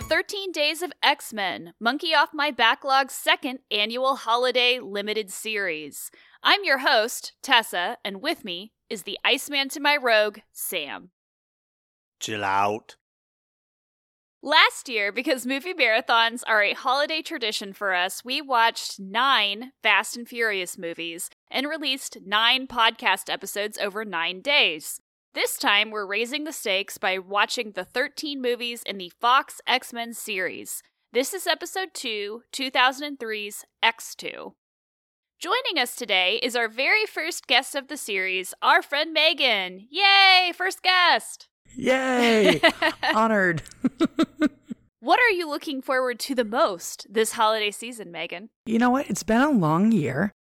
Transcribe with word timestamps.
the 0.00 0.06
13 0.06 0.50
Days 0.50 0.80
of 0.80 0.92
X 1.02 1.32
Men, 1.32 1.74
Monkey 1.78 2.14
Off 2.14 2.30
My 2.32 2.50
Backlog's 2.50 3.12
second 3.12 3.58
annual 3.70 4.16
holiday 4.16 4.78
limited 4.80 5.30
series. 5.30 6.10
I'm 6.42 6.64
your 6.64 6.78
host, 6.78 7.34
Tessa, 7.42 7.98
and 8.02 8.22
with 8.22 8.42
me 8.42 8.72
is 8.88 9.02
the 9.02 9.18
Iceman 9.24 9.68
to 9.70 9.80
my 9.80 9.98
rogue, 9.98 10.38
Sam. 10.52 11.10
Chill 12.18 12.42
out. 12.44 12.96
Last 14.42 14.88
year, 14.88 15.12
because 15.12 15.44
movie 15.44 15.74
marathons 15.74 16.42
are 16.46 16.62
a 16.62 16.72
holiday 16.72 17.20
tradition 17.20 17.74
for 17.74 17.92
us, 17.92 18.24
we 18.24 18.40
watched 18.40 18.98
nine 18.98 19.72
Fast 19.82 20.16
and 20.16 20.26
Furious 20.26 20.78
movies 20.78 21.28
and 21.50 21.68
released 21.68 22.16
nine 22.24 22.66
podcast 22.66 23.30
episodes 23.30 23.76
over 23.76 24.06
nine 24.06 24.40
days. 24.40 25.02
This 25.32 25.58
time, 25.58 25.92
we're 25.92 26.06
raising 26.06 26.42
the 26.42 26.52
stakes 26.52 26.98
by 26.98 27.16
watching 27.16 27.70
the 27.70 27.84
13 27.84 28.42
movies 28.42 28.82
in 28.82 28.98
the 28.98 29.12
Fox 29.20 29.60
X 29.64 29.92
Men 29.92 30.12
series. 30.12 30.82
This 31.12 31.32
is 31.32 31.46
episode 31.46 31.90
2, 31.94 32.42
2003's 32.52 33.64
X2. 33.80 34.54
Joining 35.38 35.78
us 35.80 35.94
today 35.94 36.40
is 36.42 36.56
our 36.56 36.66
very 36.66 37.06
first 37.06 37.46
guest 37.46 37.76
of 37.76 37.86
the 37.86 37.96
series, 37.96 38.54
our 38.60 38.82
friend 38.82 39.12
Megan. 39.12 39.86
Yay, 39.88 40.50
first 40.52 40.82
guest! 40.82 41.46
Yay! 41.76 42.60
Honored. 43.14 43.62
what 44.98 45.20
are 45.20 45.30
you 45.30 45.48
looking 45.48 45.80
forward 45.80 46.18
to 46.18 46.34
the 46.34 46.44
most 46.44 47.06
this 47.08 47.34
holiday 47.34 47.70
season, 47.70 48.10
Megan? 48.10 48.50
You 48.66 48.80
know 48.80 48.90
what? 48.90 49.08
It's 49.08 49.22
been 49.22 49.42
a 49.42 49.52
long 49.52 49.92
year, 49.92 50.32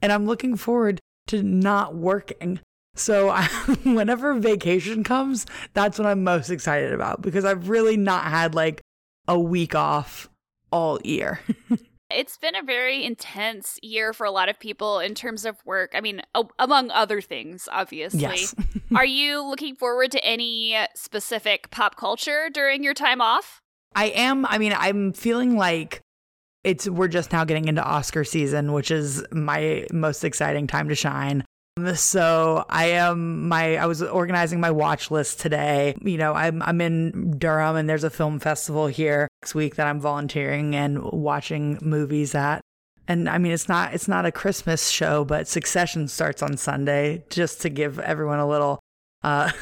and 0.00 0.12
I'm 0.12 0.24
looking 0.24 0.56
forward 0.56 1.00
to 1.26 1.42
not 1.42 1.96
working. 1.96 2.60
So 2.96 3.30
I, 3.30 3.44
whenever 3.84 4.34
vacation 4.34 5.04
comes, 5.04 5.46
that's 5.74 5.98
what 5.98 6.06
I'm 6.06 6.24
most 6.24 6.50
excited 6.50 6.92
about 6.92 7.22
because 7.22 7.44
I've 7.44 7.68
really 7.68 7.96
not 7.96 8.24
had 8.24 8.54
like 8.54 8.82
a 9.28 9.38
week 9.38 9.74
off 9.74 10.28
all 10.72 10.98
year. 11.04 11.40
it's 12.10 12.38
been 12.38 12.54
a 12.54 12.62
very 12.62 13.04
intense 13.04 13.78
year 13.82 14.12
for 14.12 14.24
a 14.24 14.30
lot 14.30 14.48
of 14.48 14.58
people 14.58 14.98
in 15.00 15.14
terms 15.14 15.44
of 15.44 15.56
work. 15.64 15.92
I 15.94 16.00
mean, 16.00 16.22
among 16.58 16.90
other 16.90 17.20
things, 17.20 17.68
obviously. 17.70 18.20
Yes. 18.20 18.54
Are 18.96 19.04
you 19.04 19.42
looking 19.42 19.74
forward 19.74 20.12
to 20.12 20.24
any 20.24 20.76
specific 20.94 21.70
pop 21.70 21.96
culture 21.96 22.48
during 22.52 22.82
your 22.82 22.94
time 22.94 23.20
off? 23.20 23.60
I 23.94 24.06
am. 24.06 24.46
I 24.46 24.58
mean, 24.58 24.74
I'm 24.76 25.12
feeling 25.12 25.56
like 25.56 26.02
it's 26.64 26.88
we're 26.88 27.08
just 27.08 27.32
now 27.32 27.44
getting 27.44 27.68
into 27.68 27.82
Oscar 27.82 28.24
season, 28.24 28.72
which 28.72 28.90
is 28.90 29.24
my 29.32 29.86
most 29.92 30.24
exciting 30.24 30.66
time 30.66 30.88
to 30.88 30.94
shine. 30.94 31.44
So 31.94 32.64
I 32.70 32.86
am 32.92 33.48
my 33.48 33.76
I 33.76 33.84
was 33.84 34.00
organizing 34.00 34.60
my 34.60 34.70
watch 34.70 35.10
list 35.10 35.40
today. 35.40 35.94
You 36.00 36.16
know, 36.16 36.32
I'm 36.32 36.62
I'm 36.62 36.80
in 36.80 37.32
Durham 37.38 37.76
and 37.76 37.86
there's 37.86 38.02
a 38.02 38.08
film 38.08 38.38
festival 38.38 38.86
here 38.86 39.28
next 39.42 39.54
week 39.54 39.76
that 39.76 39.86
I'm 39.86 40.00
volunteering 40.00 40.74
and 40.74 41.02
watching 41.02 41.78
movies 41.82 42.34
at. 42.34 42.62
And 43.06 43.28
I 43.28 43.36
mean 43.36 43.52
it's 43.52 43.68
not 43.68 43.92
it's 43.92 44.08
not 44.08 44.24
a 44.24 44.32
Christmas 44.32 44.88
show, 44.88 45.26
but 45.26 45.48
Succession 45.48 46.08
starts 46.08 46.42
on 46.42 46.56
Sunday 46.56 47.24
just 47.28 47.60
to 47.60 47.68
give 47.68 47.98
everyone 47.98 48.38
a 48.38 48.48
little 48.48 48.80
uh 49.22 49.52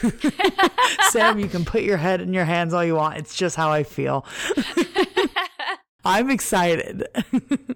Sam, 1.11 1.41
you 1.41 1.49
can 1.49 1.65
put 1.65 1.83
your 1.83 1.97
head 1.97 2.21
in 2.21 2.33
your 2.33 2.45
hands 2.45 2.75
all 2.75 2.85
you 2.85 2.95
want. 2.95 3.19
It's 3.19 3.35
just 3.35 3.57
how 3.57 3.73
I 3.73 3.83
feel. 3.83 4.25
I'm 6.05 6.31
excited. 6.31 7.09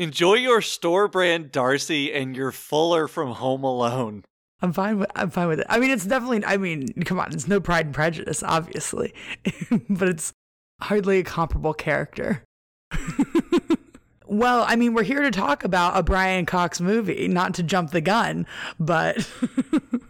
Enjoy 0.00 0.32
your 0.32 0.62
store 0.62 1.08
brand 1.08 1.52
Darcy 1.52 2.10
and 2.10 2.34
your 2.34 2.52
Fuller 2.52 3.06
from 3.06 3.32
Home 3.32 3.62
Alone. 3.62 4.24
I'm 4.62 4.72
fine 4.72 4.98
with 4.98 5.10
I'm 5.14 5.28
fine 5.28 5.48
with 5.48 5.60
it. 5.60 5.66
I 5.68 5.78
mean, 5.78 5.90
it's 5.90 6.06
definitely. 6.06 6.42
I 6.42 6.56
mean, 6.56 6.88
come 7.04 7.20
on, 7.20 7.34
it's 7.34 7.46
no 7.46 7.60
Pride 7.60 7.84
and 7.84 7.94
Prejudice, 7.94 8.42
obviously, 8.42 9.12
but 9.90 10.08
it's 10.08 10.32
hardly 10.80 11.18
a 11.18 11.22
comparable 11.22 11.74
character. 11.74 12.42
well, 14.26 14.64
I 14.66 14.74
mean, 14.74 14.94
we're 14.94 15.02
here 15.02 15.20
to 15.20 15.30
talk 15.30 15.64
about 15.64 15.98
a 15.98 16.02
Brian 16.02 16.46
Cox 16.46 16.80
movie, 16.80 17.28
not 17.28 17.52
to 17.56 17.62
jump 17.62 17.90
the 17.90 18.00
gun, 18.00 18.46
but 18.78 19.30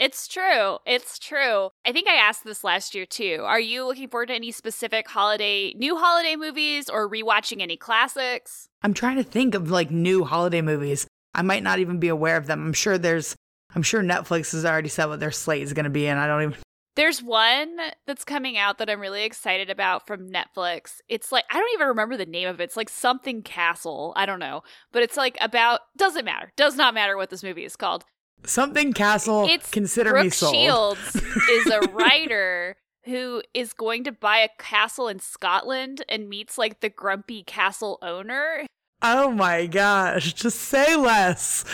It's 0.00 0.26
true. 0.26 0.78
It's 0.86 1.18
true. 1.18 1.68
I 1.84 1.92
think 1.92 2.08
I 2.08 2.14
asked 2.14 2.42
this 2.42 2.64
last 2.64 2.94
year 2.94 3.04
too. 3.04 3.42
Are 3.44 3.60
you 3.60 3.84
looking 3.84 4.08
forward 4.08 4.28
to 4.28 4.34
any 4.34 4.50
specific 4.50 5.06
holiday, 5.06 5.74
new 5.74 5.94
holiday 5.98 6.36
movies 6.36 6.88
or 6.88 7.06
rewatching 7.06 7.60
any 7.60 7.76
classics? 7.76 8.70
I'm 8.82 8.94
trying 8.94 9.16
to 9.16 9.22
think 9.22 9.54
of 9.54 9.70
like 9.70 9.90
new 9.90 10.24
holiday 10.24 10.62
movies. 10.62 11.06
I 11.34 11.42
might 11.42 11.62
not 11.62 11.80
even 11.80 11.98
be 11.98 12.08
aware 12.08 12.38
of 12.38 12.46
them. 12.46 12.64
I'm 12.66 12.72
sure 12.72 12.96
there's, 12.96 13.36
I'm 13.74 13.82
sure 13.82 14.02
Netflix 14.02 14.52
has 14.52 14.64
already 14.64 14.88
said 14.88 15.04
what 15.04 15.20
their 15.20 15.30
slate 15.30 15.64
is 15.64 15.74
going 15.74 15.84
to 15.84 15.90
be, 15.90 16.08
and 16.08 16.18
I 16.18 16.26
don't 16.26 16.44
even. 16.44 16.56
There's 16.96 17.22
one 17.22 17.76
that's 18.06 18.24
coming 18.24 18.56
out 18.56 18.78
that 18.78 18.88
I'm 18.88 19.00
really 19.00 19.24
excited 19.24 19.68
about 19.68 20.06
from 20.06 20.32
Netflix. 20.32 21.02
It's 21.10 21.30
like, 21.30 21.44
I 21.50 21.58
don't 21.58 21.74
even 21.74 21.88
remember 21.88 22.16
the 22.16 22.24
name 22.24 22.48
of 22.48 22.58
it. 22.58 22.64
It's 22.64 22.76
like 22.76 22.88
something 22.88 23.42
castle. 23.42 24.14
I 24.16 24.24
don't 24.24 24.40
know. 24.40 24.62
But 24.92 25.02
it's 25.02 25.18
like 25.18 25.36
about, 25.42 25.80
doesn't 25.98 26.24
matter. 26.24 26.52
Does 26.56 26.74
not 26.76 26.94
matter 26.94 27.18
what 27.18 27.28
this 27.28 27.44
movie 27.44 27.64
is 27.64 27.76
called. 27.76 28.06
Something 28.44 28.92
Castle. 28.92 29.46
It's 29.48 29.70
consider 29.70 30.10
Brooke 30.10 30.24
me 30.24 30.30
sold. 30.30 30.54
Shields 30.54 31.16
is 31.50 31.66
a 31.66 31.80
writer 31.92 32.76
who 33.04 33.42
is 33.54 33.72
going 33.72 34.04
to 34.04 34.12
buy 34.12 34.38
a 34.38 34.48
castle 34.58 35.08
in 35.08 35.18
Scotland 35.20 36.02
and 36.08 36.28
meets 36.28 36.58
like 36.58 36.80
the 36.80 36.88
grumpy 36.90 37.42
castle 37.42 37.98
owner, 38.02 38.66
Oh 39.02 39.30
my 39.30 39.66
gosh! 39.66 40.34
Just 40.34 40.58
say 40.58 40.94
less. 40.96 41.64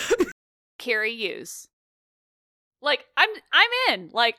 Cary 0.79 1.11
Elwes. 1.35 1.67
Like 2.81 3.05
I'm, 3.17 3.29
I'm 3.51 3.69
in. 3.93 4.09
Like 4.13 4.35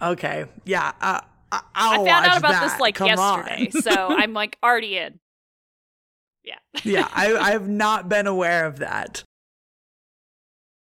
Okay, 0.00 0.46
yeah. 0.64 0.92
Uh, 1.00 1.20
I- 1.52 1.62
I'll 1.74 2.02
I 2.02 2.06
found 2.08 2.26
out 2.26 2.38
about 2.38 2.52
that. 2.52 2.70
this 2.70 2.80
like 2.80 2.94
Come 2.94 3.08
yesterday, 3.08 3.70
so 3.70 3.90
I'm 4.08 4.32
like 4.32 4.56
already 4.62 4.96
in. 4.96 5.18
Yeah. 6.44 6.54
yeah, 6.84 7.08
I, 7.12 7.34
I 7.34 7.50
have 7.50 7.68
not 7.68 8.08
been 8.08 8.26
aware 8.26 8.64
of 8.66 8.78
that. 8.78 9.24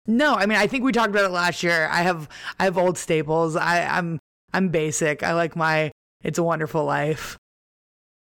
No, 0.07 0.33
I 0.35 0.45
mean 0.45 0.57
I 0.57 0.67
think 0.67 0.83
we 0.83 0.91
talked 0.91 1.09
about 1.09 1.25
it 1.25 1.31
last 1.31 1.61
year. 1.63 1.87
I 1.91 2.01
have 2.01 2.29
I 2.59 2.63
have 2.63 2.77
old 2.77 2.97
staples. 2.97 3.55
I, 3.55 3.85
I'm 3.85 4.19
I'm 4.53 4.69
basic. 4.69 5.21
I 5.21 5.33
like 5.33 5.55
my 5.55 5.91
It's 6.23 6.39
a 6.39 6.43
Wonderful 6.43 6.85
Life. 6.85 7.37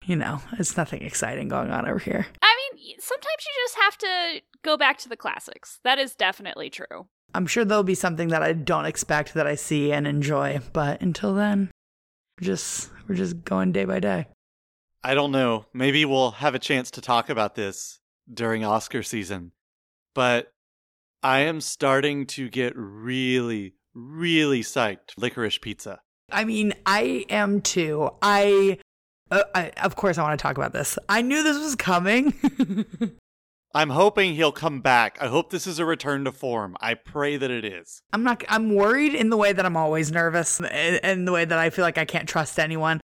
You 0.06 0.16
know, 0.16 0.42
it's 0.58 0.76
nothing 0.76 1.04
exciting 1.04 1.50
going 1.50 1.70
on 1.70 1.88
over 1.88 2.00
here. 2.00 2.26
I 2.42 2.72
mean, 2.76 2.96
sometimes 3.00 3.46
you 3.46 3.64
just 3.64 3.76
have 3.82 3.98
to 4.00 4.42
go 4.64 4.76
back 4.76 4.98
to 5.00 5.10
the 5.10 5.18
classics. 5.18 5.80
That 5.84 6.00
is 6.00 6.16
definitely 6.16 6.70
true. 6.70 7.08
I'm 7.36 7.46
sure 7.46 7.64
there'll 7.64 7.84
be 7.84 7.96
something 7.96 8.30
that 8.30 8.42
I 8.42 8.54
don't 8.54 8.86
expect 8.86 9.36
that 9.36 9.46
I 9.46 9.54
see 9.54 9.92
and 9.92 10.08
enjoy, 10.08 10.62
but 10.74 11.02
until 11.02 11.36
then, 11.36 11.70
we're 12.40 12.46
just 12.48 12.90
we're 13.08 13.16
just 13.16 13.44
going 13.44 13.72
day 13.72 13.86
by 13.86 14.00
day. 14.00 14.26
I 15.04 15.14
don't 15.14 15.32
know. 15.32 15.66
Maybe 15.74 16.04
we'll 16.06 16.32
have 16.32 16.56
a 16.56 16.60
chance 16.60 16.92
to 16.92 17.02
talk 17.02 17.30
about 17.30 17.56
this 17.56 18.00
during 18.34 18.66
Oscar 18.66 19.04
season. 19.04 19.52
But 20.16 20.52
I 21.22 21.40
am 21.40 21.62
starting 21.62 22.26
to 22.28 22.50
get 22.50 22.74
really, 22.76 23.76
really 23.94 24.62
psyched. 24.62 25.18
Licorice 25.18 25.60
pizza. 25.60 26.00
I 26.32 26.46
mean, 26.46 26.74
I 26.86 27.26
am 27.30 27.62
too. 27.62 28.10
I, 28.22 28.78
uh, 29.32 29.44
I 29.54 29.70
of 29.84 29.96
course 29.96 30.18
I 30.18 30.24
want 30.24 30.40
to 30.40 30.42
talk 30.42 30.58
about 30.58 30.74
this. 30.74 30.98
I 31.10 31.22
knew 31.22 31.44
this 31.44 31.58
was 31.58 31.76
coming. 31.76 32.34
I'm 33.74 33.92
hoping 33.92 34.34
he'll 34.34 34.52
come 34.52 34.82
back. 34.82 35.18
I 35.22 35.28
hope 35.28 35.52
this 35.52 35.68
is 35.68 35.78
a 35.78 35.86
return 35.86 36.24
to 36.26 36.32
form. 36.32 36.76
I 36.82 36.96
pray 36.96 37.38
that 37.38 37.52
it 37.52 37.64
is. 37.64 38.02
I'm 38.12 38.24
not. 38.24 38.44
I'm 38.50 38.74
worried 38.74 39.14
in 39.14 39.30
the 39.30 39.38
way 39.38 39.54
that 39.54 39.66
I'm 39.66 39.78
always 39.78 40.12
nervous, 40.12 40.60
and 40.60 41.00
in 41.04 41.26
the 41.26 41.32
way 41.32 41.46
that 41.46 41.60
I 41.60 41.70
feel 41.70 41.86
like 41.86 41.98
I 42.00 42.06
can't 42.06 42.28
trust 42.28 42.58
anyone 42.58 43.00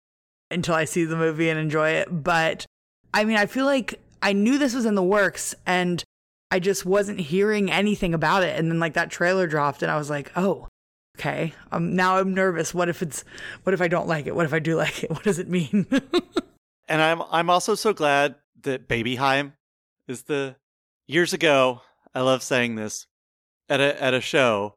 until 0.50 0.74
I 0.74 0.84
see 0.84 1.04
the 1.04 1.16
movie 1.16 1.48
and 1.48 1.58
enjoy 1.58 1.90
it. 1.90 2.08
But 2.10 2.66
I 3.14 3.24
mean, 3.24 3.36
I 3.36 3.46
feel 3.46 3.64
like 3.64 4.00
I 4.20 4.34
knew 4.34 4.58
this 4.58 4.74
was 4.74 4.84
in 4.84 4.96
the 4.96 5.02
works, 5.02 5.54
and 5.66 6.04
I 6.50 6.58
just 6.58 6.84
wasn't 6.84 7.20
hearing 7.20 7.70
anything 7.70 8.14
about 8.14 8.42
it. 8.42 8.58
And 8.58 8.70
then 8.70 8.80
like 8.80 8.94
that 8.94 9.10
trailer 9.10 9.46
dropped, 9.46 9.82
and 9.82 9.90
I 9.90 9.96
was 9.96 10.10
like, 10.10 10.32
oh, 10.36 10.68
okay. 11.18 11.54
Um, 11.72 11.94
now 11.94 12.16
I'm 12.16 12.34
nervous. 12.34 12.74
What 12.74 12.88
if 12.88 13.02
it's? 13.02 13.24
What 13.62 13.74
if 13.74 13.80
I 13.80 13.88
don't 13.88 14.08
like 14.08 14.26
it? 14.26 14.34
What 14.34 14.46
if 14.46 14.54
I 14.54 14.58
do 14.58 14.76
like 14.84 15.04
it? 15.04 15.10
What 15.10 15.22
does 15.22 15.38
it 15.38 15.48
mean? 15.48 15.86
And 16.90 17.00
I'm 17.00 17.22
I'm 17.30 17.48
also 17.48 17.76
so 17.76 17.92
glad 17.92 18.34
that 18.62 18.88
Baby 18.88 19.16
Babyheim 19.16 19.52
is 20.08 20.24
the 20.24 20.56
years 21.06 21.32
ago, 21.32 21.82
I 22.12 22.20
love 22.20 22.42
saying 22.42 22.74
this, 22.74 23.06
at 23.68 23.80
a 23.80 24.02
at 24.02 24.12
a 24.12 24.20
show, 24.20 24.74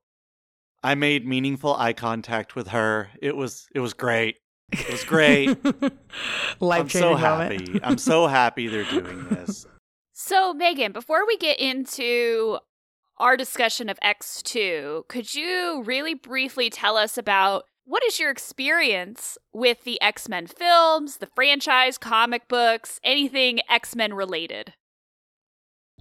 I 0.84 0.94
made 0.94 1.26
meaningful 1.26 1.76
eye 1.76 1.94
contact 1.94 2.56
with 2.56 2.68
her. 2.68 3.10
It 3.20 3.36
was 3.36 3.68
it 3.74 3.80
was 3.80 3.94
great. 3.96 4.38
It 4.72 4.92
was 4.92 5.04
great. 5.04 5.58
Life 6.60 6.82
I'm 6.82 6.90
so 6.90 7.16
happy. 7.16 7.80
I'm 7.84 7.98
so 7.98 8.28
happy 8.28 8.68
they're 8.68 8.86
doing 8.86 9.28
this. 9.30 9.66
So, 10.26 10.54
Megan, 10.54 10.94
before 10.94 11.28
we 11.28 11.36
get 11.36 11.60
into 11.60 12.60
our 13.18 13.36
discussion 13.36 13.90
of 13.90 14.00
X2, 14.00 15.10
could 15.10 15.36
you 15.36 15.84
really 15.86 16.14
briefly 16.14 16.70
tell 16.70 16.96
us 16.96 17.18
about 17.18 17.66
what 17.84 18.06
is 18.06 18.22
your 18.22 18.32
experience 18.32 19.38
with 19.52 19.84
the 19.84 20.02
X 20.02 20.30
Men 20.30 20.48
films, 20.48 21.18
the 21.18 21.28
franchise, 21.36 21.98
comic 21.98 22.48
books, 22.48 23.02
anything 23.04 23.60
X 23.70 23.98
Men 23.98 24.14
related? 24.14 24.72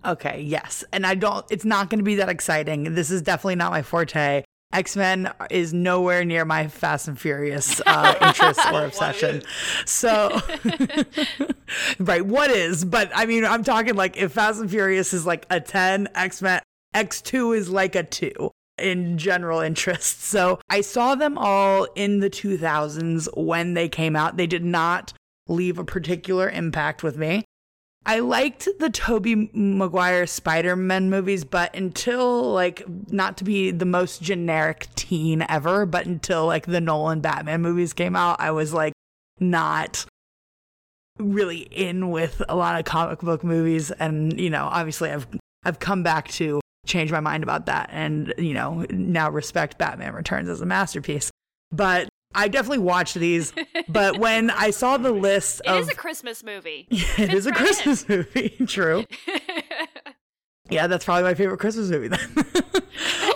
Okay, 0.05 0.41
yes. 0.41 0.85
And 0.93 1.05
I 1.05 1.17
don't, 1.17 1.45
it's 1.51 1.65
not 1.65 1.91
going 1.91 1.99
to 1.99 2.05
be 2.05 2.15
that 2.15 2.29
exciting. 2.29 2.95
This 2.95 3.11
is 3.11 3.23
definitely 3.23 3.57
not 3.57 3.73
my 3.73 3.83
forte. 3.83 4.45
X 4.73 4.97
Men 4.97 5.33
is 5.51 5.73
nowhere 5.73 6.25
near 6.25 6.45
my 6.45 6.69
Fast 6.69 7.09
and 7.09 7.19
Furious 7.19 7.81
uh, 7.87 8.15
interest 8.23 8.61
or 8.73 8.85
obsession. 8.85 9.43
So, 9.85 10.41
right, 11.99 12.25
what 12.25 12.51
is? 12.51 12.85
But 12.85 13.11
I 13.15 13.27
mean, 13.27 13.45
I'm 13.45 13.65
talking 13.65 13.95
like 13.95 14.17
if 14.17 14.33
Fast 14.33 14.61
and 14.61 14.71
Furious 14.71 15.13
is 15.13 15.27
like 15.27 15.47
a 15.51 15.61
10, 15.61 16.09
X 16.15 16.43
Men 16.43 16.61
X2 16.95 17.57
is 17.57 17.71
like 17.71 17.95
a 17.95 18.03
2 18.03 18.51
in 18.79 19.19
general 19.19 19.61
interest. 19.61 20.23
So 20.23 20.61
I 20.69 20.81
saw 20.81 21.15
them 21.15 21.39
all 21.39 21.87
in 21.95 22.21
the 22.21 22.31
2000s 22.31 23.29
when 23.37 23.75
they 23.75 23.89
came 23.89 24.17
out. 24.17 24.37
They 24.37 24.47
did 24.47 24.65
not 24.65 25.13
leave 25.49 25.79
a 25.79 25.85
particular 25.85 26.49
impact 26.49 27.03
with 27.03 27.17
me. 27.17 27.45
I 28.05 28.19
liked 28.19 28.69
the 28.81 28.91
Tobey 28.91 29.51
Maguire 29.53 30.27
Spider-Man 30.27 31.09
movies, 31.09 31.45
but 31.45 31.75
until 31.75 32.53
like 32.53 32.83
not 33.11 33.37
to 33.39 33.45
be 33.45 33.71
the 33.71 33.85
most 33.85 34.21
generic 34.21 34.89
teen 34.97 35.45
ever, 35.49 35.87
but 35.87 36.07
until 36.07 36.47
like 36.47 36.67
the 36.67 36.81
Nolan 36.81 37.21
Batman 37.21 37.63
movies 37.63 37.93
came 37.93 38.17
out, 38.17 38.41
I 38.41 38.51
was 38.51 38.73
like 38.73 38.93
not 39.39 40.05
really 41.19 41.61
in 41.61 42.11
with 42.11 42.43
a 42.49 42.57
lot 42.57 42.79
of 42.79 42.85
comic 42.85 43.21
book 43.21 43.45
movies 43.45 43.91
and 43.93 44.39
you 44.41 44.51
know, 44.51 44.65
obviously 44.65 45.11
I've 45.11 45.27
I've 45.65 45.79
come 45.79 46.03
back 46.03 46.29
to 46.33 46.61
change 46.87 47.13
my 47.13 47.21
mind 47.21 47.45
about 47.45 47.67
that 47.67 47.89
and 47.93 48.35
you 48.37 48.55
know, 48.55 48.85
now 48.91 49.31
respect 49.31 49.79
Batman 49.79 50.13
Returns 50.15 50.49
as 50.49 50.61
a 50.61 50.67
masterpiece. 50.67 51.31
But 51.71 52.09
I 52.35 52.49
definitely 52.49 52.79
watched 52.79 53.15
these, 53.15 53.53
but 53.89 54.19
when 54.19 54.51
I 54.51 54.71
saw 54.71 54.97
the 54.97 55.13
list 55.13 55.61
It 55.65 55.71
of 55.71 55.81
is 55.81 55.89
a 55.89 55.95
Christmas 55.95 56.43
movie. 56.43 56.89
Yeah, 56.91 56.99
it 57.03 57.31
Fits 57.31 57.35
is 57.35 57.47
a 57.47 57.51
right 57.51 57.59
Christmas 57.59 58.09
movie. 58.09 58.49
True. 58.67 59.05
Yeah, 60.71 60.87
that's 60.87 61.05
probably 61.05 61.25
my 61.25 61.35
favorite 61.35 61.59
Christmas 61.59 61.91
movie 61.91 62.09
then. 62.09 62.19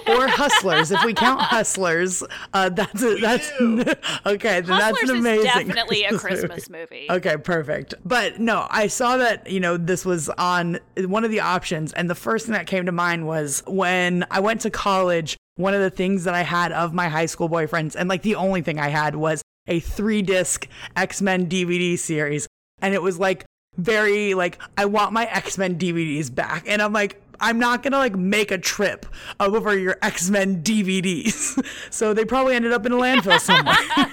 or 0.08 0.26
Hustlers. 0.26 0.90
If 0.90 1.04
we 1.04 1.12
count 1.12 1.38
Hustlers, 1.42 2.22
uh, 2.54 2.70
that's 2.70 3.02
a, 3.02 3.16
that's 3.16 3.50
okay. 3.60 4.60
Then 4.62 4.78
that's 4.78 4.98
Hustlers 5.00 5.10
an 5.10 5.16
is 5.16 5.20
amazing. 5.20 5.44
definitely 5.44 6.04
a 6.04 6.12
movie. 6.12 6.20
Christmas 6.22 6.70
movie. 6.70 7.06
Okay, 7.10 7.36
perfect. 7.36 7.92
But 8.06 8.38
no, 8.40 8.66
I 8.70 8.86
saw 8.86 9.18
that, 9.18 9.50
you 9.50 9.60
know, 9.60 9.76
this 9.76 10.06
was 10.06 10.30
on 10.30 10.78
one 10.96 11.24
of 11.24 11.30
the 11.30 11.40
options. 11.40 11.92
And 11.92 12.08
the 12.08 12.14
first 12.14 12.46
thing 12.46 12.54
that 12.54 12.66
came 12.66 12.86
to 12.86 12.92
mind 12.92 13.26
was 13.26 13.62
when 13.66 14.24
I 14.30 14.40
went 14.40 14.62
to 14.62 14.70
college, 14.70 15.35
one 15.56 15.74
of 15.74 15.80
the 15.80 15.90
things 15.90 16.24
that 16.24 16.34
I 16.34 16.42
had 16.42 16.72
of 16.72 16.94
my 16.94 17.08
high 17.08 17.26
school 17.26 17.48
boyfriends, 17.48 17.96
and 17.96 18.08
like 18.08 18.22
the 18.22 18.36
only 18.36 18.62
thing 18.62 18.78
I 18.78 18.88
had 18.88 19.16
was 19.16 19.42
a 19.66 19.80
three 19.80 20.22
disc 20.22 20.68
X 20.94 21.20
Men 21.20 21.48
DVD 21.48 21.98
series. 21.98 22.46
And 22.80 22.94
it 22.94 23.02
was 23.02 23.18
like 23.18 23.44
very, 23.76 24.34
like, 24.34 24.58
I 24.76 24.86
want 24.86 25.12
my 25.12 25.26
X 25.26 25.58
Men 25.58 25.78
DVDs 25.78 26.34
back. 26.34 26.64
And 26.66 26.80
I'm 26.80 26.92
like, 26.92 27.20
I'm 27.40 27.58
not 27.58 27.82
gonna 27.82 27.98
like 27.98 28.16
make 28.16 28.50
a 28.50 28.58
trip 28.58 29.06
over 29.40 29.76
your 29.78 29.96
X 30.02 30.30
Men 30.30 30.62
DVDs. 30.62 31.64
so 31.90 32.14
they 32.14 32.24
probably 32.24 32.54
ended 32.54 32.72
up 32.72 32.86
in 32.86 32.92
a 32.92 32.96
landfill 32.96 33.40
somewhere. 33.40 33.76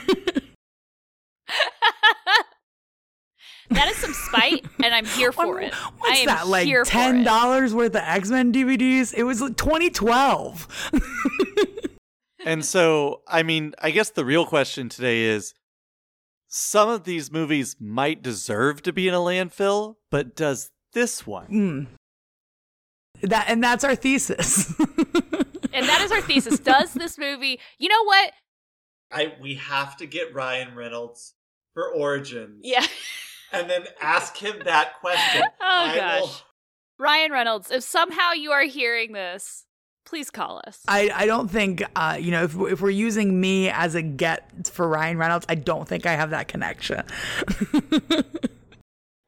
That 3.73 3.87
is 3.89 3.97
some 3.97 4.13
spite, 4.13 4.65
and 4.83 4.93
I'm 4.93 5.05
here 5.05 5.31
for 5.31 5.61
it. 5.61 5.73
What's 5.73 6.19
I 6.19 6.21
am 6.21 6.25
that 6.27 6.47
like 6.47 6.65
here 6.65 6.83
ten 6.83 7.23
dollars 7.23 7.73
worth 7.73 7.95
of 7.95 8.01
X 8.03 8.29
Men 8.29 8.53
DVDs? 8.53 9.13
It 9.13 9.23
was 9.23 9.41
like 9.41 9.57
2012. 9.57 10.91
And 12.45 12.65
so, 12.65 13.21
I 13.27 13.43
mean, 13.43 13.73
I 13.81 13.91
guess 13.91 14.09
the 14.09 14.25
real 14.25 14.45
question 14.45 14.89
today 14.89 15.21
is 15.23 15.53
some 16.47 16.89
of 16.89 17.03
these 17.05 17.31
movies 17.31 17.75
might 17.79 18.21
deserve 18.21 18.81
to 18.83 18.93
be 18.93 19.07
in 19.07 19.13
a 19.13 19.19
landfill, 19.19 19.95
but 20.11 20.35
does 20.35 20.69
this 20.93 21.25
one? 21.25 21.47
Mm. 21.47 21.87
That 23.21 23.45
and 23.47 23.63
that's 23.63 23.83
our 23.83 23.95
thesis. 23.95 24.73
And 25.75 25.89
that 25.89 26.01
is 26.01 26.11
our 26.11 26.21
thesis. 26.21 26.59
Does 26.59 26.93
this 26.93 27.17
movie, 27.17 27.59
you 27.79 27.89
know 27.89 28.03
what? 28.03 28.31
I 29.11 29.33
we 29.41 29.55
have 29.55 29.97
to 29.97 30.05
get 30.05 30.31
Ryan 30.31 30.75
Reynolds 30.75 31.33
for 31.73 31.91
Origins. 31.91 32.61
Yeah. 32.63 32.85
And 33.53 33.69
then 33.69 33.85
ask 34.01 34.35
him 34.35 34.61
that 34.65 34.99
question. 34.99 35.43
Oh, 35.61 35.65
I 35.65 35.93
will- 35.93 36.27
gosh. 36.27 36.43
Ryan 36.99 37.31
Reynolds, 37.31 37.71
if 37.71 37.83
somehow 37.83 38.33
you 38.33 38.51
are 38.51 38.63
hearing 38.63 39.13
this, 39.13 39.65
please 40.05 40.29
call 40.29 40.61
us. 40.67 40.79
I, 40.87 41.09
I 41.13 41.25
don't 41.25 41.49
think 41.49 41.83
uh, 41.95 42.17
you 42.19 42.31
know 42.31 42.43
if 42.43 42.55
if 42.55 42.81
we're 42.81 42.91
using 42.91 43.41
me 43.41 43.69
as 43.69 43.95
a 43.95 44.01
get 44.01 44.67
for 44.67 44.87
Ryan 44.87 45.17
Reynolds, 45.17 45.45
I 45.49 45.55
don't 45.55 45.87
think 45.87 46.05
I 46.05 46.13
have 46.13 46.29
that 46.29 46.47
connection. 46.47 47.03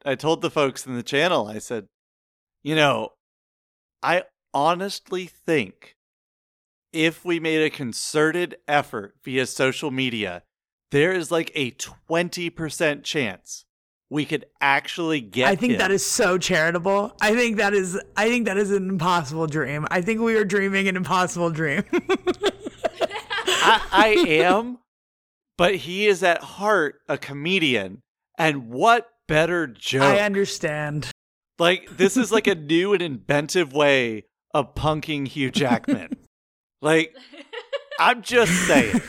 I 0.06 0.16
told 0.16 0.42
the 0.42 0.51
folks 0.51 0.86
in 0.86 0.95
the 0.95 1.04
channel, 1.04 1.48
I 1.48 1.57
said, 1.57 1.88
you 2.63 2.75
know, 2.75 3.13
I 4.04 4.24
honestly 4.54 5.25
think 5.25 5.95
if 6.94 7.25
we 7.25 7.39
made 7.39 7.63
a 7.63 7.69
concerted 7.69 8.57
effort 8.68 9.16
via 9.24 9.48
social 9.48 9.89
media, 9.89 10.44
there 10.92 11.12
is 11.12 11.31
like 11.31 11.51
a 11.56 11.71
20% 11.71 13.04
chance 13.04 13.65
we 14.10 14.25
could 14.25 14.46
actually 14.62 15.22
get 15.22 15.48
I 15.48 15.56
think 15.56 15.74
him. 15.74 15.80
that 15.80 15.92
is 15.92 16.06
so 16.06 16.38
charitable. 16.38 17.16
I 17.22 17.36
think 17.36 17.57
that 17.57 17.74
is 17.74 18.00
I 18.16 18.30
think 18.30 18.46
that 18.46 18.57
is 18.57 18.72
an 18.72 18.90
impossible 18.90 19.48
dream. 19.48 19.88
I 19.90 20.02
think 20.02 20.22
we 20.22 20.36
are 20.36 20.46
dreaming 20.46 20.88
an 20.88 20.96
impossible 20.96 21.50
dream. 21.50 21.84
I, 23.48 23.81
I 23.92 24.07
am, 24.28 24.78
but 25.57 25.75
he 25.75 26.07
is 26.07 26.24
at 26.24 26.44
heart 26.44 27.00
a 27.10 27.18
comedian. 27.18 28.02
And 28.38 28.69
what 28.69 29.10
better 29.28 29.66
joke? 29.68 30.04
I 30.04 30.19
understand. 30.19 31.10
Like 31.57 31.98
this 31.98 32.16
is 32.18 32.31
like 32.31 32.48
a 32.48 32.56
new 32.56 32.94
and 32.94 33.02
inventive 33.02 33.74
way 33.74 34.25
of 34.54 34.75
punking 34.75 35.28
Hugh 35.28 35.52
Jackman. 35.52 36.16
like 36.81 37.16
I'm 38.00 38.22
just 38.22 38.54
saying. 38.68 39.02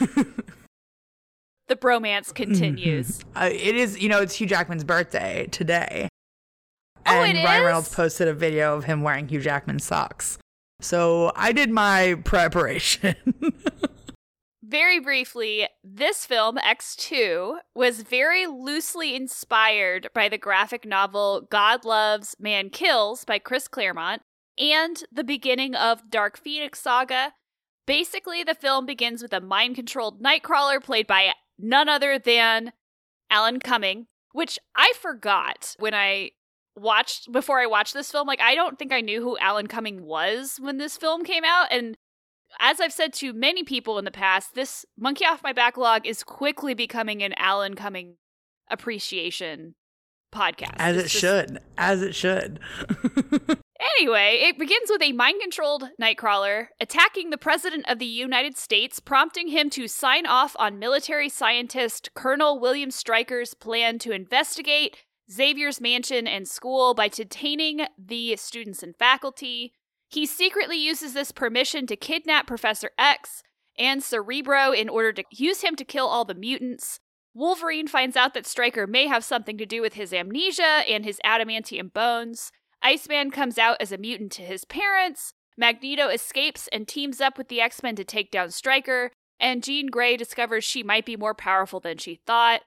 The 1.68 1.76
bromance 1.76 2.32
continues. 2.32 3.20
Uh, 3.34 3.50
it 3.52 3.74
is, 3.74 3.98
you 3.98 4.08
know, 4.08 4.20
it's 4.20 4.36
Hugh 4.36 4.46
Jackman's 4.46 4.84
birthday 4.84 5.48
today. 5.50 6.08
Oh, 7.06 7.22
and 7.22 7.38
it 7.38 7.44
Ryan 7.44 7.60
is? 7.62 7.66
Reynolds 7.66 7.94
posted 7.94 8.28
a 8.28 8.34
video 8.34 8.76
of 8.76 8.84
him 8.84 9.02
wearing 9.02 9.28
Hugh 9.28 9.40
Jackman 9.40 9.78
socks. 9.78 10.38
So 10.80 11.32
I 11.34 11.52
did 11.52 11.70
my 11.70 12.16
preparation. 12.24 13.16
Very 14.62 14.98
briefly, 14.98 15.68
this 15.84 16.26
film, 16.26 16.56
X2, 16.56 17.58
was 17.76 18.02
very 18.02 18.48
loosely 18.48 19.14
inspired 19.14 20.08
by 20.12 20.28
the 20.28 20.38
graphic 20.38 20.84
novel 20.84 21.46
God 21.48 21.84
Loves, 21.84 22.34
Man 22.40 22.70
Kills 22.70 23.24
by 23.24 23.38
Chris 23.38 23.68
Claremont 23.68 24.22
and 24.58 25.04
the 25.12 25.22
beginning 25.22 25.76
of 25.76 26.10
Dark 26.10 26.36
Phoenix 26.36 26.80
Saga. 26.80 27.32
Basically, 27.86 28.42
the 28.42 28.56
film 28.56 28.86
begins 28.86 29.22
with 29.22 29.32
a 29.32 29.40
mind 29.40 29.76
controlled 29.76 30.20
Nightcrawler 30.20 30.82
played 30.82 31.06
by 31.06 31.32
none 31.58 31.88
other 31.88 32.18
than 32.18 32.72
Alan 33.30 33.60
Cumming, 33.60 34.06
which 34.32 34.58
I 34.74 34.92
forgot 35.00 35.74
when 35.78 35.94
I 35.94 36.30
watched 36.76 37.32
before 37.32 37.58
I 37.60 37.66
watched 37.66 37.94
this 37.94 38.10
film. 38.12 38.26
Like, 38.26 38.40
I 38.40 38.54
don't 38.54 38.78
think 38.78 38.92
I 38.92 39.00
knew 39.00 39.22
who 39.22 39.38
Alan 39.38 39.66
Cumming 39.66 40.04
was 40.04 40.58
when 40.60 40.78
this 40.78 40.96
film 40.96 41.24
came 41.24 41.44
out. 41.44 41.68
And 41.70 41.96
as 42.60 42.80
I've 42.80 42.92
said 42.92 43.12
to 43.14 43.32
many 43.32 43.64
people 43.64 43.98
in 43.98 44.04
the 44.04 44.10
past, 44.10 44.54
this 44.54 44.84
Monkey 44.98 45.24
Off 45.24 45.42
My 45.42 45.52
Backlog 45.52 46.06
is 46.06 46.22
quickly 46.22 46.74
becoming 46.74 47.22
an 47.22 47.32
Alan 47.38 47.74
Cumming 47.74 48.16
appreciation 48.70 49.74
podcast. 50.34 50.74
as 50.76 50.96
It's 50.96 51.06
it 51.06 51.18
just- 51.18 51.20
should. 51.20 51.58
As 51.78 52.02
it 52.02 52.14
should. 52.14 52.60
Anyway, 53.98 54.40
it 54.42 54.58
begins 54.58 54.90
with 54.90 55.02
a 55.02 55.12
mind 55.12 55.40
controlled 55.40 55.90
Nightcrawler 56.00 56.68
attacking 56.80 57.30
the 57.30 57.38
President 57.38 57.84
of 57.88 57.98
the 57.98 58.06
United 58.06 58.56
States, 58.56 59.00
prompting 59.00 59.48
him 59.48 59.70
to 59.70 59.86
sign 59.86 60.26
off 60.26 60.56
on 60.58 60.78
military 60.78 61.28
scientist 61.28 62.10
Colonel 62.14 62.58
William 62.58 62.90
Stryker's 62.90 63.54
plan 63.54 63.98
to 64.00 64.12
investigate 64.12 64.96
Xavier's 65.30 65.80
mansion 65.80 66.26
and 66.26 66.48
school 66.48 66.94
by 66.94 67.08
detaining 67.08 67.86
the 67.98 68.36
students 68.36 68.82
and 68.82 68.96
faculty. 68.96 69.72
He 70.08 70.26
secretly 70.26 70.78
uses 70.78 71.14
this 71.14 71.32
permission 71.32 71.86
to 71.86 71.96
kidnap 71.96 72.46
Professor 72.46 72.90
X 72.98 73.42
and 73.78 74.02
Cerebro 74.02 74.72
in 74.72 74.88
order 74.88 75.12
to 75.12 75.24
use 75.30 75.62
him 75.62 75.76
to 75.76 75.84
kill 75.84 76.06
all 76.06 76.24
the 76.24 76.34
mutants. 76.34 77.00
Wolverine 77.34 77.88
finds 77.88 78.16
out 78.16 78.34
that 78.34 78.46
Stryker 78.46 78.86
may 78.86 79.06
have 79.08 79.24
something 79.24 79.58
to 79.58 79.66
do 79.66 79.82
with 79.82 79.94
his 79.94 80.12
amnesia 80.12 80.82
and 80.88 81.04
his 81.04 81.20
adamantium 81.24 81.92
bones. 81.92 82.50
Iceman 82.86 83.32
comes 83.32 83.58
out 83.58 83.78
as 83.80 83.90
a 83.90 83.98
mutant 83.98 84.30
to 84.32 84.42
his 84.42 84.64
parents. 84.64 85.32
Magneto 85.58 86.06
escapes 86.08 86.68
and 86.70 86.86
teams 86.86 87.20
up 87.20 87.36
with 87.36 87.48
the 87.48 87.60
X 87.60 87.82
Men 87.82 87.96
to 87.96 88.04
take 88.04 88.30
down 88.30 88.52
Stryker. 88.52 89.10
And 89.40 89.64
Jean 89.64 89.88
Grey 89.88 90.16
discovers 90.16 90.62
she 90.62 90.84
might 90.84 91.04
be 91.04 91.16
more 91.16 91.34
powerful 91.34 91.80
than 91.80 91.98
she 91.98 92.20
thought. 92.28 92.60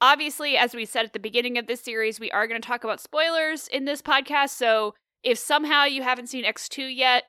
Obviously, 0.00 0.56
as 0.56 0.74
we 0.74 0.86
said 0.86 1.04
at 1.04 1.12
the 1.12 1.18
beginning 1.18 1.58
of 1.58 1.66
this 1.66 1.82
series, 1.82 2.18
we 2.18 2.30
are 2.30 2.46
going 2.46 2.58
to 2.58 2.66
talk 2.66 2.84
about 2.84 3.02
spoilers 3.02 3.68
in 3.68 3.84
this 3.84 4.00
podcast. 4.00 4.50
So 4.50 4.94
if 5.22 5.36
somehow 5.36 5.84
you 5.84 6.02
haven't 6.02 6.28
seen 6.28 6.44
X2 6.44 6.96
yet, 6.96 7.24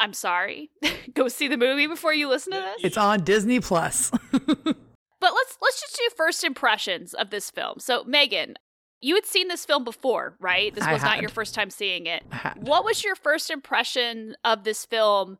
I'm 0.00 0.12
sorry. 0.12 0.72
Go 1.14 1.28
see 1.28 1.46
the 1.46 1.56
movie 1.56 1.86
before 1.86 2.14
you 2.14 2.28
listen 2.28 2.52
to 2.52 2.58
this. 2.58 2.80
It's 2.82 2.96
on 2.96 3.22
Disney 3.22 3.60
Plus. 3.60 4.10
But 5.18 5.32
let's 5.34 5.58
let's 5.60 5.80
just 5.80 5.96
do 5.96 6.08
first 6.16 6.44
impressions 6.44 7.14
of 7.14 7.30
this 7.30 7.50
film. 7.50 7.78
So 7.78 8.04
Megan, 8.04 8.54
you 9.00 9.14
had 9.14 9.26
seen 9.26 9.48
this 9.48 9.64
film 9.64 9.84
before, 9.84 10.36
right? 10.40 10.74
This 10.74 10.86
was 10.86 11.02
not 11.02 11.20
your 11.20 11.30
first 11.30 11.54
time 11.54 11.70
seeing 11.70 12.06
it. 12.06 12.22
What 12.56 12.84
was 12.84 13.04
your 13.04 13.14
first 13.14 13.50
impression 13.50 14.36
of 14.44 14.64
this 14.64 14.84
film 14.84 15.38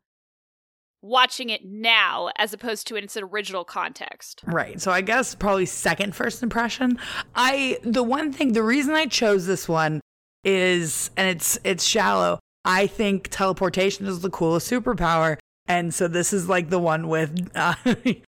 watching 1.02 1.50
it 1.50 1.64
now 1.64 2.30
as 2.36 2.52
opposed 2.52 2.86
to 2.88 2.96
in 2.96 3.04
its 3.04 3.16
original 3.16 3.64
context. 3.64 4.42
Right. 4.46 4.80
So 4.80 4.90
I 4.90 5.00
guess 5.00 5.34
probably 5.34 5.66
second 5.66 6.14
first 6.14 6.42
impression. 6.42 6.98
I 7.34 7.78
the 7.82 8.02
one 8.02 8.32
thing 8.32 8.52
the 8.52 8.62
reason 8.62 8.94
I 8.94 9.06
chose 9.06 9.46
this 9.46 9.68
one 9.68 10.00
is 10.44 11.10
and 11.16 11.28
it's 11.28 11.58
it's 11.64 11.84
shallow. 11.84 12.40
I 12.64 12.86
think 12.86 13.28
teleportation 13.30 14.06
is 14.06 14.20
the 14.20 14.30
coolest 14.30 14.70
superpower. 14.70 15.38
And 15.68 15.92
so 15.92 16.06
this 16.06 16.32
is 16.32 16.48
like 16.48 16.70
the 16.70 16.78
one 16.78 17.08
with 17.08 17.50
uh, 17.54 17.74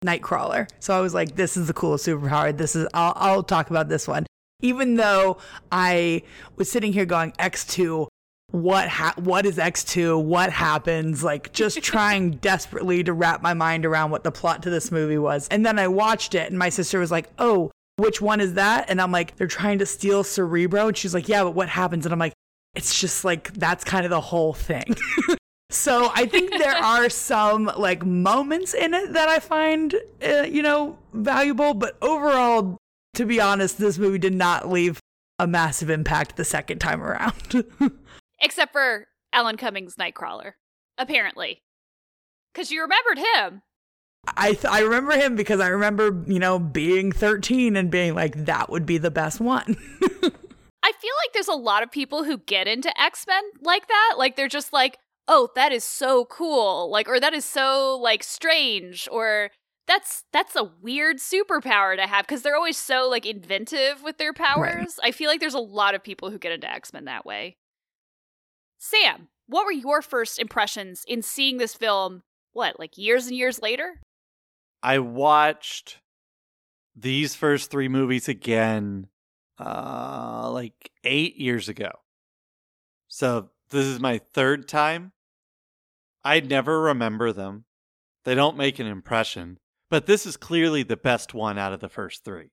Nightcrawler. 0.06 0.68
So 0.80 0.98
I 0.98 1.02
was 1.02 1.14
like, 1.14 1.36
this 1.36 1.56
is 1.56 1.68
the 1.68 1.74
coolest 1.74 2.08
superpower. 2.08 2.56
This 2.56 2.76
is, 2.76 2.88
I'll, 2.96 3.14
I'll 3.16 3.44
talk 3.44 3.70
about 3.70 3.90
this 3.90 4.08
one. 4.08 4.26
Even 4.62 4.96
though 4.96 5.38
I 5.72 6.24
was 6.56 6.72
sitting 6.72 6.94
here 6.94 7.06
going, 7.06 7.32
X2, 7.34 8.08
what 8.52 8.88
ha- 8.88 9.14
what 9.18 9.46
is 9.46 9.58
X2? 9.58 10.24
What 10.24 10.52
happens? 10.52 11.24
Like 11.24 11.54
just 11.54 11.82
trying 11.84 12.32
desperately 12.32 13.04
to 13.04 13.14
wrap 13.14 13.42
my 13.42 13.54
mind 13.54 13.86
around 13.86 14.12
what 14.12 14.24
the 14.24 14.32
plot 14.32 14.64
to 14.64 14.70
this 14.70 14.92
movie 14.92 15.18
was. 15.18 15.48
And 15.50 15.66
then 15.66 15.78
I 15.78 15.88
watched 15.88 16.34
it 16.34 16.50
and 16.50 16.58
my 16.58 16.70
sister 16.70 17.00
was 17.00 17.12
like, 17.12 17.30
"Oh, 17.38 17.72
which 17.98 18.22
one 18.22 18.40
is 18.40 18.54
that?" 18.54 18.90
And 18.90 19.02
I'm 19.02 19.12
like, 19.12 19.36
"They're 19.36 19.48
trying 19.48 19.80
to 19.80 19.86
steal 19.86 20.24
Cerebro." 20.24 20.88
And 20.88 20.98
she's 20.98 21.14
like, 21.14 21.28
"Yeah, 21.28 21.44
but 21.44 21.56
what 21.56 21.70
happens?" 21.70 22.06
And 22.06 22.14
I'm 22.14 22.20
like, 22.20 22.34
"It's 22.76 23.00
just 23.00 23.26
like 23.26 23.54
that's 23.54 23.84
kind 23.84 24.06
of 24.06 24.12
the 24.12 24.22
whole 24.22 24.54
thing." 24.54 24.96
so 25.70 26.10
I 26.16 26.26
think 26.26 26.52
there 26.52 26.78
are 26.84 27.10
some 27.10 27.70
like 27.78 28.06
moments 28.06 28.74
in 28.74 28.94
it 28.94 29.14
that 29.14 29.28
I 29.28 29.40
find 29.40 29.94
uh, 30.26 30.44
you 30.44 30.62
know 30.62 30.98
valuable, 31.14 31.74
but 31.74 31.98
overall 32.02 32.78
to 33.18 33.26
be 33.26 33.42
honest, 33.42 33.80
this 33.80 33.98
movie 33.98 34.20
did 34.20 34.34
not 34.34 34.70
leave 34.70 35.00
a 35.40 35.48
massive 35.48 35.90
impact 35.90 36.38
the 36.38 36.46
second 36.46 36.80
time 36.80 37.04
around. 37.04 37.64
Except 38.42 38.72
for 38.72 39.08
Alan 39.34 39.58
Cummings' 39.58 39.96
Nightcrawler, 39.96 40.54
apparently. 40.98 41.64
Because 42.54 42.72
you 42.72 42.82
remembered 42.82 43.18
him. 43.18 43.62
I 44.36 44.54
th- 44.54 44.66
I 44.66 44.82
remember 44.82 45.14
him 45.14 45.36
because 45.36 45.60
I 45.60 45.68
remember, 45.68 46.24
you 46.28 46.40
know, 46.40 46.60
being 46.60 47.12
13 47.12 47.76
and 47.76 47.90
being 47.90 48.14
like, 48.14 48.46
that 48.46 48.70
would 48.70 48.86
be 48.86 48.98
the 48.98 49.12
best 49.12 49.40
one. 49.40 49.78
I 50.84 50.92
feel 50.92 51.14
like 51.24 51.34
there's 51.34 51.48
a 51.48 51.54
lot 51.54 51.82
of 51.82 51.92
people 51.92 52.24
who 52.24 52.38
get 52.38 52.68
into 52.68 53.02
X 53.02 53.26
Men 53.28 53.44
like 53.62 53.88
that. 53.88 54.16
Like, 54.18 54.36
they're 54.36 54.48
just 54.48 54.74
like, 54.74 54.98
oh, 55.28 55.50
that 55.56 55.72
is 55.72 55.84
so 55.84 56.26
cool. 56.26 56.92
Like, 56.92 57.08
or 57.08 57.20
that 57.20 57.34
is 57.34 57.46
so, 57.46 57.98
like, 58.02 58.24
strange. 58.24 59.08
Or 59.12 59.50
that's 59.88 60.26
that's 60.34 60.56
a 60.56 60.70
weird 60.82 61.18
superpower 61.18 61.96
to 61.96 62.08
have 62.08 62.28
because 62.28 62.42
they're 62.42 62.56
always 62.56 62.78
so 62.78 63.08
like 63.10 63.26
inventive 63.26 64.04
with 64.04 64.18
their 64.18 64.34
powers. 64.34 64.98
Right. 65.02 65.10
I 65.10 65.12
feel 65.12 65.30
like 65.30 65.40
there's 65.40 65.54
a 65.54 65.60
lot 65.60 65.96
of 65.96 66.04
people 66.04 66.30
who 66.30 66.38
get 66.38 66.52
into 66.52 66.70
X-Men 66.70 67.06
that 67.06 67.26
way. 67.26 67.58
Sam, 68.78 69.30
what 69.48 69.66
were 69.66 69.72
your 69.72 70.02
first 70.02 70.40
impressions 70.40 71.04
in 71.08 71.22
seeing 71.22 71.58
this 71.58 71.74
film, 71.74 72.24
what, 72.54 72.80
like 72.80 72.98
years 72.98 73.28
and 73.28 73.36
years 73.36 73.62
later? 73.62 74.02
I 74.84 75.00
watched 75.00 76.00
these 76.96 77.34
first 77.36 77.72
three 77.72 77.88
movies 77.88 78.28
again 78.28 79.08
uh 79.60 80.50
like 80.52 80.92
8 81.04 81.38
years 81.38 81.70
ago. 81.70 81.92
So 83.08 83.50
this 83.70 83.86
is 83.86 84.00
my 84.00 84.20
third 84.20 84.68
time. 84.68 85.14
I 86.24 86.42
never 86.42 86.82
remember 86.82 87.32
them. 87.32 87.66
They 88.26 88.36
don't 88.36 88.58
make 88.58 88.80
an 88.80 88.88
impression, 88.88 89.58
but 89.90 90.06
this 90.06 90.26
is 90.26 90.38
clearly 90.38 90.84
the 90.84 90.98
best 90.98 91.34
one 91.34 91.58
out 91.58 91.74
of 91.74 91.80
the 91.80 91.90
first 91.90 92.24
3. 92.24 92.50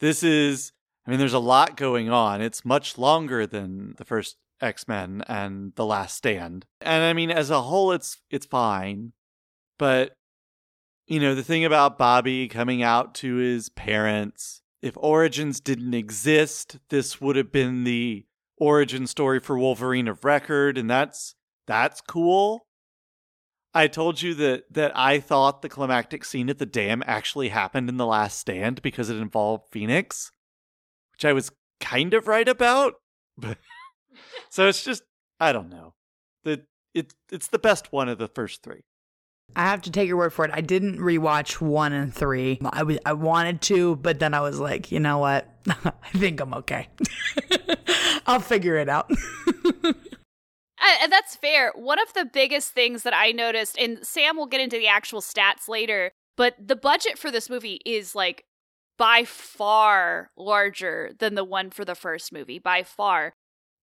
This 0.00 0.22
is 0.22 0.72
I 1.06 1.10
mean 1.10 1.18
there's 1.18 1.32
a 1.32 1.38
lot 1.38 1.76
going 1.76 2.10
on. 2.10 2.40
It's 2.40 2.64
much 2.64 2.98
longer 2.98 3.46
than 3.46 3.94
the 3.98 4.04
first 4.04 4.36
X 4.60 4.86
Men 4.86 5.22
and 5.28 5.72
The 5.74 5.84
Last 5.84 6.16
Stand. 6.16 6.64
And 6.80 7.02
I 7.02 7.12
mean, 7.12 7.30
as 7.30 7.50
a 7.50 7.62
whole, 7.62 7.92
it's 7.92 8.20
it's 8.30 8.46
fine, 8.46 9.12
but 9.78 10.12
you 11.06 11.20
know, 11.20 11.34
the 11.34 11.42
thing 11.42 11.64
about 11.64 11.98
Bobby 11.98 12.48
coming 12.48 12.82
out 12.82 13.14
to 13.16 13.34
his 13.36 13.68
parents, 13.68 14.62
if 14.80 14.94
Origins 14.96 15.60
didn't 15.60 15.94
exist, 15.94 16.78
this 16.88 17.20
would 17.20 17.36
have 17.36 17.52
been 17.52 17.84
the 17.84 18.24
origin 18.56 19.06
story 19.08 19.40
for 19.40 19.58
Wolverine 19.58 20.08
of 20.08 20.24
record, 20.24 20.78
and 20.78 20.88
that's 20.88 21.34
that's 21.66 22.00
cool. 22.00 22.66
I 23.74 23.86
told 23.86 24.20
you 24.20 24.34
that 24.34 24.64
that 24.70 24.96
I 24.96 25.18
thought 25.20 25.62
the 25.62 25.68
climactic 25.68 26.24
scene 26.24 26.50
at 26.50 26.58
the 26.58 26.66
dam 26.66 27.02
actually 27.06 27.48
happened 27.48 27.88
in 27.88 27.96
The 27.96 28.06
Last 28.06 28.38
Stand 28.38 28.82
because 28.82 29.08
it 29.08 29.16
involved 29.16 29.68
Phoenix, 29.70 30.30
which 31.12 31.24
I 31.24 31.32
was 31.32 31.50
kind 31.80 32.14
of 32.14 32.28
right 32.28 32.48
about, 32.48 32.94
so 34.50 34.68
it's 34.68 34.84
just 34.84 35.02
I 35.40 35.52
don't 35.52 35.70
know. 35.70 35.94
The 36.44 36.64
it 36.94 37.14
it's 37.30 37.48
the 37.48 37.58
best 37.58 37.92
one 37.92 38.08
of 38.08 38.18
the 38.18 38.28
first 38.28 38.62
three. 38.62 38.82
I 39.54 39.62
have 39.62 39.82
to 39.82 39.90
take 39.90 40.08
your 40.08 40.16
word 40.16 40.32
for 40.32 40.44
it. 40.44 40.50
I 40.54 40.62
didn't 40.62 40.98
rewatch 40.98 41.60
one 41.60 41.92
and 41.92 42.14
three. 42.14 42.58
I 43.04 43.12
wanted 43.12 43.60
to, 43.62 43.96
but 43.96 44.18
then 44.18 44.32
I 44.32 44.40
was 44.40 44.58
like, 44.58 44.90
you 44.90 44.98
know 44.98 45.18
what? 45.18 45.46
I 45.68 45.92
think 46.14 46.40
I'm 46.40 46.54
okay. 46.54 46.88
I'll 48.26 48.40
figure 48.40 48.76
it 48.76 48.88
out. 48.88 49.10
And 51.02 51.12
that's 51.12 51.36
fair. 51.36 51.72
One 51.74 51.98
of 52.00 52.12
the 52.14 52.24
biggest 52.24 52.72
things 52.72 53.02
that 53.02 53.14
I 53.14 53.32
noticed, 53.32 53.78
and 53.78 54.04
Sam 54.06 54.36
will 54.36 54.46
get 54.46 54.60
into 54.60 54.78
the 54.78 54.88
actual 54.88 55.20
stats 55.20 55.68
later, 55.68 56.12
but 56.36 56.54
the 56.58 56.76
budget 56.76 57.18
for 57.18 57.30
this 57.30 57.48
movie 57.48 57.80
is 57.84 58.14
like 58.14 58.44
by 58.98 59.24
far 59.24 60.30
larger 60.36 61.12
than 61.18 61.34
the 61.34 61.44
one 61.44 61.70
for 61.70 61.84
the 61.84 61.94
first 61.94 62.32
movie, 62.32 62.58
by 62.58 62.82
far 62.82 63.34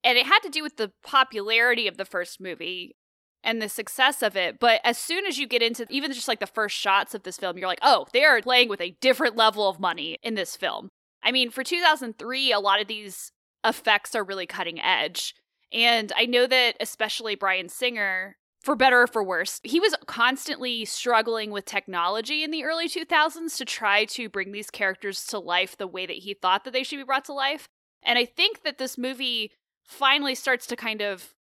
and 0.04 0.18
it 0.18 0.26
had 0.26 0.40
to 0.40 0.50
do 0.50 0.64
with 0.64 0.78
the 0.78 0.92
popularity 1.04 1.88
of 1.88 1.98
the 1.98 2.06
first 2.06 2.40
movie 2.40 2.96
and 3.44 3.62
the 3.62 3.70
success 3.70 4.22
of 4.22 4.36
it. 4.36 4.60
But 4.60 4.82
as 4.84 4.98
soon 4.98 5.26
as 5.26 5.38
you 5.38 5.48
get 5.48 5.62
into 5.62 5.86
even 5.90 6.12
just 6.12 6.28
like 6.28 6.40
the 6.40 6.48
first 6.48 6.76
shots 6.76 7.14
of 7.14 7.24
this 7.24 7.38
film, 7.38 7.58
you're 7.58 7.68
like, 7.68 7.80
oh, 7.82 8.06
they 8.14 8.24
are 8.24 8.42
playing 8.42 8.70
with 8.70 8.82
a 8.82 8.96
different 9.02 9.36
level 9.36 9.68
of 9.68 9.80
money 9.80 10.18
in 10.24 10.36
this 10.36 10.56
film. 10.56 10.90
I 11.24 11.32
mean, 11.32 11.50
for 11.50 11.64
2003, 11.64 12.52
a 12.52 12.60
lot 12.60 12.82
of 12.82 12.88
these 12.88 13.32
effects 13.66 14.16
are 14.16 14.24
really 14.24 14.46
cutting 14.46 14.80
edge. 14.80 15.36
And 15.72 16.12
I 16.16 16.26
know 16.26 16.48
that 16.48 16.76
especially 16.80 17.36
Bryan 17.36 17.70
Singer, 17.70 18.38
for 18.62 18.76
better 18.76 19.04
or 19.04 19.08
for 19.08 19.24
worse, 19.24 19.62
he 19.64 19.80
was 19.80 19.96
constantly 20.06 20.84
struggling 20.86 21.52
with 21.52 21.66
technology 21.66 22.44
in 22.44 22.52
the 22.52 22.64
early 22.64 22.90
2000s 22.90 23.56
to 23.58 23.66
try 23.66 24.06
to 24.06 24.30
bring 24.30 24.52
these 24.52 24.70
characters 24.70 25.26
to 25.28 25.40
life 25.40 25.78
the 25.78 25.88
way 25.88 26.06
that 26.06 26.18
he 26.18 26.34
thought 26.34 26.64
that 26.64 26.74
they 26.74 26.84
should 26.84 26.98
be 26.98 27.04
brought 27.04 27.26
to 27.26 27.34
life. 27.34 27.68
And 28.04 28.18
I 28.18 28.26
think 28.26 28.64
that 28.64 28.78
this 28.78 28.98
movie 28.98 29.52
finally 29.84 30.36
starts 30.36 30.66
to 30.68 30.76
kind 30.76 31.02
of 31.02 31.34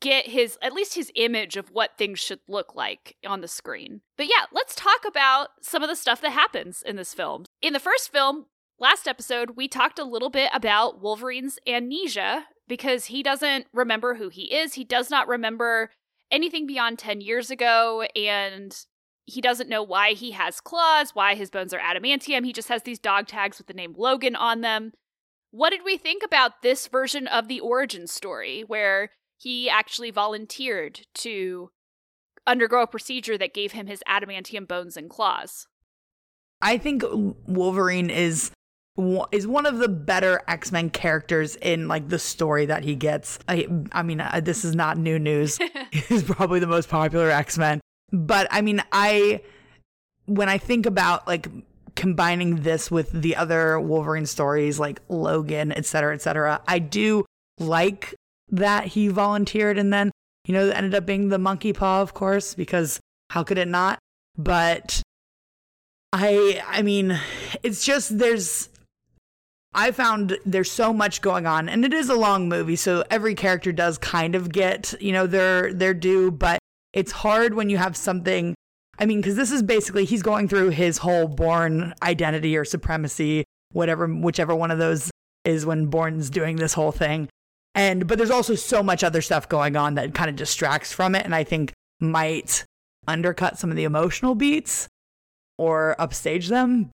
get 0.00 0.26
his 0.26 0.58
at 0.60 0.72
least 0.72 0.94
his 0.94 1.10
image 1.14 1.56
of 1.56 1.70
what 1.70 1.96
things 1.96 2.18
should 2.18 2.40
look 2.48 2.74
like 2.74 3.16
on 3.26 3.40
the 3.40 3.48
screen. 3.48 4.02
But 4.16 4.26
yeah, 4.26 4.44
let's 4.52 4.74
talk 4.74 5.04
about 5.06 5.48
some 5.62 5.82
of 5.82 5.88
the 5.88 5.96
stuff 5.96 6.20
that 6.20 6.32
happens 6.32 6.82
in 6.84 6.96
this 6.96 7.14
film. 7.14 7.44
In 7.62 7.72
the 7.72 7.80
first 7.80 8.12
film, 8.12 8.46
last 8.78 9.08
episode, 9.08 9.52
we 9.56 9.68
talked 9.68 9.98
a 9.98 10.04
little 10.04 10.30
bit 10.30 10.50
about 10.52 11.00
Wolverine's 11.00 11.58
amnesia 11.66 12.46
because 12.68 13.06
he 13.06 13.22
doesn't 13.22 13.66
remember 13.72 14.14
who 14.14 14.28
he 14.28 14.54
is. 14.54 14.74
He 14.74 14.84
does 14.84 15.10
not 15.10 15.28
remember 15.28 15.90
anything 16.30 16.66
beyond 16.66 16.98
10 16.98 17.20
years 17.20 17.50
ago 17.50 18.06
and 18.16 18.76
he 19.26 19.40
doesn't 19.40 19.68
know 19.68 19.82
why 19.82 20.12
he 20.12 20.32
has 20.32 20.60
claws, 20.60 21.14
why 21.14 21.34
his 21.34 21.50
bones 21.50 21.72
are 21.72 21.80
adamantium. 21.80 22.44
He 22.44 22.52
just 22.52 22.68
has 22.68 22.82
these 22.82 22.98
dog 22.98 23.26
tags 23.26 23.58
with 23.58 23.66
the 23.66 23.74
name 23.74 23.94
Logan 23.96 24.36
on 24.36 24.60
them. 24.60 24.92
What 25.50 25.70
did 25.70 25.80
we 25.84 25.96
think 25.96 26.22
about 26.22 26.62
this 26.62 26.88
version 26.88 27.26
of 27.26 27.48
the 27.48 27.60
origin 27.60 28.06
story 28.06 28.64
where 28.66 29.10
he 29.38 29.70
actually 29.70 30.10
volunteered 30.10 31.06
to 31.14 31.70
undergo 32.46 32.82
a 32.82 32.86
procedure 32.86 33.38
that 33.38 33.54
gave 33.54 33.72
him 33.72 33.86
his 33.86 34.02
adamantium 34.08 34.66
bones 34.68 34.96
and 34.96 35.08
claws? 35.08 35.66
I 36.60 36.78
think 36.78 37.02
Wolverine 37.46 38.10
is 38.10 38.50
is 39.32 39.46
one 39.46 39.66
of 39.66 39.78
the 39.78 39.88
better 39.88 40.42
X-Men 40.46 40.90
characters 40.90 41.56
in 41.56 41.88
like 41.88 42.08
the 42.08 42.18
story 42.18 42.66
that 42.66 42.84
he 42.84 42.94
gets. 42.94 43.38
I 43.48 43.66
I 43.92 44.02
mean, 44.02 44.20
uh, 44.20 44.40
this 44.42 44.64
is 44.64 44.74
not 44.74 44.98
new 44.98 45.18
news. 45.18 45.58
He's 45.90 46.22
probably 46.22 46.60
the 46.60 46.66
most 46.66 46.88
popular 46.88 47.30
X-Men. 47.30 47.80
But 48.12 48.46
I 48.50 48.60
mean, 48.60 48.82
I 48.92 49.40
when 50.26 50.48
I 50.48 50.58
think 50.58 50.86
about 50.86 51.26
like 51.26 51.48
combining 51.94 52.62
this 52.62 52.90
with 52.90 53.10
the 53.12 53.36
other 53.36 53.78
Wolverine 53.78 54.26
stories 54.26 54.78
like 54.78 55.00
Logan, 55.08 55.72
et 55.72 55.86
cetera, 55.86 56.14
et 56.14 56.22
cetera, 56.22 56.60
I 56.66 56.78
do 56.78 57.24
like 57.58 58.14
that 58.50 58.86
he 58.86 59.08
volunteered 59.08 59.78
and 59.78 59.92
then, 59.92 60.10
you 60.46 60.54
know, 60.54 60.70
ended 60.70 60.94
up 60.94 61.06
being 61.06 61.28
the 61.28 61.38
monkey 61.38 61.72
paw, 61.72 62.02
of 62.02 62.14
course, 62.14 62.54
because 62.54 63.00
how 63.30 63.42
could 63.42 63.58
it 63.58 63.68
not? 63.68 63.98
But 64.36 65.02
I, 66.12 66.62
I 66.66 66.82
mean, 66.82 67.18
it's 67.62 67.84
just 67.84 68.18
there's, 68.18 68.68
I 69.74 69.90
found 69.90 70.38
there's 70.46 70.70
so 70.70 70.92
much 70.92 71.20
going 71.20 71.46
on 71.46 71.68
and 71.68 71.84
it 71.84 71.92
is 71.92 72.08
a 72.08 72.14
long 72.14 72.48
movie. 72.48 72.76
So 72.76 73.04
every 73.10 73.34
character 73.34 73.72
does 73.72 73.98
kind 73.98 74.34
of 74.34 74.52
get, 74.52 74.94
you 75.00 75.12
know, 75.12 75.26
their, 75.26 75.72
their 75.72 75.94
due, 75.94 76.30
but 76.30 76.58
it's 76.92 77.12
hard 77.12 77.54
when 77.54 77.70
you 77.70 77.76
have 77.76 77.96
something 77.96 78.54
I 78.98 79.06
mean, 79.06 79.20
because 79.20 79.36
this 79.36 79.50
is 79.50 79.62
basically 79.62 80.04
he's 80.04 80.22
going 80.22 80.48
through 80.48 80.70
his 80.70 80.98
whole 80.98 81.26
Bourne 81.26 81.94
Identity 82.02 82.56
or 82.56 82.64
supremacy, 82.64 83.44
whatever, 83.72 84.06
whichever 84.06 84.54
one 84.54 84.70
of 84.70 84.78
those 84.78 85.10
is 85.44 85.66
when 85.66 85.86
Bourne's 85.86 86.30
doing 86.30 86.56
this 86.56 86.74
whole 86.74 86.92
thing. 86.92 87.28
And 87.74 88.06
but 88.06 88.18
there's 88.18 88.30
also 88.30 88.54
so 88.54 88.82
much 88.82 89.02
other 89.02 89.20
stuff 89.20 89.48
going 89.48 89.74
on 89.76 89.94
that 89.94 90.14
kind 90.14 90.30
of 90.30 90.36
distracts 90.36 90.92
from 90.92 91.14
it, 91.14 91.24
and 91.24 91.34
I 91.34 91.42
think 91.42 91.72
might 92.00 92.64
undercut 93.08 93.58
some 93.58 93.70
of 93.70 93.76
the 93.76 93.84
emotional 93.84 94.36
beats 94.36 94.86
or 95.58 96.00
upstage 96.00 96.48
them. 96.48 96.90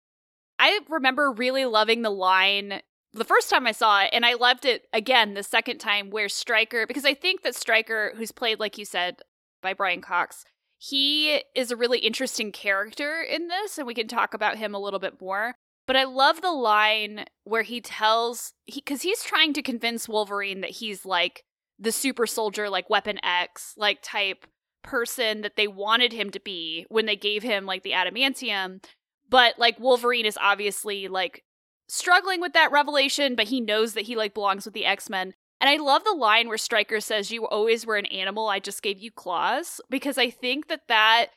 I 0.58 0.80
remember 0.88 1.32
really 1.32 1.64
loving 1.64 2.02
the 2.02 2.10
line 2.10 2.80
the 3.14 3.24
first 3.24 3.48
time 3.48 3.66
I 3.66 3.72
saw 3.72 4.02
it, 4.02 4.10
and 4.12 4.26
I 4.26 4.34
loved 4.34 4.64
it 4.64 4.88
again 4.92 5.34
the 5.34 5.42
second 5.44 5.78
time 5.78 6.10
where 6.10 6.28
Stryker, 6.28 6.86
because 6.86 7.04
I 7.04 7.14
think 7.14 7.42
that 7.42 7.54
Stryker, 7.54 8.12
who's 8.16 8.32
played, 8.32 8.58
like 8.58 8.76
you 8.76 8.84
said, 8.84 9.20
by 9.62 9.72
Brian 9.72 10.00
Cox, 10.00 10.44
he 10.78 11.42
is 11.54 11.70
a 11.70 11.76
really 11.76 12.00
interesting 12.00 12.50
character 12.50 13.22
in 13.22 13.48
this, 13.48 13.78
and 13.78 13.86
we 13.86 13.94
can 13.94 14.08
talk 14.08 14.34
about 14.34 14.58
him 14.58 14.74
a 14.74 14.80
little 14.80 14.98
bit 14.98 15.20
more. 15.20 15.54
But 15.86 15.96
I 15.96 16.04
love 16.04 16.42
the 16.42 16.50
line 16.50 17.26
where 17.44 17.62
he 17.62 17.80
tells, 17.80 18.52
because 18.66 19.02
he, 19.02 19.10
he's 19.10 19.22
trying 19.22 19.52
to 19.52 19.62
convince 19.62 20.08
Wolverine 20.08 20.60
that 20.62 20.70
he's 20.70 21.06
like 21.06 21.44
the 21.78 21.92
super 21.92 22.26
soldier, 22.26 22.68
like 22.68 22.90
Weapon 22.90 23.18
X, 23.24 23.74
like 23.76 24.00
type 24.02 24.46
person 24.82 25.42
that 25.42 25.56
they 25.56 25.68
wanted 25.68 26.12
him 26.12 26.30
to 26.30 26.40
be 26.40 26.84
when 26.88 27.06
they 27.06 27.16
gave 27.16 27.42
him 27.42 27.64
like 27.64 27.82
the 27.82 27.92
adamantium. 27.92 28.84
But 29.28 29.58
like 29.58 29.78
Wolverine 29.80 30.26
is 30.26 30.38
obviously 30.40 31.08
like 31.08 31.44
struggling 31.88 32.40
with 32.40 32.52
that 32.52 32.72
revelation, 32.72 33.34
but 33.34 33.48
he 33.48 33.60
knows 33.60 33.94
that 33.94 34.02
he 34.02 34.16
like 34.16 34.34
belongs 34.34 34.64
with 34.64 34.74
the 34.74 34.86
X-Men. 34.86 35.34
And 35.60 35.70
I 35.70 35.82
love 35.82 36.04
the 36.04 36.12
line 36.12 36.48
where 36.48 36.58
Stryker 36.58 37.00
says, 37.00 37.30
You 37.30 37.46
always 37.46 37.86
were 37.86 37.96
an 37.96 38.06
animal, 38.06 38.48
I 38.48 38.58
just 38.58 38.82
gave 38.82 38.98
you 38.98 39.10
claws. 39.10 39.80
Because 39.88 40.18
I 40.18 40.30
think 40.30 40.68
that 40.68 40.88
that 40.88 41.28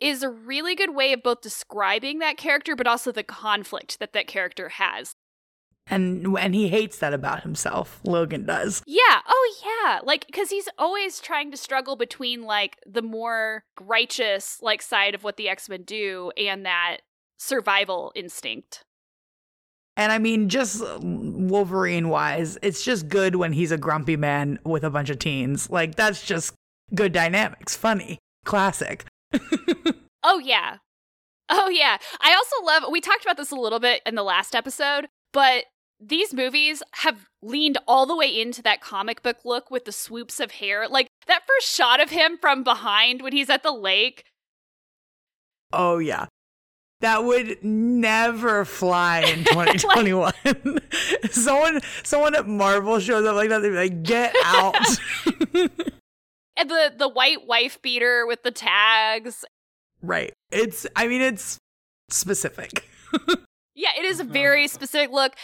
is 0.00 0.22
a 0.22 0.28
really 0.28 0.74
good 0.74 0.94
way 0.94 1.12
of 1.12 1.22
both 1.22 1.40
describing 1.40 2.18
that 2.18 2.36
character, 2.36 2.74
but 2.74 2.86
also 2.86 3.12
the 3.12 3.22
conflict 3.22 3.98
that 4.00 4.12
that 4.12 4.26
character 4.26 4.68
has. 4.70 5.14
And 5.88 6.38
and 6.38 6.54
he 6.54 6.68
hates 6.68 6.98
that 6.98 7.12
about 7.12 7.42
himself. 7.42 8.00
Logan 8.04 8.46
does. 8.46 8.82
Yeah. 8.86 9.20
Oh 9.26 9.54
yeah. 9.64 10.00
Like 10.04 10.26
cuz 10.32 10.50
he's 10.50 10.68
always 10.78 11.20
trying 11.20 11.50
to 11.50 11.56
struggle 11.56 11.96
between 11.96 12.42
like 12.42 12.78
the 12.86 13.02
more 13.02 13.64
righteous 13.80 14.58
like 14.62 14.80
side 14.80 15.14
of 15.14 15.24
what 15.24 15.36
the 15.36 15.48
X-Men 15.48 15.82
do 15.82 16.30
and 16.36 16.64
that 16.64 16.98
survival 17.36 18.12
instinct. 18.14 18.84
And 19.96 20.10
I 20.10 20.18
mean, 20.18 20.48
just 20.48 20.82
Wolverine 21.02 22.08
wise, 22.08 22.56
it's 22.62 22.84
just 22.84 23.08
good 23.08 23.36
when 23.36 23.52
he's 23.52 23.72
a 23.72 23.78
grumpy 23.78 24.16
man 24.16 24.58
with 24.64 24.84
a 24.84 24.90
bunch 24.90 25.10
of 25.10 25.18
teens. 25.18 25.68
Like, 25.68 25.96
that's 25.96 26.24
just 26.24 26.54
good 26.94 27.12
dynamics. 27.12 27.76
Funny. 27.76 28.18
Classic. 28.44 29.04
oh, 30.22 30.38
yeah. 30.38 30.78
Oh, 31.50 31.68
yeah. 31.68 31.98
I 32.20 32.34
also 32.34 32.64
love, 32.64 32.84
we 32.90 33.02
talked 33.02 33.22
about 33.22 33.36
this 33.36 33.50
a 33.50 33.56
little 33.56 33.80
bit 33.80 34.00
in 34.06 34.14
the 34.14 34.22
last 34.22 34.54
episode, 34.54 35.08
but 35.32 35.64
these 36.00 36.34
movies 36.34 36.82
have 36.92 37.26
leaned 37.42 37.78
all 37.86 38.06
the 38.06 38.16
way 38.16 38.40
into 38.40 38.62
that 38.62 38.80
comic 38.80 39.22
book 39.22 39.38
look 39.44 39.70
with 39.70 39.84
the 39.84 39.92
swoops 39.92 40.40
of 40.40 40.52
hair. 40.52 40.88
Like, 40.88 41.06
that 41.26 41.42
first 41.46 41.68
shot 41.72 42.00
of 42.00 42.10
him 42.10 42.36
from 42.36 42.64
behind 42.64 43.22
when 43.22 43.32
he's 43.32 43.50
at 43.50 43.62
the 43.62 43.72
lake. 43.72 44.24
Oh, 45.72 45.98
yeah 45.98 46.26
that 47.02 47.24
would 47.24 47.62
never 47.62 48.64
fly 48.64 49.20
in 49.20 49.44
2021. 49.44 50.32
like, 50.44 50.92
someone 51.30 51.80
someone 52.02 52.34
at 52.34 52.48
Marvel 52.48 52.98
shows 52.98 53.26
up 53.26 53.36
like 53.36 53.50
that, 53.50 53.58
they'd 53.58 53.68
be 53.68 53.76
like, 53.76 54.02
get 54.02 54.34
out. 54.44 54.74
and 55.54 56.70
the 56.70 56.92
the 56.96 57.08
white 57.08 57.46
wife 57.46 57.82
beater 57.82 58.26
with 58.26 58.42
the 58.42 58.50
tags. 58.50 59.44
Right. 60.00 60.32
It's 60.50 60.86
I 60.96 61.06
mean 61.06 61.20
it's 61.20 61.58
specific. 62.08 62.88
Yeah, 63.74 63.90
it 63.98 64.04
is 64.04 64.20
a 64.20 64.24
very 64.24 64.68
specific 64.68 65.10
look 65.10 65.34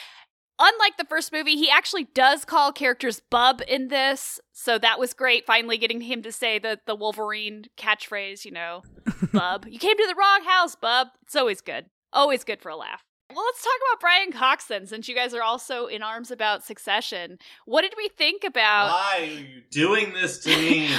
unlike 0.58 0.96
the 0.96 1.04
first 1.04 1.32
movie, 1.32 1.56
he 1.56 1.70
actually 1.70 2.04
does 2.14 2.44
call 2.44 2.72
characters 2.72 3.20
Bub 3.30 3.62
in 3.66 3.88
this. 3.88 4.40
So 4.52 4.78
that 4.78 4.98
was 4.98 5.14
great, 5.14 5.46
finally 5.46 5.78
getting 5.78 6.00
him 6.00 6.22
to 6.22 6.32
say 6.32 6.58
the, 6.58 6.80
the 6.86 6.94
Wolverine 6.94 7.66
catchphrase, 7.76 8.44
you 8.44 8.50
know, 8.50 8.82
Bub. 9.32 9.66
You 9.68 9.78
came 9.78 9.96
to 9.96 10.06
the 10.06 10.16
wrong 10.18 10.44
house, 10.44 10.74
Bub. 10.74 11.08
It's 11.22 11.36
always 11.36 11.60
good. 11.60 11.86
Always 12.12 12.44
good 12.44 12.60
for 12.60 12.70
a 12.70 12.76
laugh. 12.76 13.04
Well, 13.30 13.44
let's 13.44 13.62
talk 13.62 13.74
about 13.92 14.00
Brian 14.00 14.32
Cox 14.32 14.64
then, 14.64 14.86
since 14.86 15.06
you 15.06 15.14
guys 15.14 15.34
are 15.34 15.42
also 15.42 15.86
in 15.86 16.02
arms 16.02 16.30
about 16.30 16.64
Succession. 16.64 17.38
What 17.66 17.82
did 17.82 17.92
we 17.96 18.08
think 18.08 18.42
about. 18.42 18.88
Why 18.88 19.18
are 19.18 19.24
you 19.24 19.62
doing 19.70 20.14
this 20.14 20.38
to 20.44 20.56
me? 20.56 20.90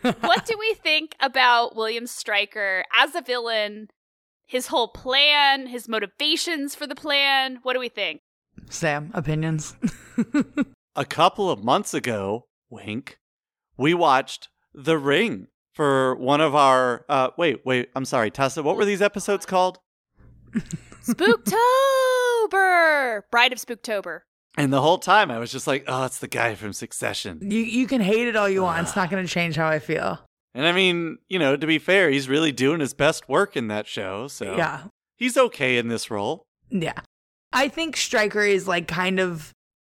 what 0.20 0.46
do 0.46 0.56
we 0.58 0.74
think 0.74 1.14
about 1.20 1.76
William 1.76 2.08
Stryker 2.08 2.84
as 2.92 3.14
a 3.14 3.22
villain? 3.22 3.88
His 4.52 4.66
whole 4.66 4.88
plan, 4.88 5.68
his 5.68 5.88
motivations 5.88 6.74
for 6.74 6.86
the 6.86 6.94
plan. 6.94 7.60
What 7.62 7.72
do 7.72 7.80
we 7.80 7.88
think? 7.88 8.20
Sam, 8.68 9.10
opinions? 9.14 9.74
a 10.94 11.06
couple 11.06 11.50
of 11.50 11.64
months 11.64 11.94
ago, 11.94 12.48
wink, 12.68 13.18
we 13.78 13.94
watched 13.94 14.50
The 14.74 14.98
Ring 14.98 15.46
for 15.72 16.14
one 16.16 16.42
of 16.42 16.54
our. 16.54 17.06
Uh, 17.08 17.30
wait, 17.38 17.64
wait, 17.64 17.88
I'm 17.96 18.04
sorry, 18.04 18.30
Tessa. 18.30 18.62
What 18.62 18.76
were 18.76 18.84
these 18.84 19.00
episodes 19.00 19.46
called? 19.46 19.78
Spooktober! 21.02 23.22
Bride 23.30 23.54
of 23.54 23.58
Spooktober. 23.58 24.20
And 24.58 24.70
the 24.70 24.82
whole 24.82 24.98
time 24.98 25.30
I 25.30 25.38
was 25.38 25.50
just 25.50 25.66
like, 25.66 25.84
oh, 25.88 26.04
it's 26.04 26.18
the 26.18 26.28
guy 26.28 26.56
from 26.56 26.74
Succession. 26.74 27.50
You 27.50 27.60
you 27.60 27.86
can 27.86 28.02
hate 28.02 28.28
it 28.28 28.36
all 28.36 28.50
you 28.50 28.64
want. 28.64 28.82
It's 28.82 28.96
not 28.96 29.08
going 29.08 29.26
to 29.26 29.32
change 29.32 29.56
how 29.56 29.68
I 29.68 29.78
feel. 29.78 30.20
And 30.54 30.66
I 30.66 30.72
mean, 30.72 31.18
you 31.28 31.38
know, 31.38 31.56
to 31.56 31.66
be 31.66 31.78
fair, 31.78 32.10
he's 32.10 32.28
really 32.28 32.52
doing 32.52 32.80
his 32.80 32.94
best 32.94 33.28
work 33.28 33.56
in 33.56 33.68
that 33.68 33.86
show. 33.86 34.28
So 34.28 34.56
yeah, 34.56 34.84
he's 35.16 35.36
okay 35.36 35.78
in 35.78 35.88
this 35.88 36.10
role. 36.10 36.44
Yeah. 36.70 37.00
I 37.52 37.68
think 37.68 37.96
Stryker 37.96 38.42
is 38.42 38.66
like 38.66 38.88
kind 38.88 39.20
of 39.20 39.52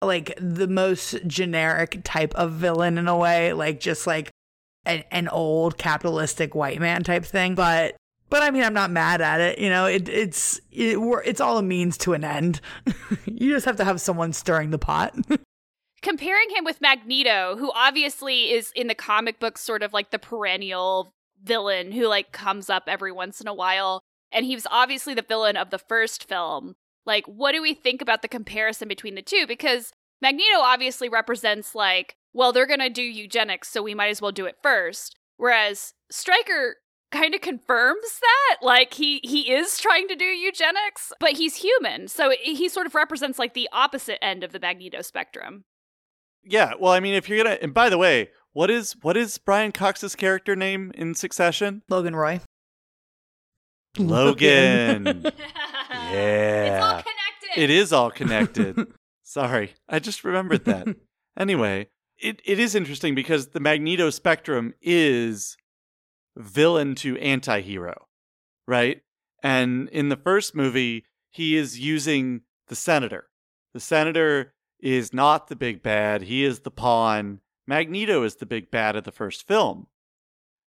like 0.02 0.34
the 0.38 0.66
most 0.66 1.26
generic 1.26 2.00
type 2.04 2.34
of 2.34 2.52
villain 2.52 2.98
in 2.98 3.08
a 3.08 3.16
way, 3.16 3.52
like 3.52 3.80
just 3.80 4.06
like 4.06 4.30
an, 4.84 5.04
an 5.10 5.28
old 5.28 5.78
capitalistic 5.78 6.54
white 6.54 6.80
man 6.80 7.02
type 7.02 7.24
thing. 7.24 7.54
But 7.54 7.96
but 8.28 8.42
I 8.42 8.50
mean, 8.50 8.62
I'm 8.62 8.74
not 8.74 8.90
mad 8.90 9.20
at 9.20 9.40
it. 9.40 9.58
You 9.58 9.68
know, 9.70 9.86
it, 9.86 10.08
it's 10.08 10.58
it, 10.70 10.98
it's 11.24 11.40
all 11.40 11.58
a 11.58 11.62
means 11.62 11.98
to 11.98 12.14
an 12.14 12.24
end. 12.24 12.60
you 13.26 13.52
just 13.52 13.66
have 13.66 13.76
to 13.76 13.84
have 13.84 14.00
someone 14.00 14.32
stirring 14.32 14.70
the 14.70 14.78
pot. 14.78 15.14
Comparing 16.02 16.50
him 16.50 16.64
with 16.64 16.80
Magneto, 16.80 17.56
who 17.56 17.70
obviously 17.74 18.50
is 18.50 18.72
in 18.74 18.88
the 18.88 18.94
comic 18.94 19.38
books 19.38 19.60
sort 19.60 19.82
of 19.82 19.92
like 19.92 20.10
the 20.10 20.18
perennial 20.18 21.14
villain 21.42 21.92
who 21.92 22.06
like 22.08 22.32
comes 22.32 22.68
up 22.68 22.84
every 22.86 23.12
once 23.12 23.40
in 23.40 23.46
a 23.46 23.54
while, 23.54 24.02
and 24.32 24.44
he 24.44 24.54
was 24.54 24.66
obviously 24.70 25.14
the 25.14 25.22
villain 25.22 25.56
of 25.56 25.70
the 25.70 25.78
first 25.78 26.28
film. 26.28 26.74
Like, 27.06 27.26
what 27.26 27.52
do 27.52 27.62
we 27.62 27.74
think 27.74 28.00
about 28.00 28.22
the 28.22 28.28
comparison 28.28 28.88
between 28.88 29.14
the 29.14 29.22
two? 29.22 29.46
Because 29.46 29.92
Magneto 30.20 30.58
obviously 30.58 31.08
represents, 31.08 31.74
like, 31.74 32.14
well, 32.32 32.52
they're 32.52 32.66
to 32.66 32.88
do 32.88 33.02
eugenics, 33.02 33.68
so 33.68 33.82
we 33.82 33.94
might 33.94 34.08
as 34.08 34.22
well 34.22 34.32
do 34.32 34.46
it 34.46 34.56
first. 34.62 35.16
Whereas 35.36 35.94
Stryker 36.10 36.76
kind 37.10 37.34
of 37.34 37.40
confirms 37.42 38.20
that 38.20 38.64
like 38.64 38.94
he 38.94 39.20
he 39.22 39.52
is 39.52 39.78
trying 39.78 40.08
to 40.08 40.16
do 40.16 40.24
eugenics 40.24 41.12
but 41.20 41.32
he's 41.32 41.56
human 41.56 42.08
so 42.08 42.32
he 42.40 42.70
sort 42.70 42.86
of 42.86 42.94
represents 42.94 43.38
like 43.38 43.52
the 43.52 43.68
opposite 43.70 44.18
end 44.24 44.42
of 44.42 44.52
the 44.52 44.58
magneto 44.58 45.02
spectrum 45.02 45.64
yeah 46.44 46.72
well 46.78 46.92
i 46.92 47.00
mean 47.00 47.14
if 47.14 47.28
you're 47.28 47.42
gonna 47.42 47.58
and 47.62 47.72
by 47.74 47.88
the 47.88 47.98
way 47.98 48.30
what 48.52 48.70
is 48.70 48.96
what 49.02 49.16
is 49.16 49.38
brian 49.38 49.72
cox's 49.72 50.14
character 50.14 50.54
name 50.56 50.92
in 50.94 51.14
succession 51.14 51.82
logan 51.88 52.16
roy 52.16 52.40
logan 53.98 55.26
Yeah. 56.12 56.64
It's 56.64 56.84
all 56.84 57.02
connected. 57.02 57.62
It 57.62 57.70
is 57.70 57.92
all 57.92 58.10
connected. 58.10 58.86
Sorry. 59.22 59.74
I 59.88 59.98
just 59.98 60.24
remembered 60.24 60.64
that. 60.66 60.88
anyway, 61.38 61.88
it, 62.18 62.40
it 62.44 62.58
is 62.58 62.74
interesting 62.74 63.14
because 63.14 63.48
the 63.48 63.60
Magneto 63.60 64.10
spectrum 64.10 64.74
is 64.80 65.56
villain 66.36 66.94
to 66.96 67.18
anti 67.18 67.60
hero, 67.60 68.06
right? 68.66 69.02
And 69.42 69.88
in 69.90 70.08
the 70.08 70.16
first 70.16 70.54
movie, 70.54 71.04
he 71.30 71.56
is 71.56 71.80
using 71.80 72.42
the 72.68 72.76
senator. 72.76 73.28
The 73.74 73.80
senator 73.80 74.54
is 74.82 75.14
not 75.14 75.48
the 75.48 75.56
big 75.56 75.82
bad, 75.82 76.22
he 76.22 76.44
is 76.44 76.60
the 76.60 76.70
pawn. 76.70 77.40
Magneto 77.66 78.22
is 78.24 78.36
the 78.36 78.46
big 78.46 78.70
bad 78.70 78.96
of 78.96 79.04
the 79.04 79.12
first 79.12 79.46
film. 79.46 79.86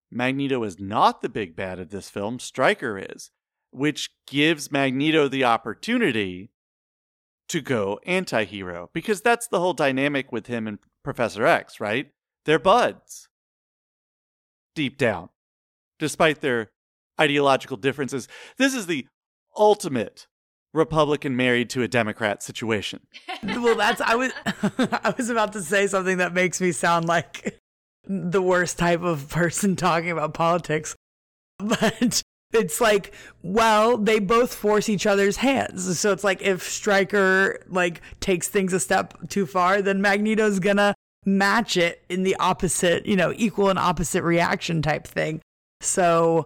Magneto 0.09 0.63
is 0.63 0.79
not 0.79 1.21
the 1.21 1.29
big 1.29 1.55
bad 1.55 1.77
of 1.77 1.89
this 1.89 2.09
film, 2.09 2.39
Stryker 2.39 2.97
is 2.97 3.31
which 3.75 4.11
gives 4.25 4.71
Magneto 4.71 5.27
the 5.27 5.43
opportunity 5.43 6.49
to 7.49 7.61
go 7.61 7.99
anti 8.05 8.45
hero 8.45 8.89
because 8.93 9.21
that's 9.21 9.47
the 9.47 9.59
whole 9.59 9.73
dynamic 9.73 10.31
with 10.31 10.47
him 10.47 10.67
and 10.67 10.79
Professor 11.03 11.45
X, 11.45 11.79
right? 11.79 12.11
They're 12.45 12.57
buds 12.57 13.27
deep 14.73 14.97
down, 14.97 15.29
despite 15.99 16.41
their 16.41 16.71
ideological 17.19 17.77
differences. 17.77 18.27
This 18.57 18.73
is 18.73 18.87
the 18.87 19.07
ultimate 19.57 20.27
Republican 20.75 21.35
married 21.35 21.69
to 21.71 21.81
a 21.81 21.87
Democrat 21.87 22.43
situation. 22.43 22.99
well, 23.43 23.75
that's 23.75 24.01
I 24.01 24.15
was 24.15 24.31
I 24.45 25.13
was 25.17 25.29
about 25.29 25.53
to 25.53 25.61
say 25.61 25.87
something 25.87 26.17
that 26.17 26.33
makes 26.33 26.61
me 26.61 26.71
sound 26.71 27.05
like 27.07 27.59
the 28.07 28.41
worst 28.41 28.77
type 28.77 29.01
of 29.01 29.29
person 29.29 29.75
talking 29.75 30.11
about 30.11 30.33
politics. 30.33 30.95
But 31.57 32.21
it's 32.53 32.81
like, 32.81 33.13
well, 33.41 33.97
they 33.97 34.19
both 34.19 34.53
force 34.53 34.89
each 34.89 35.07
other's 35.07 35.37
hands. 35.37 35.97
So 35.97 36.11
it's 36.11 36.23
like 36.23 36.41
if 36.41 36.63
Stryker 36.63 37.63
like 37.69 38.01
takes 38.19 38.49
things 38.49 38.73
a 38.73 38.79
step 38.79 39.29
too 39.29 39.45
far, 39.45 39.81
then 39.81 40.01
Magneto's 40.01 40.59
gonna 40.59 40.93
match 41.25 41.77
it 41.77 42.03
in 42.09 42.23
the 42.23 42.35
opposite, 42.39 43.05
you 43.05 43.15
know, 43.15 43.33
equal 43.35 43.69
and 43.69 43.79
opposite 43.79 44.23
reaction 44.23 44.81
type 44.81 45.07
thing. 45.07 45.41
So 45.81 46.45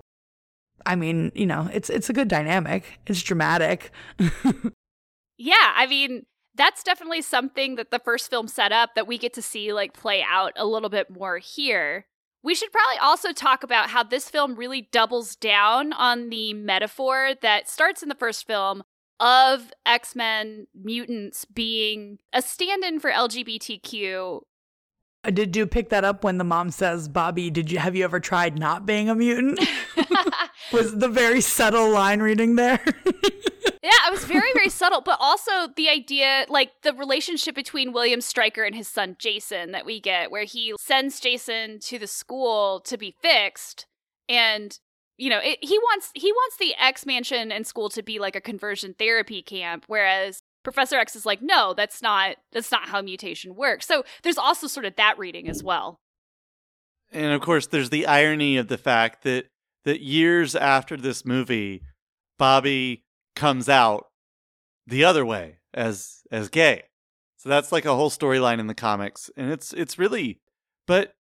I 0.85 0.95
mean, 0.95 1.31
you 1.35 1.45
know, 1.45 1.69
it's 1.73 1.89
it's 1.89 2.09
a 2.09 2.13
good 2.13 2.27
dynamic. 2.27 2.99
It's 3.07 3.21
dramatic. 3.21 3.91
yeah, 5.37 5.73
I 5.75 5.87
mean, 5.87 6.25
that's 6.55 6.83
definitely 6.83 7.21
something 7.21 7.75
that 7.75 7.91
the 7.91 7.99
first 7.99 8.29
film 8.29 8.47
set 8.47 8.71
up 8.71 8.95
that 8.95 9.07
we 9.07 9.17
get 9.17 9.33
to 9.33 9.41
see 9.41 9.73
like 9.73 9.93
play 9.93 10.23
out 10.27 10.53
a 10.55 10.65
little 10.65 10.89
bit 10.89 11.09
more 11.09 11.37
here. 11.37 12.05
We 12.41 12.55
should 12.55 12.71
probably 12.71 12.97
also 12.99 13.33
talk 13.33 13.63
about 13.63 13.89
how 13.89 14.03
this 14.03 14.29
film 14.29 14.55
really 14.55 14.87
doubles 14.91 15.35
down 15.35 15.93
on 15.93 16.29
the 16.29 16.53
metaphor 16.53 17.33
that 17.41 17.69
starts 17.69 18.01
in 18.01 18.09
the 18.09 18.15
first 18.15 18.47
film 18.47 18.83
of 19.19 19.73
X 19.85 20.15
Men 20.15 20.67
mutants 20.73 21.45
being 21.45 22.19
a 22.33 22.41
stand 22.41 22.83
in 22.83 22.99
for 22.99 23.11
LGBTQ. 23.11 24.41
Uh, 25.29 25.31
did 25.31 25.55
you 25.55 25.67
pick 25.67 25.89
that 25.89 26.03
up 26.03 26.23
when 26.23 26.39
the 26.39 26.43
mom 26.43 26.71
says, 26.71 27.07
Bobby, 27.07 27.51
did 27.51 27.71
you 27.71 27.77
have 27.77 27.95
you 27.95 28.03
ever 28.03 28.19
tried 28.19 28.57
not 28.57 28.87
being 28.87 29.09
a 29.09 29.15
mutant? 29.15 29.59
Was 30.73 30.97
the 30.97 31.07
very 31.07 31.39
subtle 31.39 31.91
line 31.91 32.19
reading 32.19 32.55
there? 32.55 32.81
yeah, 33.05 34.07
it 34.07 34.11
was 34.11 34.23
very, 34.23 34.51
very 34.53 34.69
subtle, 34.69 35.01
but 35.01 35.17
also 35.19 35.67
the 35.75 35.89
idea, 35.89 36.45
like 36.49 36.71
the 36.83 36.93
relationship 36.93 37.55
between 37.55 37.93
William 37.93 38.21
Stryker 38.21 38.63
and 38.63 38.75
his 38.75 38.87
son 38.87 39.15
Jason 39.19 39.71
that 39.71 39.85
we 39.85 39.99
get, 39.99 40.31
where 40.31 40.43
he 40.43 40.73
sends 40.79 41.19
Jason 41.19 41.79
to 41.81 41.97
the 41.97 42.07
school 42.07 42.79
to 42.81 42.97
be 42.97 43.15
fixed, 43.21 43.85
and 44.27 44.79
you 45.17 45.29
know, 45.29 45.39
it, 45.43 45.59
he 45.61 45.77
wants 45.77 46.11
he 46.13 46.31
wants 46.31 46.57
the 46.57 46.73
X 46.79 47.05
mansion 47.05 47.51
and 47.51 47.65
school 47.67 47.89
to 47.89 48.01
be 48.03 48.19
like 48.19 48.35
a 48.35 48.41
conversion 48.41 48.95
therapy 48.97 49.41
camp, 49.41 49.85
whereas 49.87 50.41
Professor 50.63 50.97
X 50.97 51.15
is 51.15 51.25
like, 51.25 51.41
no, 51.41 51.73
that's 51.73 52.01
not 52.01 52.35
that's 52.51 52.71
not 52.71 52.89
how 52.89 53.01
mutation 53.01 53.55
works. 53.55 53.85
So 53.85 54.03
there's 54.23 54.37
also 54.37 54.67
sort 54.67 54.85
of 54.85 54.95
that 54.95 55.17
reading 55.17 55.49
as 55.49 55.63
well. 55.63 55.99
And 57.11 57.33
of 57.33 57.41
course, 57.41 57.67
there's 57.67 57.89
the 57.89 58.05
irony 58.05 58.57
of 58.57 58.67
the 58.67 58.77
fact 58.77 59.23
that 59.23 59.47
that 59.85 60.01
years 60.01 60.55
after 60.55 60.97
this 60.97 61.25
movie, 61.25 61.83
Bobby 62.37 63.03
comes 63.35 63.69
out 63.69 64.07
the 64.85 65.03
other 65.03 65.25
way 65.25 65.57
as 65.73 66.21
as 66.31 66.49
gay. 66.49 66.83
So 67.37 67.47
that's 67.47 67.71
like 67.71 67.85
a 67.85 67.95
whole 67.95 68.09
storyline 68.09 68.59
in 68.59 68.67
the 68.67 68.75
comics, 68.75 69.31
and 69.37 69.51
it's 69.51 69.73
it's 69.73 69.97
really. 69.97 70.41
But 70.85 71.13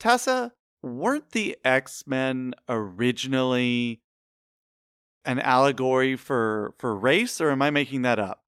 Tessa, 0.00 0.52
weren't 0.82 1.30
the 1.30 1.56
X 1.64 2.04
Men 2.06 2.54
originally 2.68 4.00
an 5.24 5.38
allegory 5.38 6.16
for 6.16 6.74
for 6.78 6.96
race, 6.96 7.40
or 7.40 7.50
am 7.50 7.62
I 7.62 7.70
making 7.70 8.02
that 8.02 8.18
up? 8.18 8.42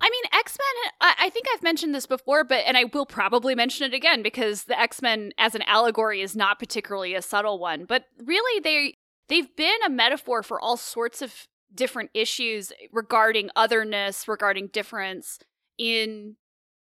I 0.00 0.10
mean, 0.10 0.24
X 0.32 0.58
Men. 0.58 0.92
I, 1.00 1.26
I, 1.26 1.30
think 1.30 1.46
I've 1.52 1.62
mentioned 1.62 1.94
this 1.94 2.06
before, 2.06 2.44
but 2.44 2.64
and 2.66 2.76
I 2.76 2.84
will 2.84 3.06
probably 3.06 3.54
mention 3.54 3.86
it 3.86 3.94
again 3.94 4.22
because 4.22 4.64
the 4.64 4.78
X 4.78 5.00
Men 5.02 5.32
as 5.38 5.54
an 5.54 5.62
allegory 5.66 6.20
is 6.20 6.36
not 6.36 6.58
particularly 6.58 7.14
a 7.14 7.22
subtle 7.22 7.58
one. 7.58 7.84
But 7.84 8.04
really, 8.18 8.60
they 8.60 8.96
they've 9.28 9.54
been 9.56 9.82
a 9.86 9.90
metaphor 9.90 10.42
for 10.42 10.60
all 10.60 10.76
sorts 10.76 11.22
of 11.22 11.46
different 11.74 12.10
issues 12.14 12.72
regarding 12.92 13.50
otherness, 13.56 14.28
regarding 14.28 14.68
difference 14.68 15.38
in 15.78 16.36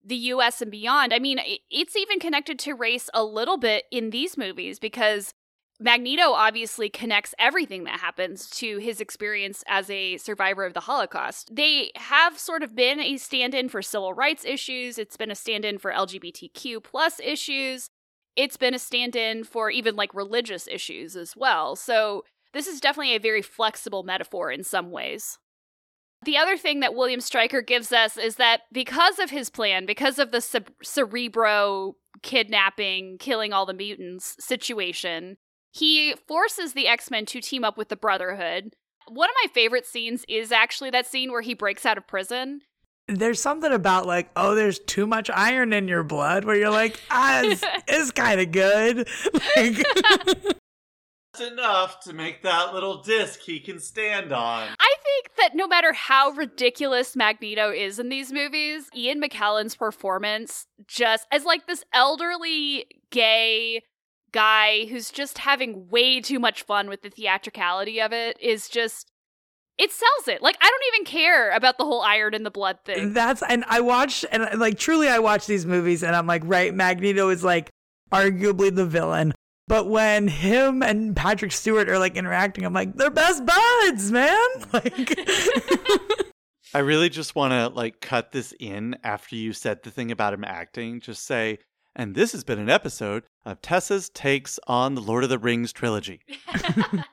the 0.05 0.17
US 0.17 0.63
and 0.63 0.71
beyond. 0.71 1.13
I 1.13 1.19
mean, 1.19 1.41
it's 1.71 1.97
even 1.97 2.19
connected 2.19 2.59
to 2.61 2.75
race 2.75 3.11
a 3.13 3.25
little 3.25 3.59
bit 3.59 3.85
in 3.91 4.11
these 4.11 4.37
movies 4.37 4.79
because 4.79 5.35
Magneto 5.81 6.33
obviously 6.33 6.91
connects 6.91 7.35
everything 7.39 7.85
that 7.85 8.01
happens 8.01 8.51
to 8.51 8.79
his 8.79 9.01
experience 9.01 9.63
as 9.69 9.89
a 9.89 10.17
survivor 10.17 10.65
of 10.65 10.75
the 10.75 10.81
Holocaust. 10.81 11.55
They 11.55 11.93
have 11.95 12.37
sort 12.37 12.65
of 12.65 12.75
been 12.75 12.99
a 12.99 13.17
stand-in 13.17 13.69
for 13.69 13.81
civil 13.81 14.13
rights 14.13 14.45
issues. 14.45 14.99
It's 14.99 15.17
been 15.17 15.31
a 15.31 15.37
stand-in 15.37 15.79
for 15.79 15.93
LGBTQ 15.93 16.83
plus 16.83 17.21
issues. 17.21 17.91
It's 18.35 18.57
been 18.57 18.75
a 18.75 18.79
stand-in 18.79 19.45
for 19.45 19.71
even 19.71 19.95
like 19.95 20.13
religious 20.15 20.67
issues 20.67 21.15
as 21.15 21.37
well. 21.37 21.77
So 21.77 22.25
this 22.53 22.67
is 22.67 22.81
definitely 22.81 23.15
a 23.15 23.21
very 23.21 23.43
flexible 23.43 24.03
metaphor 24.03 24.51
in 24.51 24.65
some 24.65 24.91
ways. 24.91 25.39
The 26.25 26.37
other 26.37 26.57
thing 26.57 26.81
that 26.81 26.95
William 26.95 27.21
Stryker 27.21 27.63
gives 27.63 27.93
us 27.93 28.17
is 28.17 28.35
that 28.37 28.63
because 28.73 29.21
of 29.21 29.31
his 29.31 29.49
plan, 29.49 29.87
because 29.87 30.19
of 30.19 30.33
the 30.33 30.41
Cerebro 30.83 31.95
kidnapping, 32.23 33.19
killing 33.19 33.53
all 33.53 33.67
the 33.67 33.75
mutants 33.75 34.35
situation, 34.41 35.37
he 35.79 36.15
forces 36.27 36.73
the 36.73 36.87
X 36.87 37.11
Men 37.11 37.27
to 37.27 37.41
team 37.41 37.65
up 37.65 37.77
with 37.77 37.89
the 37.89 37.97
Brotherhood. 37.97 38.75
One 39.09 39.29
of 39.29 39.35
my 39.43 39.51
favorite 39.53 39.87
scenes 39.87 40.25
is 40.29 40.53
actually 40.53 40.91
that 40.91 41.07
scene 41.07 41.33
where 41.33 41.41
he 41.41 41.55
breaks 41.55 41.87
out 41.87 41.97
of 41.99 42.07
prison. 42.07 42.61
There's 43.07 43.41
something 43.41 43.73
about 43.73 44.07
like, 44.07 44.29
oh, 44.37 44.55
there's 44.55 44.79
too 44.81 45.07
much 45.07 45.31
iron 45.31 45.73
in 45.73 45.89
your 45.89 46.03
blood, 46.03 46.45
where 46.45 46.57
you're 46.57 46.71
like, 46.71 47.01
ah, 47.11 47.41
it's, 47.43 47.65
it's 47.87 48.11
kind 48.11 48.41
of 48.41 48.53
good. 48.53 49.09
Like, 49.57 49.85
enough 51.41 52.01
to 52.01 52.13
make 52.13 52.43
that 52.43 52.75
little 52.75 53.03
disc 53.03 53.41
he 53.41 53.61
can 53.61 53.79
stand 53.79 54.33
on. 54.33 54.69
I 54.81 54.95
think 55.05 55.37
that 55.37 55.55
no 55.55 55.69
matter 55.69 55.93
how 55.93 56.31
ridiculous 56.31 57.15
Magneto 57.15 57.71
is 57.71 57.99
in 57.99 58.09
these 58.09 58.33
movies, 58.33 58.91
Ian 58.95 59.23
McKellen's 59.23 59.77
performance 59.77 60.67
just 60.87 61.27
as 61.31 61.45
like 61.45 61.67
this 61.67 61.85
elderly 61.93 62.87
gay 63.11 63.83
guy 64.33 64.87
who's 64.87 65.11
just 65.11 65.39
having 65.39 65.89
way 65.89 66.21
too 66.21 66.39
much 66.39 66.63
fun 66.63 66.89
with 66.89 67.03
the 67.03 67.11
theatricality 67.11 68.01
of 68.01 68.13
it 68.13 68.37
is 68.41 68.69
just 68.69 69.11
it 69.79 69.93
sells 69.93 70.29
it. 70.29 70.43
Like 70.43 70.57
I 70.61 70.69
don't 70.69 70.95
even 70.95 71.07
care 71.07 71.53
about 71.53 71.79
the 71.79 71.85
whole 71.85 72.03
iron 72.03 72.35
in 72.35 72.43
the 72.43 72.51
blood 72.51 72.79
thing. 72.85 73.13
That's 73.13 73.43
and 73.49 73.65
I 73.69 73.81
watched 73.81 74.25
and 74.31 74.43
uh, 74.43 74.57
like 74.57 74.79
truly 74.79 75.09
I 75.09 75.21
watch 75.21 75.47
these 75.47 75.65
movies 75.65 76.03
and 76.03 76.15
I'm 76.15 76.27
like, 76.27 76.43
right, 76.45 76.75
Magneto 76.75 77.29
is 77.29 77.45
like 77.45 77.71
arguably 78.13 78.75
the 78.75 78.87
villain. 78.87 79.35
But 79.69 79.89
when 79.89 80.29
him 80.29 80.83
and 80.83 81.15
Patrick 81.15 81.53
Stewart 81.53 81.91
are 81.91 81.99
like 81.99 82.17
interacting, 82.17 82.65
I'm 82.65 82.73
like, 82.73 82.95
they're 82.95 83.11
best 83.11 83.45
buds, 83.45 84.11
man. 84.11 84.39
Like 84.73 85.19
I 86.75 86.81
really 86.81 87.09
just 87.09 87.35
want 87.35 87.53
to 87.53 87.69
like 87.69 88.01
cut 88.01 88.33
this 88.33 88.53
in 88.59 88.97
after 89.03 89.37
you 89.37 89.53
said 89.53 89.83
the 89.83 89.91
thing 89.91 90.11
about 90.11 90.35
him 90.35 90.45
acting. 90.45 91.01
Just 91.01 91.25
say, 91.25 91.59
and 91.99 92.15
this 92.15 92.33
has 92.33 92.45
been 92.45 92.59
an 92.61 92.71
episode 92.71 93.25
of 93.45 93.61
Tessa's 93.61 94.09
takes 94.09 94.59
on 94.67 94.95
the 94.95 95.03
Lord 95.03 95.25
of 95.25 95.31
the 95.31 95.39
Rings 95.39 95.73
trilogy. 95.73 96.21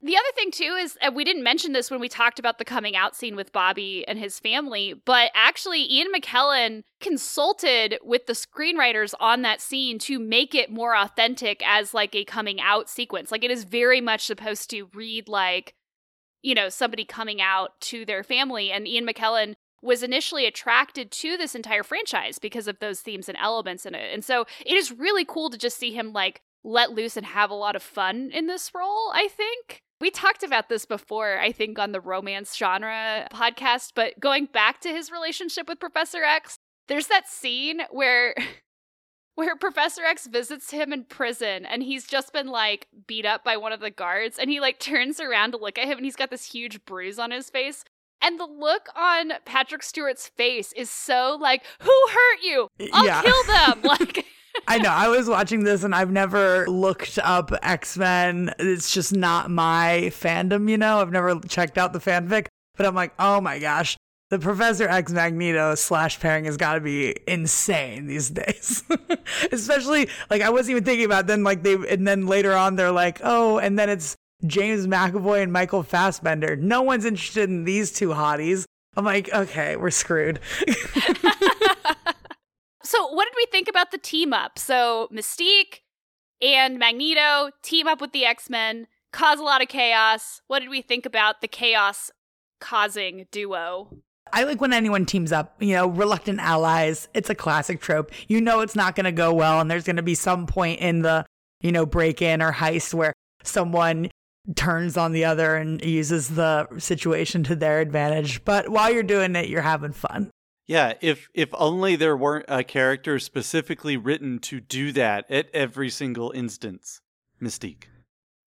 The 0.00 0.16
other 0.16 0.32
thing 0.36 0.52
too 0.52 0.76
is 0.80 0.96
uh, 1.02 1.10
we 1.12 1.24
didn't 1.24 1.42
mention 1.42 1.72
this 1.72 1.90
when 1.90 1.98
we 1.98 2.08
talked 2.08 2.38
about 2.38 2.58
the 2.58 2.64
coming 2.64 2.94
out 2.94 3.16
scene 3.16 3.34
with 3.34 3.52
Bobby 3.52 4.04
and 4.06 4.16
his 4.16 4.38
family, 4.38 4.94
but 5.04 5.32
actually 5.34 5.82
Ian 5.92 6.12
McKellen 6.14 6.84
consulted 7.00 7.98
with 8.04 8.26
the 8.26 8.32
screenwriters 8.32 9.12
on 9.18 9.42
that 9.42 9.60
scene 9.60 9.98
to 9.98 10.20
make 10.20 10.54
it 10.54 10.70
more 10.70 10.96
authentic 10.96 11.60
as 11.66 11.94
like 11.94 12.14
a 12.14 12.24
coming 12.24 12.60
out 12.60 12.88
sequence. 12.88 13.32
Like 13.32 13.42
it 13.42 13.50
is 13.50 13.64
very 13.64 14.00
much 14.00 14.24
supposed 14.24 14.70
to 14.70 14.88
read 14.94 15.28
like 15.28 15.74
you 16.42 16.54
know 16.54 16.68
somebody 16.68 17.04
coming 17.04 17.42
out 17.42 17.78
to 17.80 18.04
their 18.06 18.22
family 18.22 18.70
and 18.70 18.86
Ian 18.86 19.04
McKellen 19.04 19.56
was 19.82 20.02
initially 20.02 20.46
attracted 20.46 21.10
to 21.10 21.36
this 21.36 21.54
entire 21.54 21.82
franchise 21.82 22.38
because 22.38 22.68
of 22.68 22.78
those 22.78 23.00
themes 23.00 23.28
and 23.28 23.38
elements 23.38 23.86
in 23.86 23.94
it. 23.94 24.12
And 24.12 24.24
so 24.24 24.44
it 24.64 24.74
is 24.74 24.92
really 24.92 25.24
cool 25.24 25.50
to 25.50 25.58
just 25.58 25.78
see 25.78 25.92
him 25.92 26.12
like 26.12 26.42
let 26.64 26.92
loose 26.92 27.16
and 27.16 27.26
have 27.26 27.50
a 27.50 27.54
lot 27.54 27.76
of 27.76 27.82
fun 27.82 28.30
in 28.32 28.46
this 28.46 28.72
role, 28.74 29.12
I 29.14 29.28
think. 29.28 29.82
We 30.00 30.10
talked 30.10 30.42
about 30.42 30.68
this 30.68 30.84
before, 30.84 31.38
I 31.38 31.50
think, 31.50 31.78
on 31.78 31.92
the 31.92 32.00
romance 32.00 32.56
genre 32.56 33.26
podcast, 33.32 33.92
but 33.94 34.18
going 34.20 34.46
back 34.46 34.80
to 34.82 34.90
his 34.90 35.10
relationship 35.10 35.68
with 35.68 35.80
Professor 35.80 36.22
X, 36.22 36.56
there's 36.86 37.08
that 37.08 37.28
scene 37.28 37.82
where 37.90 38.34
where 39.34 39.54
Professor 39.54 40.02
X 40.02 40.26
visits 40.26 40.72
him 40.72 40.92
in 40.92 41.04
prison 41.04 41.64
and 41.64 41.80
he's 41.82 42.08
just 42.08 42.32
been 42.32 42.48
like 42.48 42.88
beat 43.06 43.24
up 43.24 43.44
by 43.44 43.56
one 43.56 43.72
of 43.72 43.78
the 43.78 43.90
guards 43.90 44.36
and 44.36 44.50
he 44.50 44.58
like 44.58 44.80
turns 44.80 45.20
around 45.20 45.52
to 45.52 45.58
look 45.58 45.78
at 45.78 45.86
him 45.86 45.98
and 45.98 46.04
he's 46.04 46.16
got 46.16 46.30
this 46.30 46.50
huge 46.50 46.84
bruise 46.84 47.20
on 47.20 47.30
his 47.30 47.48
face. 47.48 47.84
And 48.20 48.38
the 48.38 48.46
look 48.46 48.88
on 48.96 49.32
Patrick 49.44 49.82
Stewart's 49.82 50.28
face 50.28 50.72
is 50.72 50.90
so 50.90 51.38
like, 51.40 51.62
who 51.80 52.06
hurt 52.10 52.42
you? 52.42 52.68
I'll 52.92 53.06
yeah. 53.06 53.22
kill 53.22 53.44
them. 53.44 53.82
Like 53.88 54.26
I 54.66 54.78
know. 54.78 54.90
I 54.90 55.08
was 55.08 55.28
watching 55.28 55.64
this 55.64 55.84
and 55.84 55.94
I've 55.94 56.10
never 56.10 56.66
looked 56.68 57.18
up 57.22 57.52
X 57.62 57.96
Men. 57.96 58.52
It's 58.58 58.92
just 58.92 59.14
not 59.14 59.50
my 59.50 60.10
fandom, 60.12 60.68
you 60.68 60.76
know? 60.76 61.00
I've 61.00 61.12
never 61.12 61.38
checked 61.40 61.78
out 61.78 61.92
the 61.92 62.00
fanfic, 62.00 62.46
but 62.76 62.86
I'm 62.86 62.94
like, 62.94 63.12
oh 63.18 63.40
my 63.40 63.58
gosh, 63.58 63.96
the 64.30 64.38
Professor 64.38 64.88
X 64.88 65.12
Magneto 65.12 65.74
slash 65.74 66.20
pairing 66.20 66.44
has 66.44 66.56
got 66.56 66.74
to 66.74 66.80
be 66.80 67.16
insane 67.26 68.06
these 68.06 68.30
days. 68.30 68.82
Especially, 69.52 70.08
like, 70.30 70.42
I 70.42 70.50
wasn't 70.50 70.72
even 70.72 70.84
thinking 70.84 71.06
about 71.06 71.26
then, 71.26 71.44
like, 71.44 71.62
they, 71.62 71.74
and 71.74 72.06
then 72.06 72.26
later 72.26 72.52
on, 72.52 72.76
they're 72.76 72.92
like, 72.92 73.20
oh, 73.22 73.58
and 73.58 73.78
then 73.78 73.88
it's 73.88 74.16
James 74.46 74.86
McAvoy 74.86 75.42
and 75.42 75.52
Michael 75.52 75.82
Fassbender. 75.82 76.56
No 76.56 76.82
one's 76.82 77.04
interested 77.04 77.48
in 77.48 77.64
these 77.64 77.92
two 77.92 78.10
hotties. 78.10 78.64
I'm 78.96 79.04
like, 79.04 79.32
okay, 79.32 79.76
we're 79.76 79.90
screwed. 79.90 80.40
so 82.82 83.08
what 83.08 83.24
did 83.24 83.34
we 83.36 83.46
think 83.50 83.68
about 83.68 83.90
the 83.90 83.98
team 83.98 84.32
up? 84.32 84.58
So 84.58 85.08
Mystique 85.12 85.80
and 86.40 86.78
Magneto 86.78 87.50
team 87.62 87.86
up 87.86 88.00
with 88.00 88.12
the 88.12 88.24
X-Men, 88.24 88.86
cause 89.12 89.38
a 89.40 89.42
lot 89.42 89.62
of 89.62 89.68
chaos. 89.68 90.40
What 90.46 90.60
did 90.60 90.68
we 90.68 90.82
think 90.82 91.04
about 91.04 91.40
the 91.40 91.48
chaos 91.48 92.10
causing 92.60 93.26
duo? 93.30 93.88
I 94.32 94.44
like 94.44 94.60
when 94.60 94.72
anyone 94.72 95.06
teams 95.06 95.32
up, 95.32 95.60
you 95.60 95.74
know, 95.74 95.88
reluctant 95.88 96.40
allies. 96.40 97.08
It's 97.14 97.30
a 97.30 97.34
classic 97.34 97.80
trope. 97.80 98.12
You 98.28 98.40
know, 98.40 98.60
it's 98.60 98.76
not 98.76 98.94
going 98.94 99.04
to 99.04 99.12
go 99.12 99.32
well. 99.32 99.60
And 99.60 99.70
there's 99.70 99.84
going 99.84 99.96
to 99.96 100.02
be 100.02 100.14
some 100.14 100.46
point 100.46 100.80
in 100.80 101.02
the, 101.02 101.24
you 101.60 101.72
know, 101.72 101.86
break 101.86 102.20
in 102.20 102.42
or 102.42 102.52
heist 102.52 102.92
where 102.94 103.12
someone 103.42 104.10
turns 104.56 104.96
on 104.96 105.12
the 105.12 105.24
other 105.24 105.56
and 105.56 105.82
uses 105.84 106.28
the 106.28 106.66
situation 106.78 107.44
to 107.44 107.56
their 107.56 107.80
advantage. 107.80 108.44
But 108.44 108.68
while 108.68 108.92
you're 108.92 109.02
doing 109.02 109.36
it, 109.36 109.48
you're 109.48 109.62
having 109.62 109.92
fun. 109.92 110.30
Yeah, 110.66 110.94
if 111.00 111.28
if 111.32 111.48
only 111.54 111.96
there 111.96 112.16
weren't 112.16 112.44
a 112.48 112.62
character 112.62 113.18
specifically 113.18 113.96
written 113.96 114.38
to 114.40 114.60
do 114.60 114.92
that 114.92 115.30
at 115.30 115.48
every 115.54 115.88
single 115.88 116.30
instance. 116.32 117.00
Mystique. 117.42 117.84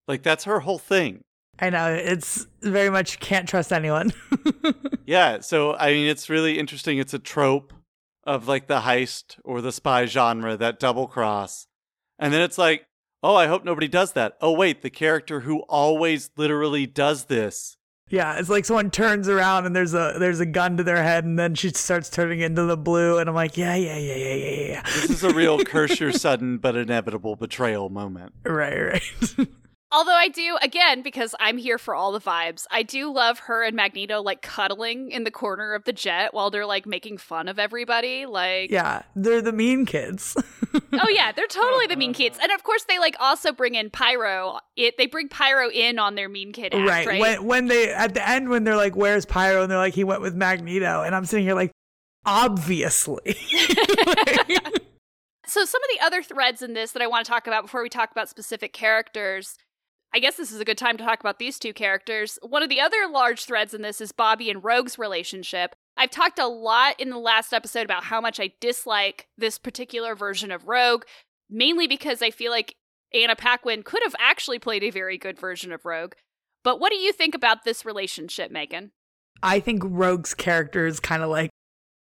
Like 0.08 0.22
that's 0.22 0.44
her 0.44 0.60
whole 0.60 0.78
thing. 0.78 1.22
I 1.60 1.70
know 1.70 1.94
it's 1.94 2.48
very 2.62 2.90
much 2.90 3.20
can't 3.20 3.48
trust 3.48 3.74
anyone. 3.74 4.14
yeah, 5.06 5.40
so 5.40 5.76
I 5.76 5.92
mean 5.92 6.08
it's 6.08 6.30
really 6.30 6.60
interesting. 6.60 7.00
It's 7.00 7.14
a 7.14 7.20
trope 7.20 7.74
of 8.24 8.48
like 8.48 8.68
the 8.68 8.82
heist 8.82 9.38
or 9.44 9.62
the 9.62 9.72
spy 9.72 10.06
genre, 10.06 10.56
that 10.58 10.80
double 10.80 11.08
cross. 11.08 11.68
And 12.20 12.32
then 12.32 12.42
it's 12.42 12.58
like, 12.58 12.86
oh, 13.24 13.36
I 13.36 13.48
hope 13.48 13.64
nobody 13.64 13.88
does 13.88 14.14
that. 14.14 14.38
Oh 14.42 14.52
wait, 14.52 14.82
the 14.82 14.90
character 14.90 15.42
who 15.42 15.60
always 15.62 16.32
literally 16.38 16.86
does 16.86 17.26
this. 17.26 17.78
Yeah, 18.10 18.38
it's 18.38 18.50
like 18.50 18.66
someone 18.66 18.92
turns 18.92 19.30
around 19.30 19.66
and 19.66 19.74
there's 19.74 19.94
a 19.94 20.16
there's 20.20 20.42
a 20.42 20.46
gun 20.46 20.76
to 20.78 20.84
their 20.84 21.02
head 21.02 21.24
and 21.24 21.40
then 21.40 21.56
she 21.56 21.70
starts 21.70 22.10
turning 22.10 22.42
into 22.42 22.64
the 22.64 22.76
blue 22.76 23.18
and 23.20 23.30
I'm 23.30 23.36
like, 23.36 23.56
yeah, 23.56 23.76
yeah, 23.76 23.98
yeah, 23.98 24.16
yeah, 24.16 24.34
yeah, 24.34 24.68
yeah. 24.68 24.82
This 24.84 25.10
is 25.10 25.24
a 25.24 25.34
real 25.34 25.64
curse 25.64 26.00
your 26.00 26.12
sudden 26.12 26.58
but 26.58 26.76
inevitable 26.76 27.38
betrayal 27.38 27.90
moment. 27.90 28.34
Right, 28.44 28.78
right. 28.78 29.48
Although 29.94 30.16
I 30.16 30.30
do, 30.30 30.58
again, 30.62 31.02
because 31.02 31.36
I'm 31.40 31.58
here 31.58 31.78
for 31.78 31.94
all 31.94 32.14
the 32.14 32.22
vibes, 32.22 32.66
I 32.72 32.82
do 32.82 33.12
love 33.12 33.40
her 33.40 33.62
and 33.62 33.76
Magneto 33.76 34.22
like 34.22 34.42
cuddling 34.42 35.12
in 35.12 35.26
the 35.26 35.32
corner 35.32 35.74
of 35.74 35.84
the 35.84 35.92
jet 35.92 36.34
while 36.34 36.50
they're 36.50 36.66
like 36.66 36.86
making 36.86 37.18
fun 37.18 37.50
of 37.50 37.60
everybody. 37.60 38.26
Like, 38.26 38.72
yeah, 38.72 39.02
they're 39.18 39.42
the 39.42 39.52
mean 39.52 39.86
kids. 39.86 40.38
oh 40.94 41.10
yeah, 41.10 41.34
they're 41.34 41.48
totally 41.48 41.88
the 41.88 41.98
mean 41.98 42.14
kids, 42.14 42.40
and 42.42 42.54
of 42.54 42.64
course 42.64 42.86
they 42.86 43.00
like 43.00 43.18
also 43.20 43.52
bring 43.52 43.76
in 43.76 43.90
Pyro. 43.90 44.60
It 44.78 44.96
they 44.98 45.08
bring 45.08 45.28
Pyro 45.28 45.70
in 45.70 46.00
on 46.00 46.16
their 46.16 46.30
mean 46.30 46.54
kid 46.54 46.74
act, 46.74 46.88
right? 46.88 47.08
right? 47.08 47.20
When 47.20 47.46
when 47.46 47.68
they 47.68 47.92
at 47.92 48.14
the 48.14 48.28
end 48.28 48.48
when 48.48 48.64
they're 48.64 48.78
like, 48.78 48.96
"Where's 48.96 49.26
Pyro?" 49.26 49.64
and 49.64 49.70
they're 49.70 49.78
like, 49.78 49.94
"He 49.94 50.06
went 50.06 50.22
with 50.22 50.36
Magneto," 50.36 51.02
and 51.02 51.14
I'm 51.14 51.26
sitting 51.26 51.44
here 51.44 51.56
like, 51.56 51.72
obviously. 52.26 53.20
so 55.46 55.66
some 55.66 55.82
of 55.84 55.90
the 55.94 56.00
other 56.02 56.24
threads 56.24 56.62
in 56.62 56.76
this 56.76 56.94
that 56.94 57.02
I 57.02 57.08
want 57.08 57.26
to 57.26 57.30
talk 57.30 57.46
about 57.46 57.64
before 57.64 57.84
we 57.84 57.90
talk 57.90 58.12
about 58.12 58.30
specific 58.30 58.72
characters 58.72 59.58
I 60.14 60.20
guess 60.20 60.36
this 60.36 60.52
is 60.52 60.60
a 60.60 60.66
good 60.66 60.78
time 60.78 60.98
to 60.98 61.04
talk 61.04 61.22
about 61.22 61.40
these 61.40 61.58
two 61.58 61.74
characters. 61.74 62.38
One 62.42 62.64
of 62.64 62.70
the 62.70 62.82
other 62.82 63.08
large 63.10 63.46
threads 63.46 63.74
in 63.74 63.82
this 63.82 64.02
is 64.02 64.12
Bobby 64.12 64.50
and 64.50 64.64
Rogue's 64.64 65.00
relationship. 65.00 65.76
I've 65.96 66.12
talked 66.12 66.38
a 66.38 66.48
lot 66.48 67.00
in 67.00 67.10
the 67.10 67.18
last 67.18 67.54
episode 67.54 67.86
about 67.86 68.06
how 68.06 68.20
much 68.20 68.40
I 68.40 68.52
dislike 68.60 69.28
this 69.38 69.58
particular 69.58 70.14
version 70.16 70.52
of 70.52 70.68
Rogue, 70.68 71.04
mainly 71.50 71.88
because 71.88 72.22
I 72.22 72.30
feel 72.30 72.52
like 72.52 72.76
Anna 73.14 73.36
Paquin 73.36 73.84
could 73.84 74.02
have 74.04 74.16
actually 74.20 74.60
played 74.60 74.84
a 74.84 74.90
very 74.90 75.18
good 75.18 75.40
version 75.40 75.72
of 75.72 75.86
Rogue. 75.86 76.14
But 76.64 76.80
what 76.80 76.92
do 76.92 76.98
you 76.98 77.14
think 77.14 77.34
about 77.34 77.64
this 77.64 77.86
relationship, 77.86 78.52
Megan? 78.52 78.92
I 79.42 79.60
think 79.60 79.82
Rogue's 79.86 80.34
character 80.34 80.86
is 80.86 81.00
kind 81.00 81.24
of 81.24 81.30
like 81.30 81.50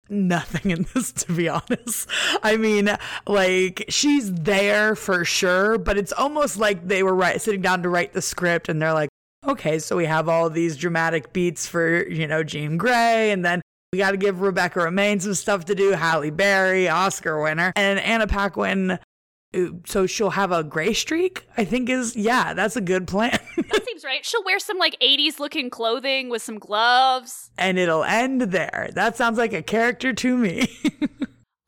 nothing 0.09 0.71
in 0.71 0.85
this 0.93 1.11
to 1.11 1.33
be 1.33 1.49
honest. 1.49 2.07
I 2.41 2.57
mean 2.57 2.89
like 3.27 3.85
she's 3.89 4.33
there 4.33 4.95
for 4.95 5.25
sure 5.25 5.77
but 5.77 5.97
it's 5.97 6.13
almost 6.13 6.57
like 6.57 6.87
they 6.87 7.03
were 7.03 7.15
right 7.15 7.41
sitting 7.41 7.61
down 7.61 7.83
to 7.83 7.89
write 7.89 8.13
the 8.13 8.21
script 8.21 8.69
and 8.69 8.81
they're 8.81 8.93
like 8.93 9.09
okay 9.47 9.79
so 9.79 9.95
we 9.95 10.05
have 10.05 10.29
all 10.29 10.49
these 10.49 10.77
dramatic 10.77 11.33
beats 11.33 11.67
for 11.67 12.07
you 12.07 12.27
know 12.27 12.43
jean 12.43 12.77
grey 12.77 13.31
and 13.31 13.43
then 13.43 13.61
we 13.91 13.99
got 13.99 14.11
to 14.11 14.17
give 14.17 14.41
rebecca 14.41 14.79
romijn 14.79 15.21
some 15.21 15.33
stuff 15.33 15.65
to 15.65 15.75
do 15.75 15.91
halle 15.91 16.29
berry 16.29 16.87
oscar 16.87 17.41
winner 17.41 17.73
and 17.75 17.99
anna 17.99 18.27
paquin 18.27 18.97
so 19.85 20.05
she'll 20.05 20.31
have 20.31 20.51
a 20.51 20.63
gray 20.63 20.93
streak 20.93 21.47
i 21.57 21.63
think 21.63 21.89
is 21.89 22.15
yeah 22.15 22.53
that's 22.53 22.75
a 22.75 22.81
good 22.81 23.07
plan 23.07 23.31
that 23.57 23.85
seems 23.85 24.03
right 24.03 24.25
she'll 24.25 24.43
wear 24.43 24.59
some 24.59 24.77
like 24.77 24.97
80s 24.99 25.39
looking 25.39 25.69
clothing 25.69 26.29
with 26.29 26.41
some 26.41 26.59
gloves 26.59 27.51
and 27.57 27.77
it'll 27.77 28.03
end 28.03 28.41
there 28.41 28.89
that 28.93 29.15
sounds 29.15 29.37
like 29.37 29.53
a 29.53 29.61
character 29.61 30.13
to 30.13 30.37
me 30.37 30.67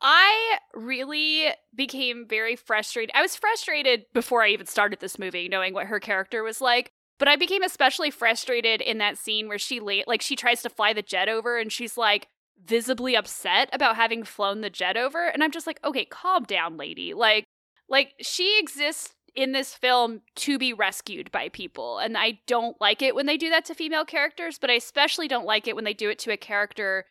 I 0.08 0.58
really 0.74 1.48
became 1.74 2.26
very 2.28 2.54
frustrated. 2.54 3.10
I 3.14 3.22
was 3.22 3.34
frustrated 3.34 4.04
before 4.14 4.42
I 4.42 4.50
even 4.50 4.66
started 4.66 5.00
this 5.00 5.18
movie, 5.18 5.48
knowing 5.48 5.74
what 5.74 5.86
her 5.86 5.98
character 5.98 6.44
was 6.44 6.60
like. 6.60 6.92
But 7.18 7.28
I 7.28 7.34
became 7.36 7.62
especially 7.62 8.10
frustrated 8.10 8.80
in 8.82 8.98
that 8.98 9.18
scene 9.18 9.48
where 9.48 9.58
she 9.58 9.80
late, 9.80 10.06
like 10.06 10.20
she 10.20 10.36
tries 10.36 10.62
to 10.62 10.70
fly 10.70 10.92
the 10.92 11.02
jet 11.02 11.28
over, 11.28 11.58
and 11.58 11.72
she's 11.72 11.96
like 11.96 12.28
visibly 12.64 13.16
upset 13.16 13.68
about 13.72 13.96
having 13.96 14.22
flown 14.22 14.60
the 14.60 14.70
jet 14.70 14.96
over. 14.96 15.26
And 15.26 15.42
I'm 15.42 15.50
just 15.50 15.66
like, 15.66 15.80
okay, 15.82 16.04
calm 16.04 16.44
down, 16.44 16.76
lady. 16.76 17.14
Like, 17.14 17.45
like 17.88 18.14
she 18.20 18.58
exists 18.58 19.14
in 19.34 19.52
this 19.52 19.74
film 19.74 20.22
to 20.34 20.58
be 20.58 20.72
rescued 20.72 21.30
by 21.30 21.50
people. 21.50 21.98
And 21.98 22.16
I 22.16 22.40
don't 22.46 22.80
like 22.80 23.02
it 23.02 23.14
when 23.14 23.26
they 23.26 23.36
do 23.36 23.50
that 23.50 23.66
to 23.66 23.74
female 23.74 24.04
characters, 24.04 24.58
but 24.58 24.70
I 24.70 24.74
especially 24.74 25.28
don't 25.28 25.44
like 25.44 25.68
it 25.68 25.76
when 25.76 25.84
they 25.84 25.92
do 25.92 26.08
it 26.08 26.18
to 26.20 26.32
a 26.32 26.38
character 26.38 27.04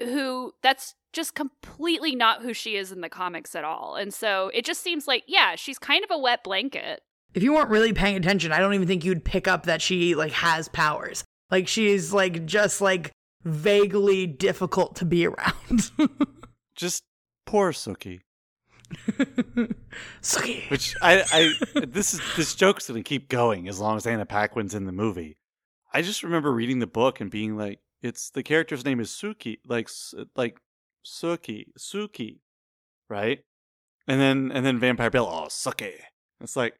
who 0.00 0.52
that's 0.62 0.94
just 1.12 1.34
completely 1.34 2.14
not 2.14 2.42
who 2.42 2.52
she 2.52 2.76
is 2.76 2.92
in 2.92 3.00
the 3.00 3.08
comics 3.08 3.54
at 3.54 3.64
all. 3.64 3.94
And 3.94 4.12
so 4.12 4.50
it 4.52 4.64
just 4.64 4.82
seems 4.82 5.06
like, 5.06 5.22
yeah, 5.26 5.54
she's 5.54 5.78
kind 5.78 6.04
of 6.04 6.10
a 6.10 6.18
wet 6.18 6.42
blanket. 6.44 7.00
If 7.32 7.42
you 7.42 7.54
weren't 7.54 7.70
really 7.70 7.92
paying 7.92 8.16
attention, 8.16 8.52
I 8.52 8.58
don't 8.58 8.74
even 8.74 8.88
think 8.88 9.04
you'd 9.04 9.24
pick 9.24 9.46
up 9.46 9.64
that 9.64 9.80
she 9.80 10.14
like 10.14 10.32
has 10.32 10.68
powers. 10.68 11.24
Like 11.50 11.68
she's 11.68 12.12
like 12.12 12.44
just 12.44 12.80
like 12.80 13.12
vaguely 13.44 14.26
difficult 14.26 14.96
to 14.96 15.04
be 15.04 15.26
around. 15.26 15.90
just 16.76 17.04
poor 17.46 17.72
Sookie. 17.72 18.20
Suki. 20.22 20.70
Which 20.70 20.94
I, 21.02 21.24
I 21.32 21.86
this 21.86 22.14
is 22.14 22.20
this 22.36 22.54
joke's 22.54 22.88
gonna 22.88 23.02
keep 23.02 23.28
going 23.28 23.68
as 23.68 23.80
long 23.80 23.96
as 23.96 24.06
Anna 24.06 24.26
Paquin's 24.26 24.74
in 24.74 24.86
the 24.86 24.92
movie. 24.92 25.38
I 25.92 26.02
just 26.02 26.22
remember 26.22 26.52
reading 26.52 26.78
the 26.78 26.86
book 26.86 27.20
and 27.20 27.30
being 27.30 27.56
like, 27.56 27.80
it's 28.02 28.30
the 28.30 28.42
character's 28.42 28.84
name 28.84 29.00
is 29.00 29.10
Suki, 29.10 29.58
like 29.66 29.88
like 30.36 30.58
Suki, 31.04 31.66
Suki, 31.78 32.40
right? 33.08 33.40
And 34.06 34.20
then 34.20 34.50
and 34.52 34.64
then 34.64 34.78
Vampire 34.78 35.10
Bill, 35.10 35.28
oh 35.30 35.46
Suki. 35.48 35.94
It's 36.40 36.56
like, 36.56 36.74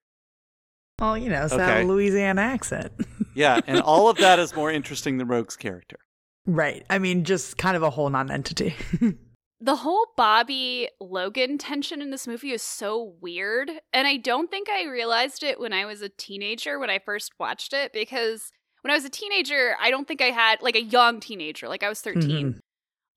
well, 1.01 1.17
you 1.17 1.29
know, 1.29 1.45
it's 1.45 1.53
okay. 1.53 1.65
that 1.65 1.87
Louisiana 1.87 2.43
accent. 2.43 2.93
yeah, 3.35 3.61
and 3.67 3.81
all 3.81 4.09
of 4.09 4.19
that 4.19 4.39
is 4.39 4.55
more 4.55 4.71
interesting 4.71 5.19
than 5.19 5.29
Rogue's 5.29 5.57
character. 5.57 5.99
Right. 6.47 6.87
I 6.89 6.99
mean, 6.99 7.25
just 7.25 7.59
kind 7.59 7.77
of 7.77 7.83
a 7.83 7.91
whole 7.91 8.09
non-entity 8.09 8.75
the 9.61 9.77
whole 9.77 10.07
Bobby 10.17 10.89
Logan 11.01 11.59
tension 11.59 12.03
in 12.03 12.11
this 12.11 12.27
movie 12.27 12.53
is 12.53 12.63
so 12.63 13.15
weird. 13.21 13.71
And 13.93 14.07
I 14.07 14.17
don't 14.17 14.51
think 14.51 14.69
I 14.69 14.85
realized 14.85 15.43
it 15.43 15.59
when 15.59 15.73
I 15.73 15.87
was 15.87 16.03
a 16.03 16.09
teenager 16.09 16.79
when 16.79 16.91
I 16.91 16.99
first 16.99 17.33
watched 17.39 17.73
it 17.73 17.93
because 17.93 18.53
when 18.83 18.91
I 18.91 18.95
was 18.95 19.05
a 19.05 19.11
teenager, 19.11 19.77
I 19.81 19.91
don't 19.91 20.07
think 20.07 20.21
I 20.21 20.31
had 20.31 20.61
like 20.63 20.77
a 20.77 20.83
young 20.83 21.21
teenager, 21.21 21.69
like 21.69 21.83
I 21.83 21.89
was 21.89 22.01
13. 22.01 22.23
Mm-hmm. 22.23 22.59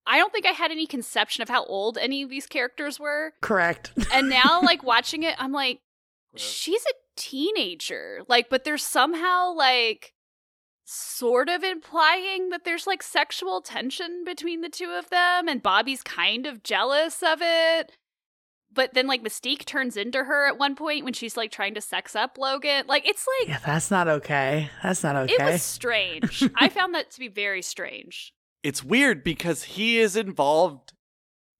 I 0.07 0.17
don't 0.17 0.33
think 0.33 0.47
I 0.47 0.51
had 0.51 0.71
any 0.71 0.87
conception 0.87 1.43
of 1.43 1.49
how 1.49 1.65
old 1.65 1.97
any 1.97 2.23
of 2.23 2.29
these 2.29 2.47
characters 2.47 2.99
were. 2.99 3.33
Correct. 3.41 3.91
and 4.13 4.27
now, 4.27 4.59
like, 4.63 4.81
watching 4.81 5.21
it, 5.21 5.35
I'm 5.37 5.51
like, 5.51 5.81
she's 6.35 6.83
a 6.83 6.93
teenager. 7.15 8.21
Like, 8.27 8.49
but 8.49 8.63
there's 8.63 8.83
somehow 8.83 9.53
like 9.53 10.13
sort 10.91 11.49
of 11.49 11.63
implying 11.63 12.49
that 12.49 12.63
there's 12.65 12.87
like 12.87 13.03
sexual 13.03 13.61
tension 13.61 14.23
between 14.25 14.61
the 14.61 14.69
two 14.69 14.89
of 14.89 15.07
them 15.11 15.47
and 15.47 15.61
Bobby's 15.61 16.01
kind 16.01 16.47
of 16.47 16.63
jealous 16.63 17.21
of 17.21 17.39
it. 17.43 17.91
But 18.73 18.95
then 18.95 19.05
like 19.05 19.23
Mystique 19.23 19.65
turns 19.65 19.95
into 19.95 20.23
her 20.23 20.47
at 20.47 20.57
one 20.57 20.75
point 20.75 21.03
when 21.03 21.13
she's 21.13 21.37
like 21.37 21.51
trying 21.51 21.75
to 21.75 21.81
sex 21.81 22.15
up 22.15 22.39
Logan. 22.39 22.85
Like 22.87 23.07
it's 23.07 23.25
like 23.39 23.49
Yeah, 23.49 23.59
that's 23.63 23.91
not 23.91 24.07
okay. 24.07 24.71
That's 24.81 25.03
not 25.03 25.15
okay. 25.15 25.33
It 25.33 25.51
was 25.51 25.61
strange. 25.61 26.49
I 26.55 26.69
found 26.69 26.95
that 26.95 27.11
to 27.11 27.19
be 27.19 27.27
very 27.27 27.61
strange. 27.61 28.33
It's 28.63 28.83
weird 28.83 29.23
because 29.23 29.63
he 29.63 29.99
is 29.99 30.15
involved 30.15 30.93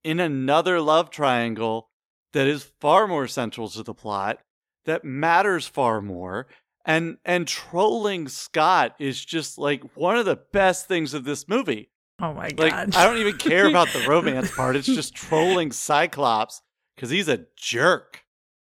in 0.04 0.20
another 0.20 0.82
love 0.82 1.12
triangle 1.12 1.88
that 2.34 2.48
is 2.48 2.72
far 2.82 3.08
more 3.08 3.28
central 3.28 3.70
to 3.70 3.84
the 3.84 3.94
plot, 3.94 4.40
that 4.86 5.06
matters 5.06 5.68
far 5.68 6.02
more, 6.02 6.48
and 6.90 7.18
and 7.24 7.48
trolling 7.48 8.28
Scott 8.28 8.96
is 8.98 9.24
just 9.24 9.60
like 9.60 9.84
one 9.96 10.18
of 10.18 10.26
the 10.26 10.40
best 10.52 10.88
things 10.88 11.14
of 11.14 11.24
this 11.24 11.48
movie. 11.48 11.92
Oh 12.20 12.34
my 12.34 12.50
god! 12.50 12.60
Like 12.60 12.98
I 12.98 13.06
don't 13.06 13.20
even 13.20 13.38
care 13.38 13.68
about 13.68 13.90
the 13.90 14.06
romance 14.08 14.50
part. 14.50 14.76
It's 14.76 14.88
just 14.88 15.14
trolling 15.14 15.72
Cyclops 15.72 16.64
because 16.96 17.12
he's 17.12 17.28
a 17.28 17.46
jerk. 17.56 18.24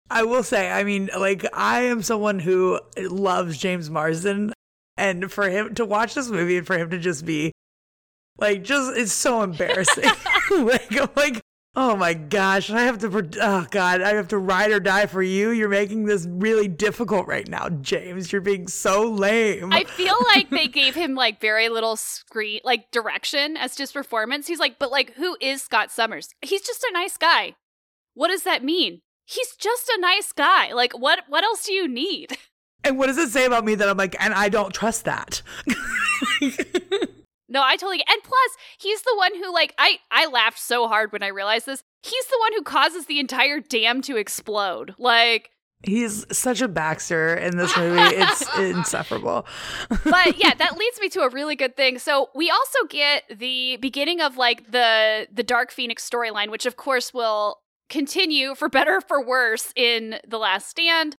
I 0.10 0.23
will 0.23 0.43
say, 0.43 0.71
I 0.71 0.86
mean, 0.86 1.10
like 1.17 1.45
I 1.54 1.82
am 1.84 2.01
someone 2.01 2.39
who 2.39 2.80
loves 2.97 3.58
James 3.58 3.89
Marsden, 3.89 4.54
and 4.95 5.30
for 5.30 5.49
him 5.49 5.75
to 5.75 5.84
watch 5.84 6.13
this 6.13 6.30
movie 6.30 6.58
and 6.58 6.65
for 6.65 6.78
him 6.78 6.89
to 6.91 6.97
just 6.97 7.25
be 7.25 7.51
like, 8.38 8.63
just 8.63 8.95
it's 8.95 9.12
so 9.12 9.41
embarrassing. 9.41 10.06
like, 10.51 10.97
I'm 10.97 11.10
like 11.17 11.41
Oh 11.77 11.95
my 11.97 12.13
gosh, 12.13 12.69
I 12.69 12.81
have 12.81 12.99
to. 12.99 13.29
Oh 13.41 13.67
God, 13.69 14.01
I 14.01 14.13
have 14.13 14.29
to 14.29 14.38
ride 14.38 14.71
or 14.71 14.79
die 14.79 15.07
for 15.07 15.21
you. 15.21 15.49
You're 15.49 15.67
making 15.67 16.05
this 16.05 16.25
really 16.29 16.69
difficult 16.69 17.27
right 17.27 17.47
now, 17.47 17.67
James. 17.67 18.31
You're 18.31 18.41
being 18.41 18.67
so 18.69 19.03
lame. 19.03 19.73
I 19.73 19.83
feel 19.83 20.15
like 20.25 20.49
they 20.49 20.69
gave 20.69 20.95
him 20.95 21.15
like 21.15 21.41
very 21.41 21.67
little 21.67 21.97
screen, 21.97 22.61
like 22.63 22.91
direction 22.91 23.57
as 23.57 23.75
to 23.75 23.83
his 23.83 23.91
performance. 23.91 24.47
He's 24.47 24.59
like, 24.59 24.79
but 24.79 24.89
like, 24.89 25.15
who 25.15 25.35
is 25.41 25.63
Scott 25.63 25.91
Summers? 25.91 26.29
He's 26.41 26.61
just 26.61 26.83
a 26.83 26.93
nice 26.93 27.17
guy. 27.17 27.55
What 28.13 28.29
does 28.29 28.43
that 28.43 28.63
mean? 28.63 29.01
He's 29.25 29.53
just 29.57 29.89
a 29.89 29.99
nice 29.99 30.31
guy. 30.31 30.71
Like, 30.71 30.97
what? 30.97 31.23
What 31.27 31.43
else 31.43 31.65
do 31.65 31.73
you 31.73 31.88
need? 31.88 32.38
And 32.85 32.99
what 32.99 33.07
does 33.07 33.17
it 33.17 33.29
say 33.29 33.45
about 33.45 33.65
me 33.65 33.73
that 33.73 33.89
I'm 33.89 33.97
like, 33.97 34.15
and 34.23 34.31
I 34.31 34.47
don't 34.47 34.71
trust 34.71 35.05
that? 35.05 35.41
No, 37.56 37.63
I 37.63 37.78
totally 37.78 38.04
and 38.06 38.22
plus 38.22 38.52
he's 38.78 39.02
the 39.04 39.15
one 39.15 39.34
who 39.34 39.54
like 39.54 39.74
I 39.78 40.00
I 40.12 40.28
laughed 40.28 40.60
so 40.60 40.89
hard 40.89 41.13
when 41.13 41.24
I 41.24 41.28
realized 41.28 41.65
this. 41.65 41.84
He's 42.04 42.26
the 42.26 42.38
one 42.41 42.52
who 42.52 42.62
causes 42.63 43.06
the 43.06 43.18
entire 43.18 43.62
dam 43.62 44.02
to 44.04 44.18
explode. 44.18 44.94
Like 45.00 45.52
He's 45.82 46.26
such 46.38 46.60
a 46.60 46.68
Baxter 46.68 47.34
in 47.36 47.56
this 47.56 47.78
movie. 47.78 48.02
It's 48.02 48.58
insufferable. 48.58 49.46
but 50.04 50.38
yeah, 50.38 50.54
that 50.56 50.78
leads 50.78 51.00
me 51.00 51.08
to 51.10 51.22
a 51.22 51.30
really 51.30 51.56
good 51.56 51.78
thing. 51.78 51.98
So 51.98 52.30
we 52.36 52.50
also 52.50 52.80
get 52.89 53.24
the 53.34 53.78
beginning 53.78 54.20
of 54.20 54.36
like 54.36 54.72
the 54.72 55.26
the 55.32 55.44
Dark 55.44 55.72
Phoenix 55.72 56.08
storyline, 56.08 56.52
which 56.52 56.65
of 56.65 56.76
course 56.76 57.13
will 57.13 57.62
continue 57.88 58.54
for 58.54 58.68
better 58.68 58.98
or 58.98 59.02
for 59.02 59.26
worse 59.26 59.72
in 59.78 60.20
The 60.28 60.39
Last 60.39 60.68
Stand 60.68 61.15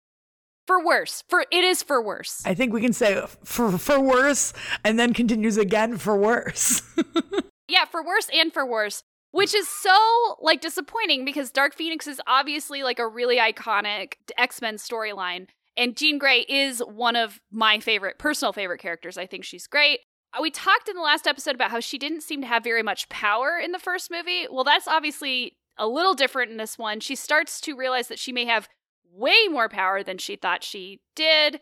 for 0.66 0.84
worse. 0.84 1.22
For 1.28 1.44
it 1.50 1.64
is 1.64 1.82
for 1.82 2.02
worse. 2.02 2.42
I 2.44 2.54
think 2.54 2.72
we 2.72 2.80
can 2.80 2.92
say 2.92 3.22
for 3.44 3.78
for 3.78 4.00
worse, 4.00 4.52
and 4.84 4.98
then 4.98 5.12
continues 5.14 5.56
again 5.56 5.96
for 5.96 6.16
worse. 6.16 6.82
yeah, 7.68 7.84
for 7.84 8.04
worse 8.04 8.28
and 8.32 8.52
for 8.52 8.66
worse, 8.66 9.02
which 9.30 9.54
is 9.54 9.68
so 9.68 9.96
like 10.40 10.60
disappointing 10.60 11.24
because 11.24 11.50
Dark 11.50 11.74
Phoenix 11.74 12.06
is 12.06 12.20
obviously 12.26 12.82
like 12.82 12.98
a 12.98 13.08
really 13.08 13.38
iconic 13.38 14.14
X 14.36 14.60
Men 14.60 14.76
storyline, 14.76 15.46
and 15.76 15.96
Jean 15.96 16.18
Grey 16.18 16.40
is 16.48 16.80
one 16.80 17.16
of 17.16 17.40
my 17.50 17.80
favorite 17.80 18.18
personal 18.18 18.52
favorite 18.52 18.80
characters. 18.80 19.16
I 19.18 19.26
think 19.26 19.44
she's 19.44 19.66
great. 19.66 20.00
Uh, 20.36 20.42
we 20.42 20.50
talked 20.50 20.88
in 20.88 20.96
the 20.96 21.02
last 21.02 21.26
episode 21.26 21.54
about 21.54 21.70
how 21.70 21.80
she 21.80 21.98
didn't 21.98 22.22
seem 22.22 22.40
to 22.40 22.46
have 22.46 22.64
very 22.64 22.82
much 22.82 23.08
power 23.08 23.58
in 23.62 23.72
the 23.72 23.78
first 23.78 24.10
movie. 24.10 24.46
Well, 24.50 24.64
that's 24.64 24.88
obviously 24.88 25.56
a 25.78 25.86
little 25.86 26.14
different 26.14 26.50
in 26.50 26.56
this 26.56 26.78
one. 26.78 27.00
She 27.00 27.14
starts 27.14 27.60
to 27.62 27.76
realize 27.76 28.08
that 28.08 28.18
she 28.18 28.32
may 28.32 28.46
have 28.46 28.68
way 29.16 29.48
more 29.50 29.68
power 29.68 30.02
than 30.02 30.18
she 30.18 30.36
thought 30.36 30.62
she 30.62 31.00
did. 31.14 31.60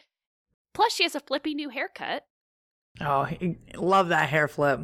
Plus, 0.72 0.92
she 0.92 1.04
has 1.04 1.14
a 1.14 1.20
flippy 1.20 1.54
new 1.54 1.68
haircut. 1.68 2.24
Oh, 3.00 3.28
love 3.74 4.08
that 4.08 4.28
hair 4.28 4.48
flip. 4.48 4.80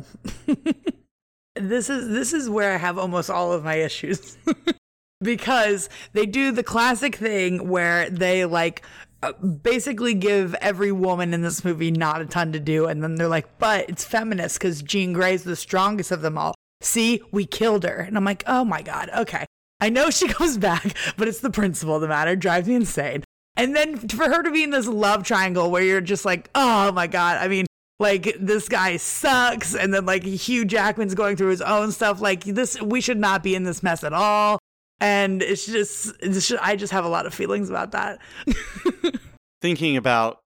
this 1.57 1.91
is 1.91 2.09
this 2.09 2.33
is 2.33 2.49
where 2.49 2.75
I 2.75 2.79
have 2.79 2.99
almost 2.99 3.31
all 3.31 3.53
of 3.53 3.65
my 3.65 3.77
issues. 3.77 4.37
because 5.23 5.89
they 6.13 6.27
do 6.27 6.51
the 6.51 6.63
classic 6.63 7.17
thing 7.17 7.69
where 7.69 8.09
they 8.09 8.45
like 8.45 8.83
uh, 9.23 9.33
basically 9.33 10.15
give 10.15 10.55
every 10.55 10.93
woman 10.93 11.35
in 11.35 11.43
this 11.43 11.65
movie 11.65 11.91
not 11.91 12.23
a 12.23 12.27
ton 12.27 12.53
to 12.53 12.61
do 12.61 12.87
and 12.87 13.03
then 13.03 13.17
they're 13.17 13.29
like 13.29 13.59
but 13.59 13.89
it's 13.91 14.03
feminist 14.03 14.59
because 14.59 14.81
jean 14.81 15.13
grey's 15.13 15.45
the 15.45 15.57
strongest 15.57 16.11
of 16.11 16.23
them 16.23 16.39
all 16.39 16.55
see 16.81 17.21
we 17.31 17.45
killed 17.45 17.85
her 17.85 17.97
and 17.97 18.17
i'm 18.17 18.25
like 18.25 18.43
oh 18.47 18.65
my 18.65 18.81
god 18.81 19.11
okay 19.15 19.45
I 19.81 19.89
know 19.89 20.11
she 20.11 20.29
comes 20.33 20.59
back, 20.59 20.97
but 21.17 21.29
it's 21.29 21.41
the 21.41 21.51
principle 21.51 21.95
of 21.95 22.01
the 22.01 22.09
matter. 22.09 22.33
It 22.33 22.41
drives 22.41 22.69
me 22.69 22.75
insane. 22.75 23.25
And 23.57 23.75
then 23.77 23.97
for 24.09 24.29
her 24.29 24.43
to 24.43 24.51
be 24.51 24.63
in 24.63 24.71
this 24.71 24.87
love 24.87 25.25
triangle 25.25 25.71
where 25.71 25.83
you're 25.83 26.01
just 26.01 26.25
like, 26.25 26.51
oh 26.55 26.93
my 26.93 27.07
God. 27.07 27.39
I 27.39 27.49
mean, 27.49 27.67
like 27.99 28.35
this 28.39 28.69
guy 28.69 28.97
sucks. 28.97 29.75
And 29.75 29.93
then 29.93 30.07
like 30.07 30.25
Hugh 30.25 30.65
Jackman's 30.65 31.15
going 31.15 31.37
through 31.37 31.51
his 31.51 31.63
own 31.63 31.93
stuff. 31.93 32.21
Like 32.21 32.45
this, 32.45 32.81
we 32.81 33.01
should 33.01 33.19
not 33.19 33.43
be 33.43 33.55
in 33.55 33.65
this 33.65 33.83
mess 33.83 34.05
at 34.05 34.13
all. 34.13 34.59
And 35.01 35.43
it's 35.43 35.67
just, 35.67 36.15
it's 36.21 36.49
just 36.49 36.63
I 36.63 36.77
just 36.77 36.93
have 36.93 37.05
a 37.05 37.09
lot 37.09 37.27
of 37.27 37.35
feelings 37.35 37.71
about 37.71 37.93
that. 37.93 38.19
Thinking 39.63 39.97
about 39.97 40.41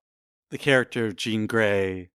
the 0.51 0.57
character 0.57 1.05
of 1.05 1.15
Jean 1.15 1.47
Grey 1.47 2.09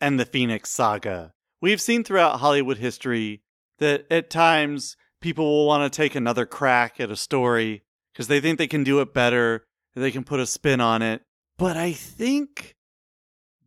and 0.00 0.18
the 0.18 0.24
Phoenix 0.24 0.70
saga, 0.70 1.32
we've 1.60 1.80
seen 1.80 2.04
throughout 2.04 2.40
Hollywood 2.40 2.78
history 2.78 3.42
that 3.78 4.06
at 4.10 4.30
times 4.30 4.96
people 5.24 5.46
will 5.46 5.66
want 5.66 5.90
to 5.90 5.96
take 5.96 6.14
another 6.14 6.44
crack 6.44 7.00
at 7.00 7.10
a 7.10 7.16
story 7.16 7.82
because 8.12 8.28
they 8.28 8.40
think 8.40 8.58
they 8.58 8.66
can 8.66 8.84
do 8.84 9.00
it 9.00 9.14
better, 9.14 9.64
they 9.94 10.10
can 10.10 10.22
put 10.22 10.38
a 10.38 10.44
spin 10.44 10.82
on 10.82 11.00
it. 11.00 11.22
But 11.56 11.78
I 11.78 11.92
think 11.92 12.76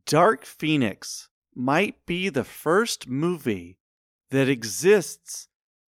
Dark 0.05 0.45
Phoenix 0.45 1.29
might 1.55 2.05
be 2.05 2.29
the 2.29 2.43
first 2.43 3.09
movie 3.09 3.79
that 4.29 4.47
exists 4.47 5.47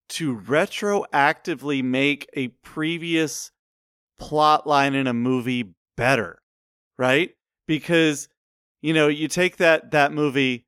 to 0.10 0.40
retroactively 0.40 1.84
make 1.84 2.28
a 2.34 2.48
previous 2.48 3.52
plot 4.18 4.66
line 4.66 4.96
in 4.96 5.06
a 5.06 5.14
movie 5.14 5.76
better, 5.96 6.42
right? 6.98 7.36
Because 7.68 8.28
you 8.82 8.92
know, 8.92 9.08
you 9.08 9.28
take 9.28 9.58
that 9.58 9.92
that 9.92 10.14
movie 10.14 10.66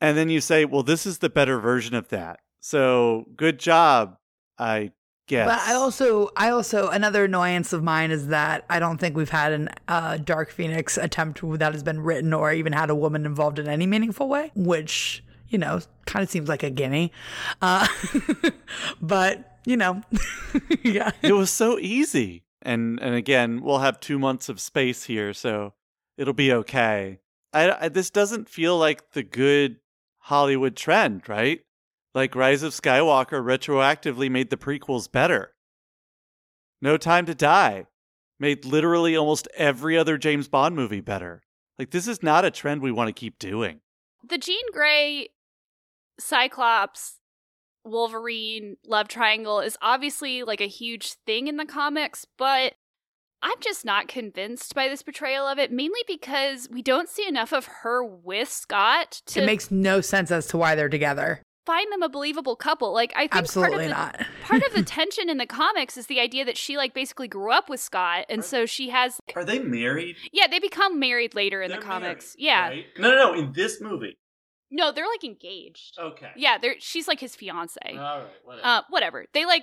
and 0.00 0.18
then 0.18 0.30
you 0.30 0.40
say, 0.40 0.64
"Well, 0.64 0.82
this 0.82 1.06
is 1.06 1.18
the 1.18 1.30
better 1.30 1.60
version 1.60 1.94
of 1.94 2.08
that." 2.08 2.40
So 2.64 3.26
good 3.36 3.58
job, 3.58 4.16
I 4.58 4.92
guess. 5.26 5.46
But 5.46 5.58
I 5.68 5.74
also, 5.74 6.30
I 6.34 6.48
also, 6.48 6.88
another 6.88 7.24
annoyance 7.24 7.74
of 7.74 7.82
mine 7.82 8.10
is 8.10 8.28
that 8.28 8.64
I 8.70 8.78
don't 8.78 8.96
think 8.96 9.18
we've 9.18 9.28
had 9.28 9.52
an 9.52 9.68
uh, 9.86 10.16
Dark 10.16 10.50
Phoenix 10.50 10.96
attempt 10.96 11.42
that 11.58 11.74
has 11.74 11.82
been 11.82 12.00
written 12.00 12.32
or 12.32 12.54
even 12.54 12.72
had 12.72 12.88
a 12.88 12.94
woman 12.94 13.26
involved 13.26 13.58
in 13.58 13.68
any 13.68 13.86
meaningful 13.86 14.30
way, 14.30 14.50
which 14.54 15.22
you 15.46 15.58
know 15.58 15.78
kind 16.06 16.22
of 16.22 16.30
seems 16.30 16.48
like 16.48 16.62
a 16.62 16.70
guinea. 16.70 17.12
Uh, 17.60 17.86
but 19.02 19.58
you 19.66 19.76
know, 19.76 20.00
yeah, 20.82 21.10
it 21.20 21.34
was 21.34 21.50
so 21.50 21.78
easy. 21.78 22.44
And 22.62 22.98
and 23.02 23.14
again, 23.14 23.60
we'll 23.60 23.80
have 23.80 24.00
two 24.00 24.18
months 24.18 24.48
of 24.48 24.58
space 24.58 25.04
here, 25.04 25.34
so 25.34 25.74
it'll 26.16 26.32
be 26.32 26.50
okay. 26.50 27.18
I, 27.52 27.84
I 27.84 27.88
this 27.90 28.08
doesn't 28.08 28.48
feel 28.48 28.78
like 28.78 29.10
the 29.10 29.22
good 29.22 29.80
Hollywood 30.16 30.76
trend, 30.76 31.28
right? 31.28 31.60
Like 32.14 32.34
Rise 32.34 32.62
of 32.62 32.72
Skywalker 32.72 33.42
retroactively 33.42 34.30
made 34.30 34.50
the 34.50 34.56
prequels 34.56 35.10
better. 35.10 35.52
No 36.80 36.96
Time 36.96 37.26
to 37.26 37.34
Die 37.34 37.86
made 38.38 38.64
literally 38.64 39.16
almost 39.16 39.48
every 39.56 39.98
other 39.98 40.16
James 40.16 40.48
Bond 40.48 40.76
movie 40.76 41.00
better. 41.00 41.42
Like, 41.78 41.90
this 41.90 42.06
is 42.06 42.22
not 42.22 42.44
a 42.44 42.50
trend 42.50 42.82
we 42.82 42.92
want 42.92 43.08
to 43.08 43.12
keep 43.12 43.38
doing. 43.38 43.80
The 44.28 44.38
Jean 44.38 44.64
Grey 44.72 45.30
Cyclops 46.20 47.18
Wolverine 47.84 48.76
love 48.86 49.08
triangle 49.08 49.60
is 49.60 49.76
obviously 49.82 50.42
like 50.42 50.60
a 50.60 50.68
huge 50.68 51.14
thing 51.26 51.48
in 51.48 51.56
the 51.56 51.66
comics, 51.66 52.26
but 52.38 52.74
I'm 53.42 53.58
just 53.60 53.84
not 53.84 54.08
convinced 54.08 54.74
by 54.74 54.88
this 54.88 55.02
portrayal 55.02 55.46
of 55.46 55.58
it, 55.58 55.70
mainly 55.70 56.00
because 56.06 56.68
we 56.70 56.80
don't 56.80 57.08
see 57.08 57.26
enough 57.28 57.52
of 57.52 57.66
her 57.82 58.02
with 58.04 58.48
Scott. 58.48 59.20
To... 59.26 59.42
It 59.42 59.46
makes 59.46 59.70
no 59.70 60.00
sense 60.00 60.30
as 60.30 60.46
to 60.48 60.56
why 60.56 60.74
they're 60.74 60.88
together 60.88 61.42
find 61.66 61.92
them 61.92 62.02
a 62.02 62.08
believable 62.08 62.56
couple. 62.56 62.92
Like 62.92 63.12
I 63.16 63.22
think 63.22 63.36
absolutely 63.36 63.88
part 63.92 64.12
of 64.12 64.18
the, 64.18 64.24
not. 64.24 64.26
part 64.42 64.62
of 64.62 64.72
the 64.72 64.82
tension 64.82 65.28
in 65.28 65.38
the 65.38 65.46
comics 65.46 65.96
is 65.96 66.06
the 66.06 66.20
idea 66.20 66.44
that 66.44 66.56
she 66.56 66.76
like 66.76 66.94
basically 66.94 67.28
grew 67.28 67.52
up 67.52 67.68
with 67.68 67.80
Scott, 67.80 68.26
and 68.28 68.44
so 68.44 68.66
she 68.66 68.90
has. 68.90 69.20
Are 69.34 69.44
they 69.44 69.58
married? 69.58 70.16
Yeah, 70.32 70.46
they 70.46 70.58
become 70.58 70.98
married 70.98 71.34
later 71.34 71.62
in 71.62 71.70
they're 71.70 71.80
the 71.80 71.86
comics. 71.86 72.36
Married, 72.38 72.46
yeah. 72.46 72.68
Right? 72.68 72.84
No, 72.98 73.10
no, 73.10 73.16
no. 73.16 73.38
In 73.38 73.52
this 73.52 73.80
movie. 73.80 74.18
No, 74.70 74.90
they're 74.92 75.06
like 75.06 75.24
engaged. 75.24 75.96
Okay. 75.98 76.30
Yeah, 76.36 76.58
they're 76.58 76.76
she's 76.78 77.06
like 77.06 77.20
his 77.20 77.36
fiance. 77.36 77.78
All 77.86 77.96
right. 77.96 78.26
Whatever. 78.44 78.66
Uh, 78.66 78.82
whatever. 78.90 79.26
They 79.32 79.44
like. 79.46 79.62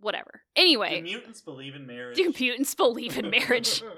Whatever. 0.00 0.42
Anyway. 0.56 0.96
Do 0.96 1.02
mutants 1.02 1.40
believe 1.42 1.76
in 1.76 1.86
marriage? 1.86 2.16
Do 2.16 2.32
mutants 2.38 2.74
believe 2.74 3.16
in 3.16 3.30
marriage? 3.30 3.82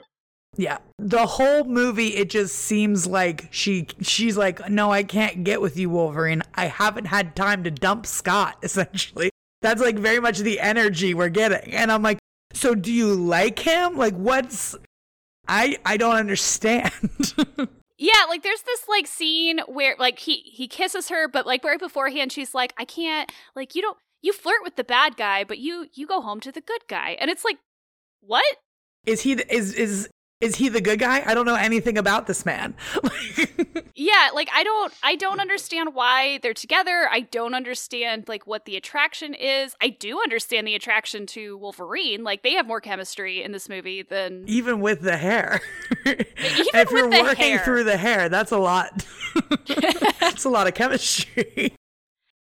Yeah. 0.56 0.78
The 0.98 1.26
whole 1.26 1.64
movie 1.64 2.16
it 2.16 2.30
just 2.30 2.54
seems 2.54 3.06
like 3.06 3.48
she 3.50 3.88
she's 4.00 4.36
like, 4.36 4.68
"No, 4.70 4.90
I 4.92 5.02
can't 5.02 5.44
get 5.44 5.60
with 5.60 5.76
you, 5.76 5.90
Wolverine. 5.90 6.42
I 6.54 6.66
haven't 6.66 7.06
had 7.06 7.34
time 7.36 7.64
to 7.64 7.70
dump 7.70 8.06
Scott." 8.06 8.58
Essentially. 8.62 9.30
That's 9.62 9.80
like 9.80 9.96
very 9.96 10.20
much 10.20 10.38
the 10.38 10.60
energy 10.60 11.14
we're 11.14 11.30
getting. 11.30 11.74
And 11.74 11.90
I'm 11.90 12.02
like, 12.02 12.18
"So 12.52 12.74
do 12.74 12.92
you 12.92 13.14
like 13.14 13.58
him? 13.58 13.96
Like 13.96 14.14
what's 14.14 14.76
I 15.48 15.78
I 15.84 15.96
don't 15.96 16.16
understand." 16.16 16.92
Yeah, 17.96 18.24
like 18.28 18.42
there's 18.42 18.62
this 18.62 18.88
like 18.88 19.06
scene 19.06 19.60
where 19.68 19.94
like 19.98 20.18
he 20.18 20.38
he 20.38 20.66
kisses 20.66 21.08
her, 21.10 21.28
but 21.28 21.46
like 21.46 21.62
right 21.62 21.78
beforehand 21.78 22.32
she's 22.32 22.52
like, 22.52 22.74
I 22.76 22.84
can't 22.84 23.30
like 23.54 23.74
you 23.74 23.82
don't 23.82 23.96
you 24.20 24.32
flirt 24.32 24.62
with 24.64 24.76
the 24.76 24.84
bad 24.84 25.16
guy, 25.16 25.44
but 25.44 25.58
you 25.58 25.86
you 25.94 26.06
go 26.06 26.20
home 26.20 26.40
to 26.40 26.50
the 26.50 26.60
good 26.60 26.82
guy. 26.88 27.16
And 27.20 27.30
it's 27.30 27.44
like, 27.44 27.58
what? 28.20 28.44
Is 29.06 29.20
he 29.20 29.32
is 29.34 29.72
is 29.74 30.08
is 30.40 30.56
he 30.56 30.68
the 30.68 30.80
good 30.80 30.98
guy? 30.98 31.22
I 31.24 31.34
don't 31.34 31.46
know 31.46 31.54
anything 31.54 31.96
about 31.96 32.26
this 32.26 32.44
man. 32.44 32.74
yeah, 33.94 34.30
like 34.34 34.48
I 34.52 34.64
don't 34.64 34.92
I 35.02 35.16
don't 35.16 35.40
understand 35.40 35.94
why 35.94 36.38
they're 36.42 36.54
together. 36.54 37.08
I 37.10 37.20
don't 37.20 37.54
understand 37.54 38.28
like 38.28 38.46
what 38.46 38.64
the 38.64 38.76
attraction 38.76 39.34
is. 39.34 39.74
I 39.80 39.88
do 39.88 40.20
understand 40.20 40.66
the 40.66 40.74
attraction 40.74 41.26
to 41.28 41.56
Wolverine. 41.56 42.24
Like 42.24 42.42
they 42.42 42.52
have 42.52 42.66
more 42.66 42.80
chemistry 42.80 43.42
in 43.42 43.52
this 43.52 43.68
movie 43.68 44.02
than 44.02 44.44
even 44.46 44.80
with 44.80 45.00
the 45.00 45.16
hair. 45.16 45.60
even 46.04 46.26
if 46.34 46.90
you're 46.90 47.10
working 47.10 47.52
hair. 47.52 47.64
through 47.64 47.84
the 47.84 47.96
hair, 47.96 48.28
that's 48.28 48.52
a 48.52 48.58
lot. 48.58 49.06
that's 50.20 50.44
a 50.44 50.50
lot 50.50 50.66
of 50.66 50.74
chemistry. 50.74 51.74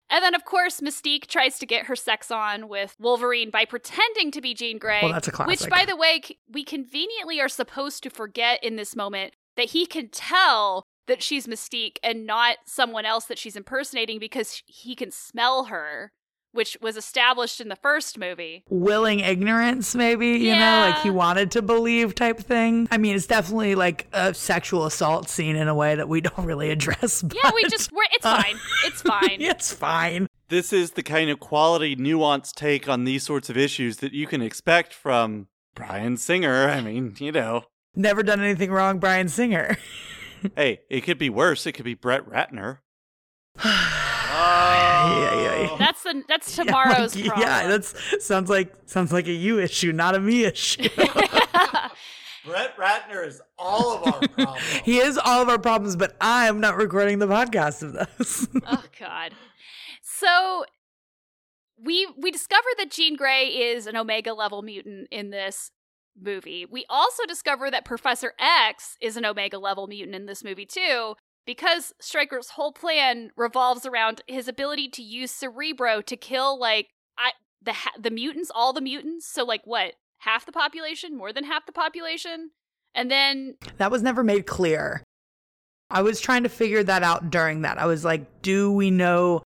And 0.09 0.23
then, 0.23 0.35
of 0.35 0.45
course, 0.45 0.81
Mystique 0.81 1.27
tries 1.27 1.59
to 1.59 1.67
get 1.67 1.87
her 1.87 1.97
sex 1.97 2.31
on 2.31 2.69
with 2.69 2.95
Wolverine 3.01 3.51
by 3.51 3.65
pretending 3.65 4.31
to 4.31 4.41
be 4.41 4.55
Jean 4.55 4.79
Grey. 4.79 5.01
Well, 5.03 5.13
that's 5.13 5.29
a 5.29 5.33
classic. 5.33 5.61
Which, 5.61 5.71
by 5.71 5.85
the 5.85 5.97
way, 5.97 6.21
we 6.49 6.65
conveniently 6.65 7.41
are 7.41 7.49
supposed 7.49 8.03
to 8.05 8.11
forget 8.11 8.63
in 8.63 8.77
this 8.77 8.95
moment 8.95 9.35
that 9.57 9.71
he 9.71 9.85
can 9.85 10.09
tell 10.09 10.85
that 11.07 11.23
she's 11.23 11.47
Mystique 11.47 11.99
and 12.03 12.27
not 12.27 12.59
someone 12.67 13.05
else 13.05 13.25
that 13.27 13.39
she's 13.39 13.57
impersonating 13.57 14.19
because 14.19 14.63
he 14.67 14.95
can 14.95 15.11
smell 15.11 15.65
her, 15.65 16.13
which 16.57 16.77
was 16.81 16.97
established 16.97 17.61
in 17.61 17.69
the 17.69 17.77
first 17.77 18.19
movie. 18.19 18.65
willing 18.69 19.21
ignorance, 19.21 19.95
maybe, 19.95 20.29
you 20.29 20.55
know, 20.55 20.91
like 20.91 21.03
he 21.03 21.11
wanted 21.11 21.51
to 21.53 21.63
believe 21.63 22.15
type 22.15 22.39
thing. 22.39 22.89
I 22.91 22.99
mean, 22.99 23.15
it's 23.15 23.27
definitely 23.27 23.75
like 23.75 24.09
a 24.13 24.35
sexual 24.35 24.87
assault 24.87 25.29
scene 25.29 25.55
in 25.55 25.69
a 25.69 25.75
way 25.75 25.95
that 25.95 26.09
we 26.09 26.21
don't 26.23 26.45
really 26.45 26.71
address. 26.71 27.23
But 27.23 27.37
Yeah, 27.43 27.51
we 27.55 27.63
just, 27.65 27.93
we're, 27.93 28.05
it's 28.13 28.27
uh, 28.27 28.43
fine. 28.43 28.57
It's 28.85 29.03
fine. 29.03 29.41
it's 29.41 29.73
fine. 29.73 30.27
This 30.49 30.73
is 30.73 30.93
the 30.93 31.03
kind 31.03 31.31
of 31.31 31.41
quality, 31.41 31.95
nuanced 31.97 32.55
take 32.55 32.89
on 32.89 33.05
these 33.05 33.23
sorts 33.23 33.51
of 33.51 33.57
issues 33.57 33.99
that 33.99 34.13
you 34.13 34.27
can 34.27 34.43
expect 34.43 34.95
from 34.95 35.49
Bryan 35.75 36.17
Singer. 36.17 36.69
I 36.69 36.81
mean, 36.81 37.17
you 37.19 37.33
know, 37.33 37.65
Never 37.99 38.23
done 38.23 38.43
anything 38.43 38.71
wrong, 38.71 38.99
Bryan 38.99 39.29
Singer. 39.29 39.79
hey, 40.57 40.81
it 40.91 41.01
could 41.01 41.19
be 41.19 41.31
worse. 41.31 41.67
It 41.67 41.73
could 41.73 41.87
be 41.87 41.95
Brett 41.95 42.29
Ratner. 42.29 42.79
yeah, 44.37 45.31
oh. 45.33 45.63
yeah. 45.63 45.77
That's 45.79 46.03
the 46.03 46.23
that's 46.29 46.57
tomorrow's 46.57 47.17
yeah, 47.17 47.27
problem. 47.29 47.49
yeah, 47.49 47.67
that's 47.69 48.25
sounds 48.25 48.49
like 48.49 48.75
sounds 48.87 49.13
like 49.13 49.27
a 49.27 49.33
you 49.33 49.59
issue, 49.61 49.93
not 49.93 50.15
a 50.15 50.21
me 50.21 50.45
issue. 50.45 50.89
Brett 52.45 52.77
Ratner 52.77 53.27
is 53.27 53.43
all 53.59 53.97
of 53.97 54.07
our 54.07 54.21
problems. 54.29 54.63
he 54.85 54.99
is 54.99 55.19
all 55.19 55.43
of 55.43 55.49
our 55.49 55.59
problems, 55.59 55.97
but 55.97 56.17
I'm 56.21 56.61
not 56.61 56.77
recording 56.77 57.19
the 57.19 57.27
podcast 57.27 57.83
of 57.83 57.93
those. 57.93 58.49
oh 58.67 58.85
god. 58.99 59.33
So 60.03 60.65
we 61.83 62.07
we 62.17 62.31
discover 62.31 62.69
that 62.79 62.91
Jean 62.91 63.17
Grey 63.17 63.47
is 63.47 63.87
an 63.87 63.97
Omega 63.97 64.33
level 64.33 64.63
mutant 64.63 65.09
in 65.11 65.31
this 65.31 65.71
movie. 66.21 66.65
We 66.65 66.87
also 66.89 67.25
discover 67.27 67.71
that 67.71 67.85
Professor 67.85 68.33
X 68.39 68.97
is 69.01 69.17
an 69.17 69.25
Omega 69.25 69.59
level 69.59 69.87
mutant 69.87 70.15
in 70.15 70.27
this 70.27 70.43
movie 70.43 70.67
too, 70.67 71.17
because 71.47 71.95
Stryker's 72.01 72.51
whole 72.51 72.73
plan 72.73 73.31
revolves 73.37 73.87
around 73.87 74.23
his 74.27 74.49
ability 74.49 74.89
to 74.91 75.03
use 75.03 75.31
Cerebro 75.31 76.03
to 76.03 76.17
kill 76.17 76.59
like 76.59 76.89
I 77.17 77.33
the 77.63 77.75
the 77.99 78.11
mutants, 78.11 78.51
all 78.55 78.73
the 78.73 78.81
mutants. 78.81 79.27
So 79.27 79.45
like 79.45 79.63
what? 79.65 79.95
Half 80.19 80.47
the 80.47 80.53
population, 80.53 81.17
more 81.17 81.33
than 81.33 81.45
half 81.45 81.67
the 81.67 81.73
population. 81.73 82.51
And 82.95 83.11
then 83.11 83.55
that 83.77 83.91
was 83.91 84.03
never 84.03 84.25
made 84.25 84.47
clear. 84.47 85.03
I 85.91 86.03
was 86.03 86.21
trying 86.21 86.43
to 86.43 86.49
figure 86.49 86.83
that 86.83 87.03
out 87.03 87.31
during 87.31 87.63
that. 87.63 87.79
I 87.79 87.87
was 87.87 88.05
like, 88.05 88.43
do 88.43 88.73
we 88.73 88.91
know 88.91 89.43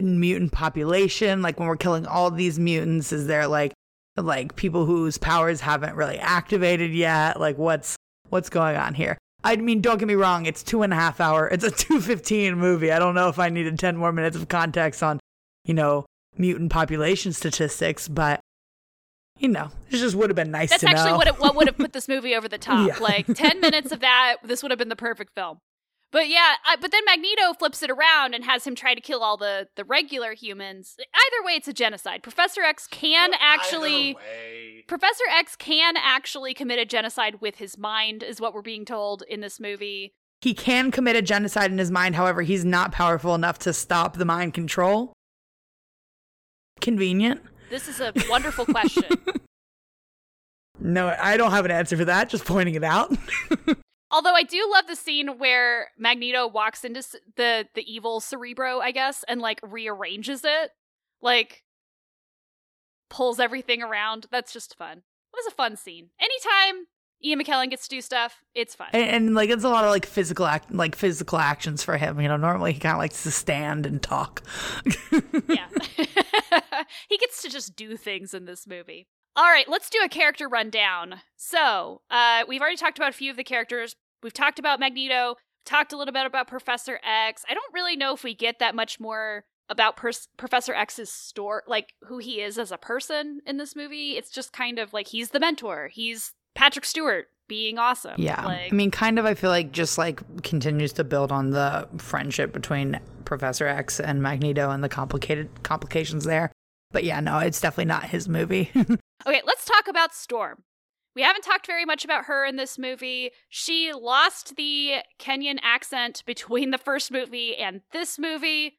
mutant 0.00 0.52
population? 0.52 1.42
Like 1.42 1.58
when 1.58 1.68
we're 1.68 1.76
killing 1.76 2.06
all 2.06 2.30
these 2.30 2.58
mutants, 2.58 3.12
is 3.12 3.26
there 3.26 3.46
like 3.46 3.72
like 4.16 4.56
people 4.56 4.86
whose 4.86 5.18
powers 5.18 5.60
haven't 5.60 5.96
really 5.96 6.18
activated 6.18 6.92
yet? 6.92 7.38
Like 7.38 7.58
what's 7.58 7.96
what's 8.30 8.48
going 8.48 8.76
on 8.76 8.94
here? 8.94 9.18
I 9.44 9.56
mean, 9.56 9.80
don't 9.80 9.98
get 9.98 10.08
me 10.08 10.14
wrong, 10.14 10.46
it's 10.46 10.62
two 10.62 10.82
and 10.82 10.92
a 10.92 10.96
half 10.96 11.20
hour 11.20 11.48
it's 11.48 11.64
a 11.64 11.70
two 11.84 12.00
fifteen 12.00 12.56
movie. 12.56 12.92
I 12.92 12.98
don't 12.98 13.14
know 13.14 13.28
if 13.28 13.38
I 13.38 13.48
needed 13.48 13.78
ten 13.78 13.96
more 13.96 14.12
minutes 14.12 14.36
of 14.36 14.48
context 14.48 15.02
on, 15.02 15.20
you 15.64 15.74
know, 15.74 16.06
mutant 16.36 16.70
population 16.70 17.32
statistics, 17.32 18.08
but 18.08 18.40
you 19.38 19.48
know, 19.48 19.70
it 19.90 19.96
just 19.96 20.14
would 20.14 20.30
have 20.30 20.36
been 20.36 20.50
nice 20.52 20.70
That's 20.70 20.82
to 20.82 20.88
actually 20.88 21.10
know. 21.10 21.16
what 21.16 21.26
it, 21.26 21.40
what 21.40 21.56
would 21.56 21.66
have 21.66 21.76
put 21.76 21.92
this 21.94 22.06
movie 22.08 22.34
over 22.34 22.48
the 22.48 22.58
top. 22.58 22.86
Yeah. 22.86 22.98
Like 22.98 23.26
ten 23.34 23.60
minutes 23.60 23.90
of 23.92 24.00
that, 24.00 24.36
this 24.44 24.62
would 24.62 24.70
have 24.70 24.78
been 24.78 24.88
the 24.88 24.96
perfect 24.96 25.34
film. 25.34 25.58
But 26.12 26.28
yeah, 26.28 26.56
I, 26.66 26.76
but 26.76 26.90
then 26.92 27.02
Magneto 27.06 27.54
flips 27.54 27.82
it 27.82 27.90
around 27.90 28.34
and 28.34 28.44
has 28.44 28.66
him 28.66 28.74
try 28.74 28.94
to 28.94 29.00
kill 29.00 29.22
all 29.22 29.38
the 29.38 29.68
the 29.76 29.84
regular 29.84 30.34
humans. 30.34 30.96
Either 30.98 31.44
way, 31.44 31.52
it's 31.52 31.68
a 31.68 31.72
genocide. 31.72 32.22
Professor 32.22 32.60
X 32.62 32.86
can 32.86 33.32
actually. 33.40 34.16
Professor 34.86 35.24
X 35.30 35.56
can 35.56 35.94
actually 35.96 36.52
commit 36.52 36.78
a 36.78 36.84
genocide 36.84 37.40
with 37.40 37.56
his 37.56 37.78
mind, 37.78 38.22
is 38.22 38.40
what 38.40 38.52
we're 38.52 38.62
being 38.62 38.84
told 38.84 39.22
in 39.26 39.40
this 39.40 39.58
movie. 39.58 40.12
He 40.42 40.52
can 40.54 40.90
commit 40.90 41.16
a 41.16 41.22
genocide 41.22 41.70
in 41.72 41.78
his 41.78 41.90
mind, 41.90 42.14
however, 42.14 42.42
he's 42.42 42.64
not 42.64 42.92
powerful 42.92 43.34
enough 43.34 43.58
to 43.60 43.72
stop 43.72 44.16
the 44.16 44.24
mind 44.24 44.52
control. 44.52 45.14
Convenient. 46.80 47.40
This 47.70 47.88
is 47.88 48.00
a 48.00 48.12
wonderful 48.28 48.66
question. 48.66 49.04
No, 50.84 51.14
I 51.16 51.36
don't 51.36 51.52
have 51.52 51.64
an 51.64 51.70
answer 51.70 51.96
for 51.96 52.06
that, 52.06 52.28
just 52.28 52.44
pointing 52.44 52.74
it 52.74 52.82
out. 52.82 53.16
Although 54.12 54.34
I 54.34 54.42
do 54.42 54.68
love 54.70 54.86
the 54.86 54.94
scene 54.94 55.38
where 55.38 55.88
Magneto 55.98 56.46
walks 56.46 56.84
into 56.84 57.02
the 57.36 57.66
the 57.74 57.92
evil 57.92 58.20
Cerebro, 58.20 58.78
I 58.78 58.90
guess, 58.90 59.24
and 59.26 59.40
like 59.40 59.58
rearranges 59.62 60.42
it, 60.44 60.70
like 61.22 61.64
pulls 63.08 63.40
everything 63.40 63.82
around. 63.82 64.26
That's 64.30 64.52
just 64.52 64.76
fun. 64.76 64.98
It 64.98 65.36
was 65.36 65.46
a 65.46 65.54
fun 65.54 65.76
scene. 65.76 66.10
Anytime 66.20 66.86
Ian 67.24 67.40
McKellen 67.40 67.70
gets 67.70 67.88
to 67.88 67.96
do 67.96 68.02
stuff, 68.02 68.42
it's 68.54 68.74
fun. 68.74 68.88
and, 68.92 69.04
and 69.04 69.34
like 69.34 69.48
it's 69.48 69.64
a 69.64 69.68
lot 69.70 69.84
of 69.84 69.90
like 69.90 70.04
physical 70.04 70.44
act 70.44 70.70
like 70.70 70.94
physical 70.94 71.38
actions 71.38 71.82
for 71.82 71.96
him. 71.96 72.20
You 72.20 72.28
know, 72.28 72.36
normally 72.36 72.74
he 72.74 72.80
kinda 72.80 72.98
likes 72.98 73.22
to 73.22 73.30
stand 73.30 73.86
and 73.86 74.02
talk. 74.02 74.42
yeah. 75.48 75.68
he 77.08 77.16
gets 77.16 77.40
to 77.42 77.48
just 77.48 77.74
do 77.76 77.96
things 77.96 78.34
in 78.34 78.44
this 78.44 78.66
movie. 78.66 79.08
All 79.34 79.44
right, 79.44 79.68
let's 79.68 79.88
do 79.88 80.00
a 80.04 80.08
character 80.08 80.48
rundown. 80.48 81.20
So, 81.36 82.02
uh, 82.10 82.44
we've 82.46 82.60
already 82.60 82.76
talked 82.76 82.98
about 82.98 83.10
a 83.10 83.16
few 83.16 83.30
of 83.30 83.36
the 83.36 83.44
characters. 83.44 83.96
We've 84.22 84.32
talked 84.32 84.58
about 84.58 84.78
Magneto, 84.78 85.36
talked 85.64 85.92
a 85.92 85.96
little 85.96 86.12
bit 86.12 86.26
about 86.26 86.48
Professor 86.48 87.00
X. 87.02 87.44
I 87.48 87.54
don't 87.54 87.72
really 87.72 87.96
know 87.96 88.12
if 88.12 88.24
we 88.24 88.34
get 88.34 88.58
that 88.58 88.74
much 88.74 89.00
more 89.00 89.44
about 89.68 89.96
pers- 89.96 90.28
Professor 90.36 90.74
X's 90.74 91.10
story, 91.10 91.62
like 91.66 91.94
who 92.04 92.18
he 92.18 92.40
is 92.40 92.58
as 92.58 92.70
a 92.70 92.76
person 92.76 93.40
in 93.46 93.56
this 93.56 93.74
movie. 93.74 94.16
It's 94.16 94.30
just 94.30 94.52
kind 94.52 94.78
of 94.78 94.92
like 94.92 95.08
he's 95.08 95.30
the 95.30 95.40
mentor. 95.40 95.88
He's 95.88 96.34
Patrick 96.54 96.84
Stewart 96.84 97.28
being 97.48 97.78
awesome. 97.78 98.14
Yeah. 98.18 98.44
Like, 98.44 98.72
I 98.72 98.76
mean, 98.76 98.90
kind 98.90 99.18
of, 99.18 99.24
I 99.24 99.34
feel 99.34 99.50
like 99.50 99.72
just 99.72 99.96
like 99.96 100.42
continues 100.42 100.92
to 100.94 101.04
build 101.04 101.32
on 101.32 101.50
the 101.50 101.88
friendship 101.96 102.52
between 102.52 103.00
Professor 103.24 103.66
X 103.66 103.98
and 103.98 104.22
Magneto 104.22 104.70
and 104.70 104.84
the 104.84 104.88
complicated 104.88 105.62
complications 105.62 106.24
there. 106.24 106.52
But 106.92 107.04
yeah, 107.04 107.20
no, 107.20 107.38
it's 107.38 107.60
definitely 107.60 107.86
not 107.86 108.04
his 108.04 108.28
movie. 108.28 108.70
Okay, 109.26 109.42
let's 109.46 109.64
talk 109.64 109.88
about 109.88 110.14
Storm. 110.14 110.62
We 111.14 111.22
haven't 111.22 111.42
talked 111.42 111.66
very 111.66 111.84
much 111.84 112.04
about 112.04 112.24
her 112.24 112.44
in 112.44 112.56
this 112.56 112.78
movie. 112.78 113.30
She 113.48 113.92
lost 113.92 114.56
the 114.56 115.02
Kenyan 115.18 115.58
accent 115.62 116.22
between 116.26 116.70
the 116.70 116.78
first 116.78 117.10
movie 117.10 117.54
and 117.56 117.82
this 117.92 118.18
movie. 118.18 118.78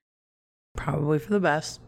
Probably 0.76 1.20
for 1.20 1.32
the 1.32 1.40
best. 1.40 1.80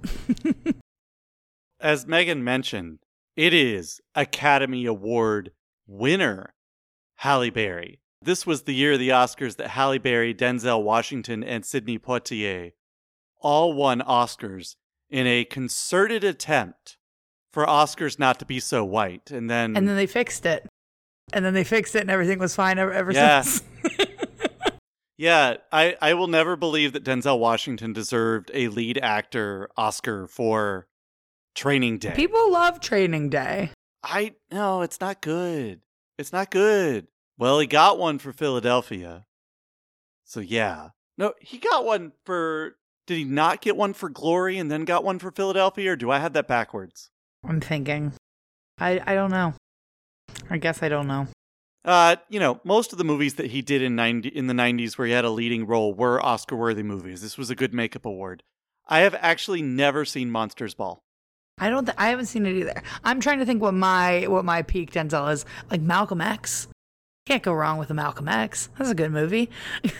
As 1.79 2.05
Megan 2.05 2.43
mentioned, 2.43 2.99
it 3.35 3.53
is 3.53 3.99
Academy 4.13 4.85
Award 4.85 5.51
winner 5.87 6.53
Halle 7.15 7.49
Berry. 7.49 7.99
This 8.21 8.45
was 8.45 8.63
the 8.63 8.73
year 8.73 8.93
of 8.93 8.99
the 8.99 9.09
Oscars 9.09 9.55
that 9.57 9.69
Halle 9.69 9.97
Berry, 9.97 10.33
Denzel 10.33 10.83
Washington, 10.83 11.43
and 11.43 11.65
Sidney 11.65 11.99
Poitier 11.99 12.71
all 13.41 13.73
won 13.73 14.01
Oscars 14.01 14.75
in 15.09 15.27
a 15.27 15.45
concerted 15.45 16.23
attempt 16.23 16.97
for 17.55 17.65
Oscars 17.65 18.19
not 18.19 18.37
to 18.39 18.45
be 18.45 18.59
so 18.59 18.83
white. 18.83 19.31
And 19.31 19.49
then, 19.49 19.77
And 19.77 19.87
then 19.87 19.95
they 19.95 20.07
fixed 20.07 20.45
it. 20.45 20.67
And 21.31 21.43
then 21.45 21.53
they 21.53 21.63
fixed 21.63 21.95
it 21.95 22.01
and 22.01 22.11
everything 22.11 22.37
was 22.37 22.53
fine 22.53 22.77
ever, 22.77 22.91
ever 22.91 23.13
Yeah. 23.13 23.41
since. 23.41 23.63
yeah, 25.17 25.55
I, 25.71 25.95
I 26.01 26.15
will 26.15 26.27
never 26.27 26.57
believe 26.57 26.91
that 26.93 27.05
Denzel 27.05 27.39
Washington 27.39 27.93
deserved 27.93 28.51
a 28.53 28.67
lead 28.67 28.99
actor 29.01 29.69
Oscar 29.77 30.27
for 30.27 30.85
Training 31.55 31.97
Day. 31.99 32.11
People 32.13 32.51
love 32.51 32.81
training 32.81 33.29
day. 33.29 33.71
I 34.03 34.33
no, 34.51 34.81
it's 34.81 34.99
not 34.99 35.21
good. 35.21 35.79
It's 36.19 36.33
not 36.33 36.51
good. 36.51 37.07
Well, 37.37 37.59
he 37.59 37.67
got 37.67 37.97
one 37.97 38.19
for 38.19 38.33
Philadelphia. 38.33 39.25
So 40.25 40.41
yeah. 40.41 40.89
No, 41.17 41.33
he 41.39 41.57
got 41.57 41.85
one 41.85 42.11
for 42.25 42.75
did 43.07 43.17
he 43.17 43.23
not 43.23 43.61
get 43.61 43.77
one 43.77 43.93
for 43.93 44.09
Glory 44.09 44.57
and 44.57 44.69
then 44.69 44.83
got 44.83 45.05
one 45.05 45.19
for 45.19 45.31
Philadelphia 45.31 45.93
or 45.93 45.95
do 45.95 46.11
I 46.11 46.19
have 46.19 46.33
that 46.33 46.49
backwards? 46.49 47.09
I'm 47.47 47.61
thinking. 47.61 48.13
I 48.77 49.01
I 49.05 49.15
don't 49.15 49.31
know. 49.31 49.53
I 50.49 50.57
guess 50.57 50.83
I 50.83 50.89
don't 50.89 51.07
know. 51.07 51.27
Uh, 51.83 52.15
you 52.29 52.39
know, 52.39 52.59
most 52.63 52.91
of 52.91 52.97
the 52.97 53.03
movies 53.03 53.35
that 53.35 53.51
he 53.51 53.61
did 53.61 53.81
in 53.81 53.95
90 53.95 54.29
in 54.29 54.47
the 54.47 54.55
90s 54.55 54.97
where 54.97 55.05
he 55.05 55.13
had 55.13 55.23
a 55.23 55.29
leading 55.29 55.67
role 55.67 55.93
were 55.93 56.23
Oscar-worthy 56.23 56.81
movies. 56.81 57.21
This 57.21 57.37
was 57.37 57.51
a 57.51 57.55
good 57.55 57.75
makeup 57.75 58.05
award. 58.05 58.41
I 58.87 59.01
have 59.01 59.15
actually 59.19 59.61
never 59.61 60.03
seen 60.03 60.31
Monsters 60.31 60.73
Ball. 60.73 61.03
I 61.57 61.69
don't. 61.69 61.85
Th- 61.85 61.95
I 61.97 62.07
haven't 62.09 62.25
seen 62.25 62.45
it 62.45 62.55
either. 62.55 62.81
I'm 63.03 63.19
trying 63.21 63.39
to 63.39 63.45
think 63.45 63.61
what 63.61 63.73
my 63.73 64.25
what 64.27 64.43
my 64.43 64.61
peak 64.63 64.91
Denzel 64.91 65.31
is. 65.31 65.45
Like 65.71 65.81
Malcolm 65.81 66.21
X. 66.21 66.67
Can't 67.25 67.41
go 67.41 67.53
wrong 67.53 67.77
with 67.79 67.89
a 67.89 67.93
Malcolm 67.93 68.27
X. 68.27 68.69
That's 68.77 68.91
a 68.91 68.95
good 68.95 69.11
movie. 69.11 69.49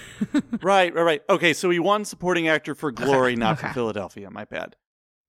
right, 0.61 0.93
right, 0.93 1.03
right. 1.03 1.21
Okay, 1.27 1.53
so 1.53 1.69
he 1.71 1.79
won 1.79 2.05
supporting 2.05 2.47
actor 2.47 2.75
for 2.75 2.91
Glory, 2.91 3.35
not 3.35 3.59
for 3.59 3.65
okay. 3.65 3.73
Philadelphia. 3.73 4.29
My 4.29 4.45
bad. 4.45 4.75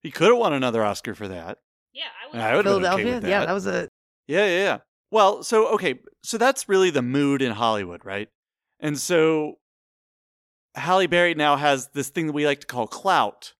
He 0.03 0.11
could 0.11 0.27
have 0.27 0.37
won 0.37 0.53
another 0.53 0.83
Oscar 0.83 1.15
for 1.15 1.27
that. 1.27 1.59
Yeah, 1.97 2.05
I 2.21 2.31
And 2.31 2.41
I 2.43 2.55
would 2.55 2.65
have 2.65 2.81
been 2.81 2.91
okay 2.93 3.05
with 3.05 3.23
that. 3.23 3.29
Yeah, 3.29 3.45
that 3.45 3.53
was 3.53 3.65
a. 3.65 3.89
Yeah, 4.27 4.45
yeah, 4.45 4.59
yeah. 4.59 4.77
Well, 5.09 5.41
so 5.41 5.69
okay, 5.69 5.99
so 6.23 6.37
that's 6.37 6.69
really 6.69 6.91
the 6.91 7.01
mood 7.01 7.41
in 7.41 7.53
Hollywood, 7.53 8.05
right? 8.05 8.29
And 8.79 8.99
so 8.99 9.55
Halle 10.75 11.07
Berry 11.07 11.33
now 11.33 11.55
has 11.55 11.89
this 11.93 12.09
thing 12.09 12.27
that 12.27 12.33
we 12.33 12.45
like 12.45 12.61
to 12.61 12.67
call 12.67 12.87
clout. 12.87 13.53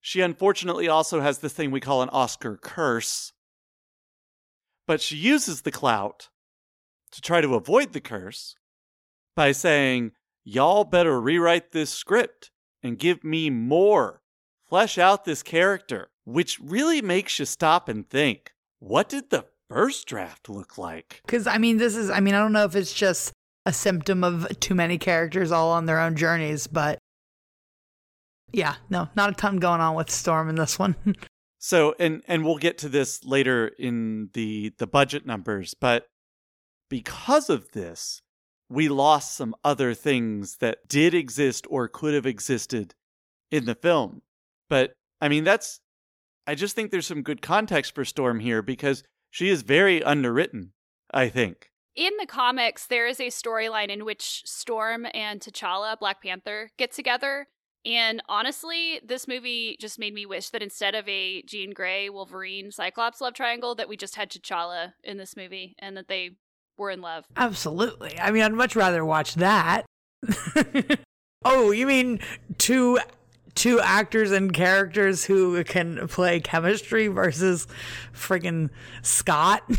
she 0.00 0.20
unfortunately 0.20 0.88
also 0.88 1.20
has 1.20 1.38
this 1.38 1.52
thing 1.52 1.70
we 1.70 1.80
call 1.80 2.02
an 2.02 2.08
Oscar 2.08 2.56
curse. 2.56 3.32
But 4.86 5.00
she 5.00 5.16
uses 5.16 5.62
the 5.62 5.70
clout 5.70 6.28
to 7.12 7.20
try 7.20 7.40
to 7.40 7.54
avoid 7.54 7.92
the 7.92 8.00
curse 8.00 8.56
by 9.36 9.52
saying, 9.52 10.12
Y'all 10.44 10.84
better 10.84 11.20
rewrite 11.20 11.72
this 11.72 11.90
script 11.90 12.50
and 12.82 12.98
give 12.98 13.22
me 13.22 13.50
more. 13.50 14.22
Flesh 14.68 14.98
out 14.98 15.24
this 15.24 15.42
character, 15.42 16.08
which 16.24 16.58
really 16.60 17.00
makes 17.00 17.38
you 17.38 17.44
stop 17.44 17.88
and 17.88 18.08
think 18.08 18.52
what 18.78 19.08
did 19.08 19.30
the 19.30 19.44
first 19.68 20.06
draft 20.06 20.48
look 20.48 20.76
like? 20.78 21.22
Because, 21.24 21.46
I 21.46 21.58
mean, 21.58 21.76
this 21.78 21.96
is, 21.96 22.10
I 22.10 22.20
mean, 22.20 22.34
I 22.34 22.38
don't 22.38 22.52
know 22.52 22.64
if 22.64 22.76
it's 22.76 22.92
just 22.92 23.32
a 23.64 23.72
symptom 23.72 24.22
of 24.22 24.60
too 24.60 24.74
many 24.74 24.98
characters 24.98 25.50
all 25.50 25.70
on 25.70 25.86
their 25.86 25.98
own 25.98 26.16
journeys, 26.16 26.66
but 26.66 26.98
yeah, 28.52 28.76
no, 28.90 29.08
not 29.16 29.30
a 29.30 29.34
ton 29.34 29.58
going 29.58 29.80
on 29.80 29.94
with 29.94 30.10
Storm 30.10 30.48
in 30.48 30.54
this 30.54 30.78
one. 30.78 30.94
so, 31.58 31.94
and 31.98 32.22
and 32.28 32.44
we'll 32.44 32.58
get 32.58 32.78
to 32.78 32.88
this 32.88 33.24
later 33.24 33.68
in 33.78 34.30
the 34.34 34.72
the 34.78 34.86
budget 34.86 35.26
numbers, 35.26 35.74
but 35.74 36.06
because 36.88 37.50
of 37.50 37.72
this, 37.72 38.22
we 38.68 38.88
lost 38.88 39.34
some 39.34 39.54
other 39.64 39.94
things 39.94 40.58
that 40.58 40.88
did 40.88 41.14
exist 41.14 41.66
or 41.68 41.88
could 41.88 42.14
have 42.14 42.26
existed 42.26 42.94
in 43.50 43.64
the 43.64 43.74
film. 43.74 44.22
But 44.68 44.92
I 45.20 45.28
mean, 45.28 45.44
that's 45.44 45.80
I 46.46 46.54
just 46.54 46.76
think 46.76 46.90
there's 46.90 47.06
some 47.06 47.22
good 47.22 47.42
context 47.42 47.94
for 47.94 48.04
Storm 48.04 48.40
here 48.40 48.62
because 48.62 49.02
she 49.30 49.48
is 49.48 49.62
very 49.62 50.02
underwritten, 50.02 50.72
I 51.12 51.28
think. 51.28 51.70
In 51.94 52.12
the 52.18 52.26
comics, 52.26 52.86
there 52.86 53.06
is 53.06 53.18
a 53.20 53.28
storyline 53.28 53.88
in 53.88 54.04
which 54.04 54.42
Storm 54.44 55.06
and 55.14 55.40
T'Challa, 55.40 55.98
Black 55.98 56.22
Panther, 56.22 56.70
get 56.78 56.92
together. 56.92 57.48
And 57.86 58.22
honestly, 58.28 59.00
this 59.04 59.26
movie 59.26 59.76
just 59.80 59.98
made 59.98 60.12
me 60.12 60.26
wish 60.26 60.50
that 60.50 60.62
instead 60.62 60.94
of 60.94 61.08
a 61.08 61.42
Jean 61.42 61.72
Grey, 61.72 62.10
Wolverine, 62.10 62.70
Cyclops 62.70 63.20
love 63.20 63.34
triangle, 63.34 63.74
that 63.76 63.88
we 63.88 63.96
just 63.96 64.16
had 64.16 64.30
T'Challa 64.30 64.92
in 65.02 65.16
this 65.16 65.36
movie 65.36 65.74
and 65.78 65.96
that 65.96 66.08
they 66.08 66.30
were 66.76 66.90
in 66.90 67.00
love. 67.00 67.24
Absolutely. 67.36 68.18
I 68.20 68.30
mean, 68.30 68.42
I'd 68.42 68.52
much 68.52 68.76
rather 68.76 69.04
watch 69.04 69.34
that. 69.36 69.86
oh, 71.44 71.70
you 71.70 71.86
mean 71.86 72.20
two 72.58 72.98
two 73.56 73.80
actors 73.80 74.30
and 74.30 74.54
characters 74.54 75.24
who 75.24 75.64
can 75.64 76.06
play 76.06 76.38
chemistry 76.38 77.08
versus 77.08 77.66
friggin' 78.14 78.70
Scott? 79.02 79.68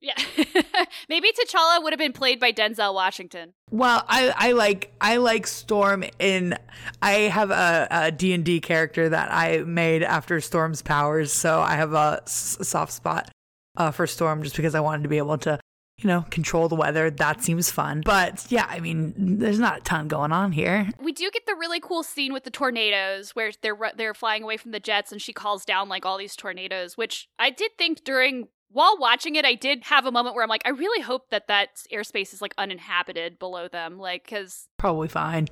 yeah. 0.00 0.14
Maybe 1.08 1.28
T'Challa 1.32 1.82
would 1.82 1.92
have 1.92 1.98
been 1.98 2.12
played 2.12 2.38
by 2.38 2.52
Denzel 2.52 2.94
Washington. 2.94 3.54
Well, 3.70 4.04
I, 4.06 4.32
I 4.36 4.52
like 4.52 4.92
I 5.00 5.16
like 5.16 5.46
Storm 5.46 6.04
in 6.18 6.56
I 7.02 7.12
have 7.12 7.50
a, 7.50 7.88
a 7.90 8.12
D&D 8.12 8.60
character 8.60 9.08
that 9.08 9.32
I 9.32 9.58
made 9.58 10.02
after 10.02 10.40
Storm's 10.40 10.82
powers, 10.82 11.32
so 11.32 11.60
I 11.60 11.74
have 11.74 11.94
a 11.94 12.20
s- 12.22 12.58
soft 12.62 12.92
spot 12.92 13.30
uh, 13.76 13.90
for 13.90 14.06
Storm 14.06 14.42
just 14.42 14.56
because 14.56 14.74
I 14.74 14.80
wanted 14.80 15.02
to 15.02 15.08
be 15.08 15.18
able 15.18 15.38
to, 15.38 15.58
you 15.98 16.06
know, 16.06 16.24
control 16.30 16.68
the 16.68 16.76
weather. 16.76 17.10
That 17.10 17.42
seems 17.42 17.70
fun. 17.70 18.02
But 18.04 18.46
yeah, 18.48 18.66
I 18.68 18.80
mean, 18.80 19.14
there's 19.16 19.58
not 19.58 19.78
a 19.78 19.80
ton 19.80 20.08
going 20.08 20.32
on 20.32 20.52
here. 20.52 20.88
We 21.02 21.12
do 21.12 21.28
get 21.30 21.46
the 21.46 21.54
really 21.54 21.80
cool 21.80 22.02
scene 22.02 22.32
with 22.32 22.44
the 22.44 22.50
tornadoes 22.50 23.30
where 23.30 23.50
they're 23.62 23.76
they're 23.96 24.14
flying 24.14 24.42
away 24.42 24.56
from 24.56 24.70
the 24.70 24.80
jets 24.80 25.10
and 25.10 25.20
she 25.20 25.32
calls 25.32 25.64
down 25.64 25.88
like 25.88 26.06
all 26.06 26.16
these 26.16 26.36
tornadoes, 26.36 26.96
which 26.96 27.28
I 27.38 27.50
did 27.50 27.72
think 27.76 28.04
during 28.04 28.48
while 28.70 28.96
watching 28.98 29.34
it, 29.36 29.44
I 29.44 29.54
did 29.54 29.84
have 29.84 30.06
a 30.06 30.12
moment 30.12 30.34
where 30.34 30.44
I'm 30.44 30.50
like, 30.50 30.62
I 30.64 30.70
really 30.70 31.02
hope 31.02 31.30
that 31.30 31.48
that 31.48 31.70
airspace 31.92 32.32
is 32.32 32.42
like 32.42 32.54
uninhabited 32.58 33.38
below 33.38 33.66
them, 33.66 33.98
like 33.98 34.24
because 34.24 34.68
probably 34.76 35.08
fine. 35.08 35.48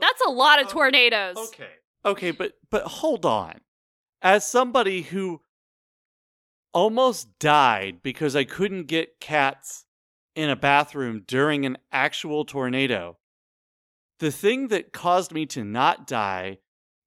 That's 0.00 0.22
a 0.26 0.30
lot 0.30 0.60
of 0.60 0.68
oh, 0.68 0.70
tornadoes. 0.70 1.36
Okay. 1.36 1.68
Okay, 2.04 2.30
but 2.30 2.52
but 2.70 2.84
hold 2.84 3.26
on. 3.26 3.60
As 4.22 4.48
somebody 4.48 5.02
who 5.02 5.41
almost 6.72 7.38
died 7.38 7.98
because 8.02 8.34
I 8.34 8.44
couldn't 8.44 8.86
get 8.86 9.20
cats 9.20 9.84
in 10.34 10.48
a 10.48 10.56
bathroom 10.56 11.24
during 11.26 11.66
an 11.66 11.78
actual 11.90 12.44
tornado. 12.44 13.18
The 14.18 14.30
thing 14.30 14.68
that 14.68 14.92
caused 14.92 15.32
me 15.32 15.46
to 15.46 15.64
not 15.64 16.06
die 16.06 16.58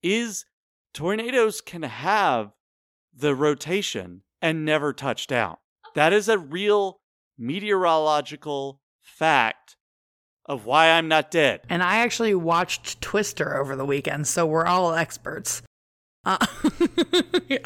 is 0.04 0.46
tornadoes 0.94 1.62
can 1.62 1.84
have 1.84 2.52
the 3.14 3.34
rotation 3.34 4.22
and 4.42 4.66
never 4.66 4.94
touch 4.94 5.28
down. 5.28 5.58
That 5.96 6.14
is 6.14 6.28
a 6.28 6.38
real 6.38 7.00
meteorological 7.38 8.82
fact 9.02 9.78
of 10.46 10.66
why 10.66 10.92
I'm 10.92 11.08
not 11.08 11.32
dead. 11.32 11.62
And 11.70 11.82
I 11.82 11.98
actually 11.98 12.36
watched 12.36 13.02
Twister 13.02 13.58
over 13.58 13.76
the 13.76 13.86
weekend, 13.86 14.28
so 14.28 14.46
we're 14.46 14.66
all 14.66 14.94
experts. 14.94 15.62
Uh- 16.24 16.46
yeah. 17.48 17.58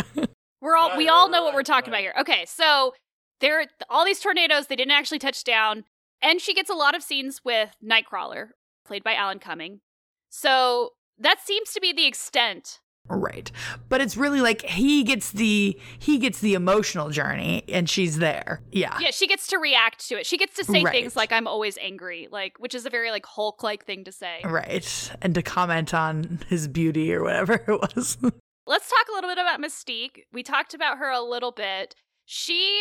We're 0.62 0.76
all 0.76 0.98
we 0.98 1.08
all 1.08 1.30
know 1.30 1.44
what 1.44 1.54
we're 1.54 1.64
talking 1.64 1.90
about 1.90 2.02
here. 2.02 2.14
Okay, 2.20 2.46
so 2.46 2.94
there 3.40 3.66
all 3.90 4.06
these 4.06 4.20
tornadoes, 4.20 4.68
they 4.68 4.76
didn't 4.76 4.92
actually 4.92 5.20
touch 5.20 5.44
down, 5.44 5.86
and 6.22 6.42
she 6.42 6.54
gets 6.54 6.70
a 6.70 6.74
lot 6.74 6.96
of 6.96 7.04
scenes 7.04 7.42
with 7.44 7.76
Nightcrawler, 7.84 8.50
played 8.86 9.04
by 9.04 9.14
Alan 9.14 9.40
Cumming. 9.40 9.82
So 10.30 10.92
that 11.18 11.40
seems 11.40 11.74
to 11.74 11.82
be 11.82 11.94
the 11.94 12.06
extent. 12.06 12.80
Right. 13.10 13.52
But 13.88 14.02
it's 14.02 14.16
really 14.16 14.40
like 14.40 14.62
he 14.62 15.04
gets 15.04 15.32
the 15.32 15.80
he 15.98 16.20
gets 16.20 16.42
the 16.42 16.54
emotional 16.54 17.10
journey 17.10 17.64
and 17.68 17.90
she's 17.90 18.20
there. 18.20 18.62
Yeah. 18.72 18.98
Yeah, 19.00 19.10
she 19.12 19.26
gets 19.26 19.48
to 19.48 19.58
react 19.58 20.08
to 20.10 20.20
it. 20.20 20.28
She 20.28 20.38
gets 20.38 20.56
to 20.58 20.64
say 20.64 20.84
right. 20.84 20.92
things 20.92 21.16
like 21.16 21.32
I'm 21.32 21.48
always 21.48 21.78
angry, 21.80 22.28
like 22.32 22.60
which 22.60 22.76
is 22.76 22.86
a 22.86 22.90
very 22.90 23.10
like 23.10 23.26
Hulk 23.26 23.64
like 23.64 23.86
thing 23.86 24.04
to 24.04 24.12
say. 24.12 24.42
Right. 24.44 25.12
And 25.22 25.34
to 25.34 25.42
comment 25.42 25.94
on 25.94 26.42
his 26.50 26.68
beauty 26.68 27.12
or 27.12 27.24
whatever 27.24 27.54
it 27.68 27.96
was. 27.96 28.18
Let's 28.70 28.88
talk 28.88 29.08
a 29.10 29.16
little 29.16 29.32
bit 29.32 29.40
about 29.40 29.60
Mystique. 29.60 30.26
We 30.32 30.44
talked 30.44 30.76
about 30.76 31.00
her 31.00 31.10
a 31.10 31.24
little 31.24 31.52
bit. 31.52 31.96
She, 32.24 32.80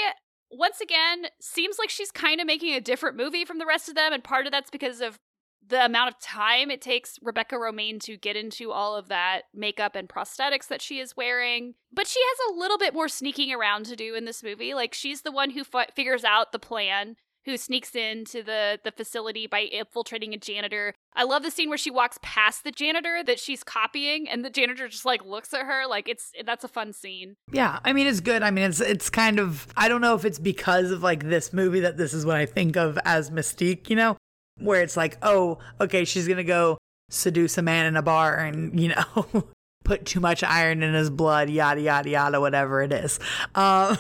once 0.51 0.83
again, 0.83 1.29
seems 1.41 1.79
like 1.79 1.89
she's 1.89 2.11
kind 2.11 2.43
of 2.43 2.47
making 2.47 2.75
a 2.75 2.81
different 2.81 3.17
movie 3.17 3.47
from 3.47 3.57
the 3.57 3.65
rest 3.65 3.89
of 3.89 3.95
them, 3.95 4.13
and 4.13 4.23
part 4.23 4.45
of 4.45 4.53
that's 4.53 4.69
because 4.69 5.01
of 5.01 5.19
the 5.67 5.83
amount 5.83 6.11
of 6.11 6.21
time 6.21 6.71
it 6.71 6.83
takes 6.83 7.19
Rebecca 7.23 7.55
Romijn 7.55 8.01
to 8.03 8.19
get 8.19 8.37
into 8.37 8.71
all 8.71 8.97
of 8.97 9.09
that 9.09 9.45
makeup 9.55 9.97
and 9.97 10.11
prosthetics 10.11 10.67
that 10.69 10.83
she 10.83 10.99
is 10.99 11.17
wearing. 11.17 11.73
But 11.91 12.07
she 12.07 12.21
has 12.21 12.55
a 12.55 12.59
little 12.59 12.77
bit 12.77 12.93
more 12.93 13.09
sneaking 13.09 13.51
around 13.51 13.87
to 13.87 13.97
do 13.97 14.15
in 14.15 14.27
this 14.27 14.43
movie. 14.43 14.75
Like, 14.75 14.93
she's 14.93 15.23
the 15.23 15.33
one 15.33 15.51
who 15.51 15.63
f- 15.63 15.95
figures 15.95 16.23
out 16.23 16.53
the 16.53 16.59
plan 16.59 17.17
who 17.49 17.57
sneaks 17.57 17.95
into 17.95 18.43
the 18.43 18.79
the 18.85 18.93
facility 18.93 19.47
by 19.47 19.61
infiltrating 19.61 20.35
a 20.35 20.39
janitor. 20.39 20.95
I 21.15 21.25
love 21.25 21.43
the 21.43 21.51
scene 21.51 21.69
where 21.69 21.79
she 21.79 21.91
walks 21.91 22.19
past 22.23 22.65
the 22.65 22.71
janitor 22.71 23.23
that 23.25 23.41
she's 23.41 23.65
copying 23.65 24.29
and 24.29 24.45
the 24.45 24.51
janitor 24.51 24.89
just 24.89 25.05
like 25.05 25.25
looks 25.25 25.53
at 25.55 25.67
her 25.67 25.87
like 25.87 26.09
it's 26.09 26.33
that's 26.45 26.65
a 26.65 26.69
fun 26.69 26.93
scene. 26.93 27.37
Yeah, 27.53 27.81
I 27.85 27.93
mean 27.93 28.07
it's 28.07 28.21
good. 28.21 28.43
I 28.43 28.51
mean 28.51 28.65
it's 28.65 28.81
it's 28.81 29.11
kind 29.11 29.39
of 29.39 29.67
I 29.77 29.89
don't 29.89 30.01
know 30.01 30.15
if 30.15 30.25
it's 30.25 30.39
because 30.39 30.91
of 30.91 31.03
like 31.03 31.29
this 31.29 31.53
movie 31.53 31.81
that 31.81 31.97
this 31.97 32.15
is 32.15 32.25
what 32.27 32.37
I 32.37 32.47
think 32.47 32.77
of 32.77 32.99
as 33.05 33.31
Mystique, 33.31 33.91
you 33.91 33.97
know, 33.97 34.17
where 34.59 34.83
it's 34.83 34.97
like, 34.97 35.19
"Oh, 35.23 35.59
okay, 35.81 36.05
she's 36.05 36.27
going 36.27 36.39
to 36.39 36.45
go 36.45 36.79
seduce 37.11 37.59
a 37.59 37.63
man 37.63 37.87
in 37.87 37.97
a 37.97 38.03
bar 38.03 38.37
and, 38.37 38.79
you 38.79 38.89
know, 38.89 39.49
put 39.89 40.05
too 40.05 40.21
much 40.21 40.45
iron 40.45 40.83
in 40.83 40.93
his 40.93 41.09
blood, 41.09 41.49
yada, 41.49 41.81
yada, 41.81 42.11
yada, 42.11 42.39
whatever 42.43 42.83
it 42.83 42.93
is. 42.93 43.19
Um, 43.55 43.97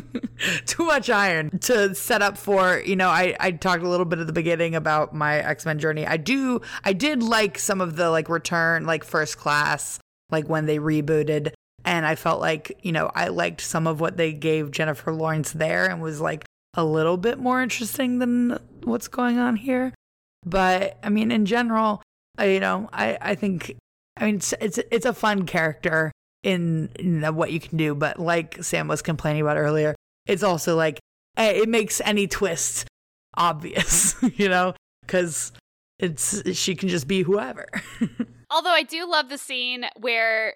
too 0.64 0.86
much 0.86 1.10
iron 1.10 1.58
to 1.58 1.94
set 1.94 2.22
up 2.22 2.38
for, 2.38 2.82
you 2.86 2.96
know, 2.96 3.10
I, 3.10 3.36
I 3.38 3.50
talked 3.50 3.82
a 3.82 3.88
little 3.90 4.06
bit 4.06 4.20
at 4.20 4.26
the 4.26 4.32
beginning 4.32 4.74
about 4.74 5.14
my 5.14 5.36
X 5.40 5.66
Men 5.66 5.78
journey. 5.78 6.06
I 6.06 6.16
do, 6.16 6.62
I 6.82 6.94
did 6.94 7.22
like 7.22 7.58
some 7.58 7.82
of 7.82 7.96
the 7.96 8.08
like 8.08 8.30
return, 8.30 8.86
like 8.86 9.04
first 9.04 9.36
class, 9.36 9.98
like 10.30 10.48
when 10.48 10.64
they 10.64 10.78
rebooted. 10.78 11.52
And 11.84 12.06
I 12.06 12.14
felt 12.14 12.40
like, 12.40 12.78
you 12.80 12.92
know, 12.92 13.10
I 13.14 13.28
liked 13.28 13.60
some 13.60 13.86
of 13.86 14.00
what 14.00 14.16
they 14.16 14.32
gave 14.32 14.70
Jennifer 14.70 15.12
Lawrence 15.12 15.52
there 15.52 15.90
and 15.90 16.00
was 16.00 16.22
like 16.22 16.46
a 16.72 16.84
little 16.86 17.18
bit 17.18 17.38
more 17.38 17.60
interesting 17.60 18.18
than 18.18 18.58
what's 18.84 19.08
going 19.08 19.38
on 19.38 19.56
here. 19.56 19.92
But 20.46 20.96
I 21.02 21.10
mean, 21.10 21.30
in 21.30 21.44
general, 21.44 22.00
I, 22.38 22.46
you 22.46 22.60
know, 22.60 22.88
I, 22.94 23.18
I 23.20 23.34
think 23.34 23.76
I 24.20 24.26
mean, 24.26 24.36
it's 24.36 24.52
it's, 24.60 24.78
it's 24.90 25.06
a 25.06 25.12
fun 25.12 25.46
character 25.46 26.12
in, 26.42 26.90
in 26.98 27.22
what 27.34 27.52
you 27.52 27.60
can 27.60 27.76
do, 27.76 27.94
but 27.94 28.18
like 28.18 28.62
Sam 28.62 28.88
was 28.88 29.02
complaining 29.02 29.42
about 29.42 29.56
earlier, 29.56 29.94
it's 30.26 30.42
also 30.42 30.76
like 30.76 31.00
eh, 31.36 31.50
it 31.50 31.68
makes 31.68 32.00
any 32.04 32.26
twist 32.26 32.86
obvious, 33.34 34.14
you 34.36 34.48
know, 34.48 34.74
because 35.02 35.52
it's 35.98 36.56
she 36.56 36.74
can 36.74 36.88
just 36.88 37.08
be 37.08 37.22
whoever. 37.22 37.66
Although 38.50 38.70
I 38.70 38.82
do 38.82 39.08
love 39.08 39.28
the 39.28 39.38
scene 39.38 39.86
where 39.98 40.54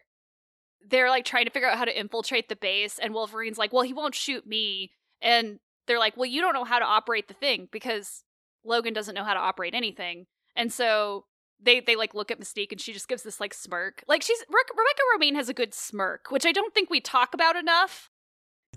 they're 0.86 1.10
like 1.10 1.24
trying 1.24 1.44
to 1.44 1.50
figure 1.50 1.68
out 1.68 1.78
how 1.78 1.84
to 1.84 1.98
infiltrate 1.98 2.48
the 2.48 2.56
base, 2.56 2.98
and 2.98 3.14
Wolverine's 3.14 3.58
like, 3.58 3.72
"Well, 3.72 3.82
he 3.82 3.92
won't 3.92 4.14
shoot 4.14 4.46
me," 4.46 4.92
and 5.20 5.58
they're 5.86 5.98
like, 5.98 6.16
"Well, 6.16 6.26
you 6.26 6.40
don't 6.40 6.54
know 6.54 6.64
how 6.64 6.78
to 6.78 6.84
operate 6.84 7.28
the 7.28 7.34
thing 7.34 7.68
because 7.70 8.24
Logan 8.64 8.94
doesn't 8.94 9.14
know 9.14 9.24
how 9.24 9.34
to 9.34 9.40
operate 9.40 9.74
anything." 9.74 10.26
And 10.54 10.72
so 10.72 11.24
they 11.62 11.80
they 11.80 11.96
like 11.96 12.14
look 12.14 12.30
at 12.30 12.40
Mystique 12.40 12.72
and 12.72 12.80
she 12.80 12.92
just 12.92 13.08
gives 13.08 13.22
this 13.22 13.40
like 13.40 13.54
smirk. 13.54 14.04
Like 14.08 14.22
she's 14.22 14.38
Re- 14.48 14.62
Rebecca 14.70 15.02
Romijn 15.16 15.36
has 15.36 15.48
a 15.48 15.54
good 15.54 15.74
smirk, 15.74 16.30
which 16.30 16.46
I 16.46 16.52
don't 16.52 16.74
think 16.74 16.90
we 16.90 17.00
talk 17.00 17.34
about 17.34 17.56
enough. 17.56 18.10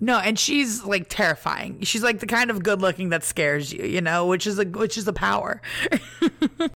No, 0.00 0.18
and 0.18 0.38
she's 0.38 0.84
like 0.84 1.06
terrifying. 1.08 1.82
She's 1.82 2.02
like 2.02 2.20
the 2.20 2.26
kind 2.26 2.50
of 2.50 2.62
good 2.62 2.82
looking 2.82 3.08
that 3.10 3.24
scares 3.24 3.72
you, 3.72 3.84
you 3.84 4.00
know, 4.00 4.26
which 4.26 4.46
is 4.46 4.58
a 4.58 4.64
which 4.64 4.98
is 4.98 5.08
a 5.08 5.12
power. 5.12 5.62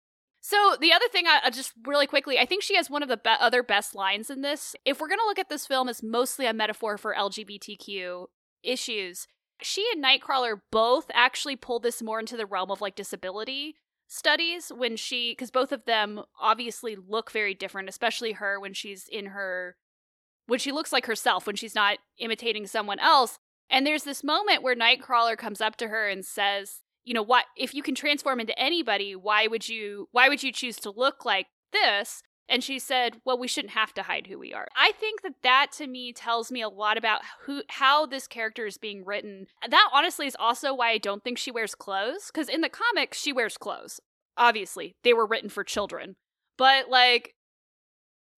So 0.49 0.77
the 0.79 0.93
other 0.93 1.09
thing, 1.09 1.25
I 1.27 1.49
just 1.49 1.73
really 1.85 2.07
quickly, 2.07 2.39
I 2.39 2.45
think 2.45 2.63
she 2.63 2.77
has 2.77 2.89
one 2.89 3.03
of 3.03 3.09
the 3.09 3.17
be- 3.17 3.31
other 3.37 3.61
best 3.61 3.93
lines 3.93 4.29
in 4.29 4.43
this. 4.43 4.77
If 4.85 5.01
we're 5.01 5.09
gonna 5.09 5.25
look 5.25 5.39
at 5.39 5.49
this 5.49 5.67
film 5.67 5.89
as 5.89 6.01
mostly 6.01 6.45
a 6.45 6.53
metaphor 6.53 6.97
for 6.97 7.13
LGBTQ 7.13 8.27
issues, 8.63 9.27
she 9.61 9.85
and 9.93 10.01
Nightcrawler 10.01 10.61
both 10.71 11.07
actually 11.13 11.57
pull 11.57 11.81
this 11.81 12.01
more 12.01 12.21
into 12.21 12.37
the 12.37 12.45
realm 12.45 12.71
of 12.71 12.79
like 12.79 12.95
disability 12.95 13.75
studies 14.07 14.71
when 14.75 14.95
she, 14.95 15.31
because 15.31 15.51
both 15.51 15.71
of 15.71 15.85
them 15.85 16.21
obviously 16.41 16.95
look 16.95 17.31
very 17.31 17.53
different, 17.53 17.89
especially 17.89 18.33
her 18.33 18.59
when 18.59 18.73
she's 18.73 19.07
in 19.07 19.27
her, 19.27 19.75
when 20.47 20.59
she 20.59 20.71
looks 20.71 20.93
like 20.93 21.05
herself, 21.05 21.45
when 21.45 21.55
she's 21.55 21.75
not 21.75 21.97
imitating 22.17 22.67
someone 22.67 22.99
else. 22.99 23.37
And 23.69 23.85
there's 23.85 24.03
this 24.03 24.23
moment 24.23 24.63
where 24.63 24.75
Nightcrawler 24.75 25.37
comes 25.37 25.59
up 25.59 25.75
to 25.77 25.89
her 25.89 26.07
and 26.07 26.25
says, 26.25 26.81
you 27.07 27.13
know 27.13 27.23
what 27.23 27.45
if 27.55 27.73
you 27.73 27.81
can 27.81 27.95
transform 27.95 28.41
into 28.41 28.59
anybody 28.59 29.15
why 29.15 29.47
would 29.47 29.69
you 29.69 30.09
why 30.11 30.27
would 30.27 30.43
you 30.43 30.51
choose 30.51 30.75
to 30.75 30.91
look 30.91 31.23
like 31.23 31.47
this 31.71 32.21
and 32.49 32.63
she 32.63 32.79
said 32.79 33.17
well 33.25 33.37
we 33.37 33.47
shouldn't 33.47 33.73
have 33.73 33.93
to 33.93 34.03
hide 34.03 34.27
who 34.27 34.39
we 34.39 34.53
are. 34.53 34.67
I 34.75 34.91
think 34.93 35.21
that 35.21 35.41
that 35.43 35.71
to 35.73 35.87
me 35.87 36.13
tells 36.13 36.51
me 36.51 36.61
a 36.61 36.69
lot 36.69 36.97
about 36.97 37.21
who 37.45 37.63
how 37.69 38.05
this 38.05 38.27
character 38.27 38.65
is 38.65 38.77
being 38.77 39.05
written. 39.05 39.47
That 39.67 39.89
honestly 39.93 40.27
is 40.27 40.37
also 40.39 40.73
why 40.73 40.91
i 40.91 40.97
don't 40.97 41.23
think 41.23 41.37
she 41.37 41.51
wears 41.51 41.75
clothes 41.75 42.31
because 42.33 42.49
in 42.49 42.61
the 42.61 42.69
comics 42.69 43.19
she 43.19 43.33
wears 43.33 43.57
clothes. 43.57 43.99
Obviously 44.37 44.95
they 45.03 45.13
were 45.13 45.25
written 45.25 45.49
for 45.49 45.63
children. 45.63 46.15
But 46.57 46.89
like 46.89 47.35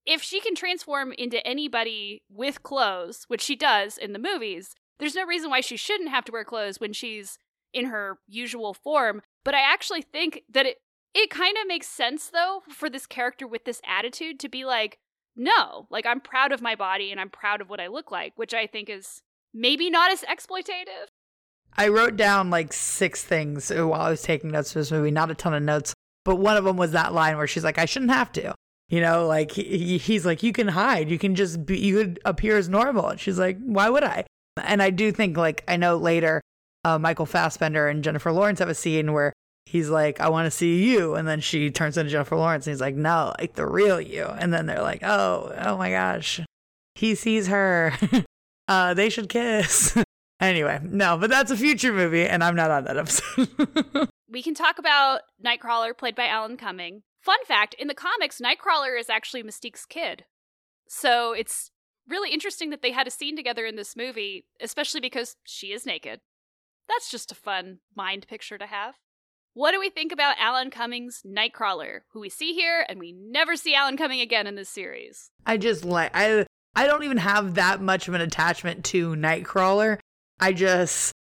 if 0.06 0.22
she 0.22 0.40
can 0.40 0.56
transform 0.56 1.14
into 1.18 1.46
anybody 1.46 2.24
with 2.30 2.64
clothes 2.64 3.26
which 3.28 3.42
she 3.42 3.56
does 3.56 3.98
in 3.98 4.14
the 4.14 4.20
movies 4.20 4.74
there's 5.00 5.16
no 5.16 5.26
reason 5.26 5.50
why 5.50 5.62
she 5.62 5.78
shouldn't 5.78 6.10
have 6.10 6.26
to 6.26 6.32
wear 6.32 6.44
clothes 6.44 6.80
when 6.80 6.94
she's 6.94 7.38
in 7.74 7.86
her 7.86 8.18
usual 8.28 8.74
form. 8.74 9.22
But 9.44 9.56
I 9.56 9.62
actually 9.62 10.02
think 10.02 10.44
that 10.50 10.66
it 10.66 10.78
it 11.14 11.30
kind 11.30 11.58
of 11.62 11.68
makes 11.68 11.88
sense 11.88 12.30
though 12.30 12.62
for 12.70 12.90
this 12.90 13.06
character 13.06 13.48
with 13.48 13.66
this 13.66 13.82
attitude 13.88 14.40
to 14.40 14.50
be 14.50 14.66
like, 14.66 15.00
no, 15.36 15.88
like 15.90 16.06
I'm 16.06 16.22
proud 16.22 16.52
of 16.52 16.62
my 16.62 16.76
body 16.76 17.12
and 17.12 17.20
I'm 17.20 17.30
proud 17.30 17.62
of 17.62 17.70
what 17.70 17.80
I 17.80 17.88
look 17.88 18.12
like, 18.12 18.34
which 18.36 18.54
I 18.54 18.68
think 18.68 18.90
is 18.90 19.22
maybe 19.54 19.90
not 19.90 20.12
as 20.12 20.22
exploitative. 20.24 21.08
I 21.78 21.88
wrote 21.88 22.18
down 22.18 22.50
like 22.50 22.74
six 22.74 23.24
things 23.24 23.70
while 23.70 23.94
I 23.94 24.10
was 24.10 24.22
taking 24.22 24.52
notes 24.52 24.74
for 24.74 24.80
this 24.80 24.92
movie, 24.92 25.12
not 25.12 25.32
a 25.32 25.36
ton 25.36 25.54
of 25.54 25.64
notes, 25.64 25.94
but 26.26 26.38
one 26.38 26.58
of 26.58 26.64
them 26.64 26.78
was 26.78 26.92
that 26.92 27.14
line 27.14 27.38
where 27.38 27.48
she's 27.48 27.64
like, 27.64 27.78
I 27.78 27.86
shouldn't 27.86 28.12
have 28.12 28.32
to. 28.34 28.54
You 28.90 29.02
know, 29.02 29.28
like 29.28 29.52
he, 29.52 29.98
he's 30.00 30.26
like, 30.26 30.42
you 30.42 30.52
can 30.52 30.68
hide, 30.68 31.10
you 31.10 31.20
can 31.20 31.36
just 31.36 31.66
be, 31.66 31.78
you 31.80 31.96
could 31.96 32.20
appear 32.26 32.58
as 32.58 32.68
normal. 32.68 33.08
And 33.08 33.20
she's 33.20 33.38
like, 33.38 33.58
why 33.64 33.88
would 33.90 34.04
I? 34.04 34.26
And 34.62 34.82
I 34.82 34.90
do 34.90 35.12
think, 35.12 35.38
like, 35.38 35.64
I 35.68 35.78
know 35.78 35.96
later 35.96 36.42
uh, 36.84 36.98
Michael 36.98 37.28
Fassbender 37.28 37.88
and 37.88 38.04
Jennifer 38.04 38.32
Lawrence 38.32 38.60
have 38.60 38.68
a 38.68 38.76
scene 38.76 39.14
where 39.14 39.32
he's 39.70 39.88
like, 39.88 40.20
I 40.20 40.30
want 40.30 40.48
to 40.48 40.52
see 40.52 40.84
you. 40.84 41.14
And 41.14 41.28
then 41.28 41.42
she 41.42 41.70
turns 41.70 41.96
into 41.96 42.10
Jennifer 42.10 42.36
Lawrence 42.36 42.66
and 42.66 42.74
he's 42.74 42.82
like, 42.82 42.96
no, 42.96 43.34
like 43.38 43.54
the 43.54 43.68
real 43.68 44.02
you. 44.02 44.26
And 44.26 44.52
then 44.52 44.66
they're 44.66 44.82
like, 44.82 45.04
oh, 45.04 45.54
oh 45.60 45.78
my 45.78 45.92
gosh, 45.92 46.42
he 46.96 47.14
sees 47.14 47.48
her. 47.48 47.94
uh, 48.68 48.96
they 48.96 49.10
should 49.10 49.30
kiss. 49.30 49.96
anyway, 50.40 50.80
no, 50.84 51.18
but 51.18 51.30
that's 51.30 51.52
a 51.52 51.58
future 51.58 51.94
movie 51.94 52.26
and 52.26 52.44
I'm 52.44 52.56
not 52.56 52.72
on 52.72 52.86
that 52.86 52.98
episode. 52.98 54.10
we 54.28 54.42
can 54.42 54.56
talk 54.56 54.80
about 54.80 55.22
Nightcrawler, 55.46 55.96
played 55.96 56.16
by 56.16 56.26
Alan 56.26 56.58
Cumming. 56.58 57.04
Fun 57.22 57.40
fact 57.46 57.76
in 57.76 57.88
the 57.88 57.94
comics, 57.94 58.42
Nightcrawler 58.42 59.00
is 59.00 59.08
actually 59.08 59.44
Mystique's 59.44 59.86
kid. 59.86 60.26
So 60.88 61.34
it's 61.34 61.70
really 62.08 62.32
interesting 62.32 62.72
that 62.72 62.82
they 62.82 62.92
had 62.92 63.06
a 63.06 63.12
scene 63.12 63.36
together 63.36 63.68
in 63.68 63.76
this 63.76 63.96
movie, 63.96 64.46
especially 64.60 65.00
because 65.00 65.36
she 65.44 65.68
is 65.68 65.86
naked. 65.86 66.22
That's 66.88 67.12
just 67.12 67.32
a 67.32 67.36
fun 67.36 67.82
mind 67.96 68.26
picture 68.28 68.58
to 68.58 68.66
have. 68.66 68.96
What 69.54 69.72
do 69.72 69.80
we 69.80 69.90
think 69.90 70.12
about 70.12 70.36
Alan 70.40 70.70
Cumming's 70.70 71.22
Nightcrawler, 71.26 72.02
who 72.12 72.20
we 72.20 72.30
see 72.30 72.54
here 72.54 72.86
and 72.88 73.00
we 73.00 73.12
never 73.12 73.56
see 73.56 73.74
Alan 73.74 73.98
Cumming 73.98 74.22
again 74.22 74.48
in 74.48 74.56
this 74.56 74.70
series? 74.70 75.32
I 75.46 75.58
just 75.58 75.84
like 75.84 76.12
I 76.14 76.46
I 76.76 76.88
don't 76.88 77.04
even 77.04 77.18
have 77.18 77.56
that 77.56 77.82
much 77.82 78.08
of 78.08 78.14
an 78.14 78.22
attachment 78.22 78.86
to 78.86 79.16
Nightcrawler. 79.16 80.00
I 80.40 80.54
just 80.54 81.14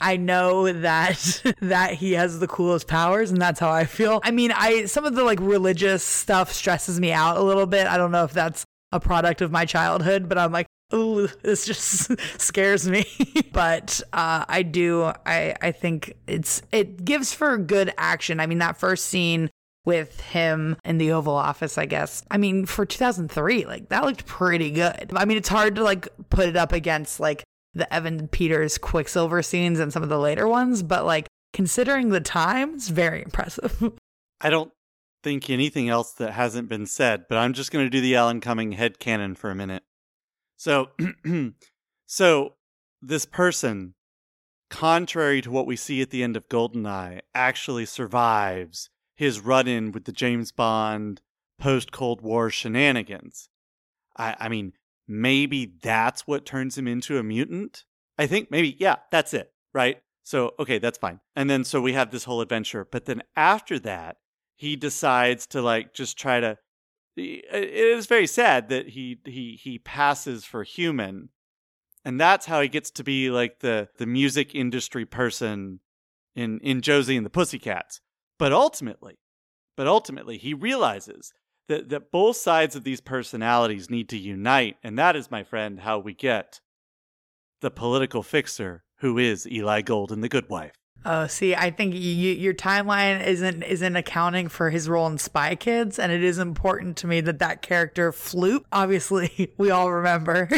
I 0.00 0.16
know 0.16 0.72
that 0.72 1.42
that 1.60 1.94
he 1.94 2.12
has 2.12 2.40
the 2.40 2.48
coolest 2.48 2.88
powers 2.88 3.30
and 3.30 3.40
that's 3.40 3.60
how 3.60 3.70
I 3.70 3.84
feel. 3.84 4.20
I 4.24 4.30
mean, 4.30 4.52
I 4.52 4.86
some 4.86 5.04
of 5.04 5.14
the 5.14 5.24
like 5.24 5.40
religious 5.40 6.02
stuff 6.02 6.52
stresses 6.52 6.98
me 6.98 7.12
out 7.12 7.36
a 7.36 7.42
little 7.42 7.66
bit. 7.66 7.86
I 7.86 7.96
don't 7.96 8.10
know 8.10 8.24
if 8.24 8.32
that's 8.32 8.64
a 8.92 8.98
product 8.98 9.42
of 9.42 9.52
my 9.52 9.66
childhood, 9.66 10.28
but 10.28 10.38
I'm 10.38 10.52
like, 10.52 10.66
oh, 10.90 11.26
this 11.42 11.66
just 11.66 12.20
scares 12.40 12.88
me. 12.88 13.06
but 13.52 14.00
uh, 14.12 14.44
I 14.48 14.62
do. 14.62 15.12
I 15.26 15.54
I 15.60 15.72
think 15.72 16.14
it's 16.26 16.62
it 16.72 17.04
gives 17.04 17.32
for 17.32 17.56
good 17.58 17.92
action. 17.98 18.40
I 18.40 18.46
mean, 18.46 18.58
that 18.58 18.76
first 18.78 19.06
scene 19.06 19.50
with 19.84 20.20
him 20.20 20.76
in 20.84 20.98
the 20.98 21.12
Oval 21.12 21.34
Office, 21.34 21.78
I 21.78 21.86
guess. 21.86 22.22
I 22.30 22.36
mean, 22.36 22.66
for 22.66 22.84
2003, 22.84 23.64
like 23.64 23.88
that 23.88 24.04
looked 24.04 24.26
pretty 24.26 24.70
good. 24.70 25.10
I 25.16 25.24
mean, 25.24 25.38
it's 25.38 25.48
hard 25.48 25.76
to 25.76 25.82
like 25.82 26.08
put 26.28 26.46
it 26.46 26.56
up 26.56 26.72
against 26.72 27.20
like 27.20 27.42
the 27.74 27.92
Evan 27.92 28.28
Peters 28.28 28.76
Quicksilver 28.76 29.42
scenes 29.42 29.78
and 29.78 29.92
some 29.92 30.02
of 30.02 30.08
the 30.08 30.18
later 30.18 30.46
ones, 30.46 30.82
but 30.82 31.06
like 31.06 31.26
considering 31.52 32.10
the 32.10 32.20
time, 32.20 32.74
it's 32.74 32.88
very 32.88 33.22
impressive. 33.22 33.82
I 34.40 34.50
don't 34.50 34.72
think 35.22 35.48
anything 35.48 35.88
else 35.88 36.12
that 36.12 36.32
hasn't 36.32 36.68
been 36.68 36.86
said, 36.86 37.24
but 37.28 37.38
I'm 37.38 37.52
just 37.52 37.70
going 37.70 37.86
to 37.86 37.90
do 37.90 38.00
the 38.00 38.16
Alan 38.16 38.40
Cumming 38.40 38.72
head 38.72 38.98
canon 38.98 39.34
for 39.34 39.50
a 39.50 39.54
minute. 39.54 39.82
So, 40.58 40.90
so 42.06 42.54
this 43.00 43.24
person, 43.24 43.94
contrary 44.68 45.40
to 45.40 45.50
what 45.50 45.66
we 45.66 45.76
see 45.76 46.02
at 46.02 46.10
the 46.10 46.22
end 46.22 46.36
of 46.36 46.48
Goldeneye, 46.48 47.20
actually 47.32 47.86
survives 47.86 48.90
his 49.16 49.40
run-in 49.40 49.92
with 49.92 50.04
the 50.04 50.12
James 50.12 50.50
Bond 50.52 51.22
post 51.60 51.92
Cold 51.92 52.20
War 52.20 52.50
shenanigans. 52.50 53.48
I, 54.16 54.34
I 54.38 54.48
mean, 54.48 54.72
maybe 55.06 55.74
that's 55.80 56.26
what 56.26 56.44
turns 56.44 56.76
him 56.76 56.88
into 56.88 57.18
a 57.18 57.22
mutant. 57.22 57.84
I 58.18 58.26
think 58.26 58.50
maybe, 58.50 58.76
yeah, 58.80 58.96
that's 59.12 59.32
it, 59.32 59.52
right? 59.72 60.02
So, 60.24 60.54
okay, 60.58 60.78
that's 60.78 60.98
fine. 60.98 61.20
And 61.36 61.48
then 61.48 61.62
so 61.62 61.80
we 61.80 61.92
have 61.92 62.10
this 62.10 62.24
whole 62.24 62.40
adventure. 62.40 62.84
But 62.90 63.04
then 63.04 63.22
after 63.36 63.78
that, 63.78 64.16
he 64.56 64.74
decides 64.74 65.46
to 65.48 65.62
like 65.62 65.94
just 65.94 66.18
try 66.18 66.40
to 66.40 66.58
it 67.18 67.74
is 67.74 68.06
very 68.06 68.26
sad 68.26 68.68
that 68.68 68.90
he 68.90 69.20
he 69.24 69.58
he 69.62 69.78
passes 69.78 70.44
for 70.44 70.62
human. 70.62 71.30
And 72.04 72.20
that's 72.20 72.46
how 72.46 72.60
he 72.60 72.68
gets 72.68 72.90
to 72.92 73.04
be 73.04 73.30
like 73.30 73.60
the 73.60 73.88
the 73.98 74.06
music 74.06 74.54
industry 74.54 75.04
person 75.04 75.80
in 76.34 76.60
in 76.60 76.80
Josie 76.80 77.16
and 77.16 77.26
the 77.26 77.30
Pussycats. 77.30 78.00
But 78.38 78.52
ultimately 78.52 79.18
but 79.76 79.86
ultimately 79.86 80.38
he 80.38 80.54
realizes 80.54 81.32
that 81.68 81.88
that 81.88 82.10
both 82.10 82.36
sides 82.36 82.74
of 82.74 82.84
these 82.84 83.00
personalities 83.00 83.90
need 83.90 84.08
to 84.08 84.18
unite. 84.18 84.76
And 84.82 84.98
that 84.98 85.16
is 85.16 85.30
my 85.30 85.44
friend 85.44 85.80
how 85.80 85.98
we 85.98 86.14
get 86.14 86.60
the 87.60 87.70
political 87.70 88.22
fixer 88.22 88.84
who 88.98 89.18
is 89.18 89.46
Eli 89.46 89.82
Gold 89.82 90.10
in 90.12 90.20
The 90.20 90.28
Good 90.28 90.48
Wife 90.48 90.74
Oh, 91.04 91.26
see, 91.26 91.54
I 91.54 91.70
think 91.70 91.94
you, 91.94 92.00
your 92.00 92.54
timeline 92.54 93.24
isn't 93.24 93.62
isn't 93.62 93.96
accounting 93.96 94.48
for 94.48 94.70
his 94.70 94.88
role 94.88 95.06
in 95.06 95.18
Spy 95.18 95.54
Kids, 95.54 95.98
and 95.98 96.10
it 96.10 96.22
is 96.22 96.38
important 96.38 96.96
to 96.98 97.06
me 97.06 97.20
that 97.22 97.38
that 97.38 97.62
character 97.62 98.12
Floop. 98.12 98.64
Obviously, 98.72 99.52
we 99.58 99.70
all 99.70 99.92
remember. 99.92 100.48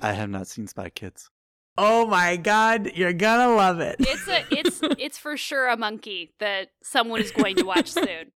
I 0.00 0.12
have 0.12 0.30
not 0.30 0.46
seen 0.46 0.66
Spy 0.66 0.90
Kids. 0.90 1.30
Oh 1.76 2.06
my 2.06 2.36
god, 2.36 2.92
you're 2.94 3.12
gonna 3.12 3.54
love 3.54 3.80
it. 3.80 3.96
It's 3.98 4.28
a 4.28 4.44
it's 4.50 4.80
it's 4.98 5.18
for 5.18 5.36
sure 5.36 5.68
a 5.68 5.76
monkey 5.76 6.32
that 6.38 6.68
someone 6.82 7.20
is 7.20 7.32
going 7.32 7.56
to 7.56 7.64
watch 7.64 7.90
soon. 7.90 8.32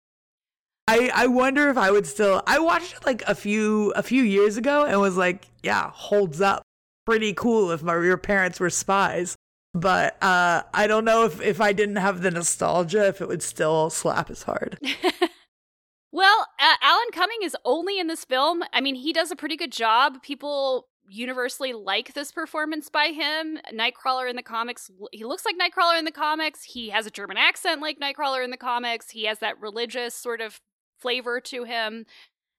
I, 0.86 1.10
I 1.14 1.26
wonder 1.28 1.70
if 1.70 1.78
I 1.78 1.90
would 1.90 2.06
still 2.06 2.42
I 2.46 2.58
watched 2.60 2.94
it 2.94 3.06
like 3.06 3.22
a 3.26 3.34
few 3.34 3.92
a 3.96 4.02
few 4.02 4.22
years 4.22 4.56
ago 4.56 4.84
and 4.84 5.00
was 5.00 5.16
like, 5.16 5.48
yeah, 5.62 5.90
holds 5.92 6.40
up. 6.40 6.62
Pretty 7.04 7.34
cool 7.34 7.70
if 7.72 7.82
my 7.82 7.94
your 7.94 8.16
parents 8.16 8.60
were 8.60 8.70
spies 8.70 9.36
but 9.74 10.22
uh, 10.22 10.62
I 10.72 10.86
don't 10.86 11.04
know 11.04 11.24
if, 11.24 11.40
if 11.40 11.60
I 11.60 11.72
didn't 11.72 11.96
have 11.96 12.22
the 12.22 12.30
nostalgia, 12.30 13.08
if 13.08 13.20
it 13.20 13.28
would 13.28 13.42
still 13.42 13.90
slap 13.90 14.30
as 14.30 14.44
hard. 14.44 14.78
well, 16.12 16.46
uh, 16.60 16.74
Alan 16.80 17.10
Cumming 17.12 17.40
is 17.42 17.56
only 17.64 17.98
in 17.98 18.06
this 18.06 18.24
film. 18.24 18.62
I 18.72 18.80
mean, 18.80 18.94
he 18.94 19.12
does 19.12 19.32
a 19.32 19.36
pretty 19.36 19.56
good 19.56 19.72
job. 19.72 20.22
People 20.22 20.86
universally 21.08 21.72
like 21.72 22.14
this 22.14 22.30
performance 22.30 22.88
by 22.88 23.08
him. 23.08 23.58
Nightcrawler 23.72 24.30
in 24.30 24.36
the 24.36 24.42
comics, 24.42 24.90
he 25.12 25.24
looks 25.24 25.44
like 25.44 25.56
Nightcrawler 25.58 25.98
in 25.98 26.04
the 26.04 26.12
comics. 26.12 26.62
He 26.62 26.90
has 26.90 27.06
a 27.06 27.10
German 27.10 27.36
accent 27.36 27.80
like 27.80 27.98
Nightcrawler 27.98 28.44
in 28.44 28.50
the 28.50 28.56
comics. 28.56 29.10
He 29.10 29.24
has 29.24 29.40
that 29.40 29.60
religious 29.60 30.14
sort 30.14 30.40
of 30.40 30.60
flavor 31.00 31.40
to 31.40 31.64
him. 31.64 32.06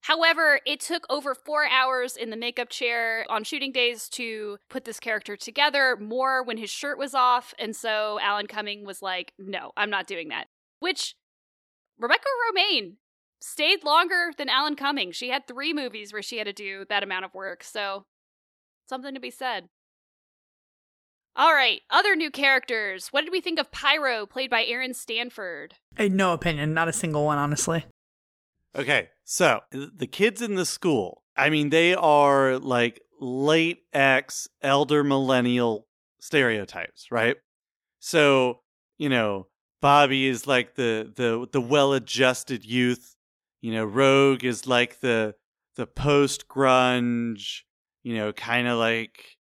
However, 0.05 0.59
it 0.67 0.81
took 0.81 1.07
over 1.09 1.33
four 1.33 1.65
hours 1.67 2.15
in 2.15 2.29
the 2.29 2.37
makeup 2.37 2.69
chair 2.69 3.25
on 3.27 3.43
shooting 3.43 3.71
days 3.71 4.07
to 4.09 4.59
put 4.69 4.85
this 4.85 4.99
character 4.99 5.35
together, 5.35 5.97
more 5.99 6.43
when 6.43 6.57
his 6.57 6.69
shirt 6.69 6.99
was 6.99 7.15
off. 7.15 7.55
And 7.57 7.75
so 7.75 8.19
Alan 8.21 8.45
Cumming 8.45 8.85
was 8.85 9.01
like, 9.01 9.33
no, 9.39 9.71
I'm 9.75 9.89
not 9.89 10.05
doing 10.05 10.27
that. 10.27 10.45
Which 10.79 11.15
Rebecca 11.97 12.27
Romijn 12.53 12.97
stayed 13.41 13.83
longer 13.83 14.29
than 14.37 14.47
Alan 14.47 14.75
Cumming. 14.75 15.11
She 15.11 15.29
had 15.29 15.47
three 15.47 15.73
movies 15.73 16.13
where 16.13 16.21
she 16.21 16.37
had 16.37 16.45
to 16.45 16.53
do 16.53 16.85
that 16.87 17.01
amount 17.01 17.25
of 17.25 17.33
work. 17.33 17.63
So 17.63 18.05
something 18.87 19.15
to 19.15 19.19
be 19.19 19.31
said. 19.31 19.69
All 21.35 21.53
right, 21.55 21.81
other 21.89 22.15
new 22.15 22.29
characters. 22.29 23.07
What 23.07 23.21
did 23.21 23.31
we 23.31 23.41
think 23.41 23.57
of 23.57 23.71
Pyro, 23.71 24.27
played 24.27 24.51
by 24.51 24.65
Aaron 24.65 24.93
Stanford? 24.93 25.73
I 25.97 26.09
no 26.09 26.31
opinion, 26.31 26.75
not 26.75 26.89
a 26.89 26.93
single 26.93 27.25
one, 27.25 27.39
honestly. 27.39 27.85
Okay, 28.75 29.09
so 29.23 29.61
the 29.71 30.07
kids 30.07 30.41
in 30.41 30.55
the 30.55 30.65
school, 30.65 31.23
I 31.37 31.49
mean, 31.49 31.69
they 31.69 31.95
are 31.95 32.59
like 32.59 33.01
late 33.21 33.83
X, 33.93 34.49
elder 34.61 35.01
millennial 35.03 35.87
stereotypes, 36.19 37.07
right? 37.09 37.37
So, 37.99 38.59
you 38.97 39.07
know, 39.07 39.47
Bobby 39.81 40.27
is 40.27 40.45
like 40.45 40.75
the 40.75 41.11
the 41.15 41.47
the 41.51 41.61
well-adjusted 41.61 42.65
youth. 42.65 43.15
You 43.61 43.71
know, 43.71 43.85
Rogue 43.85 44.43
is 44.43 44.67
like 44.67 44.99
the 44.99 45.35
the 45.75 45.87
post 45.87 46.47
grunge, 46.49 47.61
you 48.03 48.15
know, 48.15 48.33
kind 48.33 48.67
of 48.67 48.77
like 48.77 49.37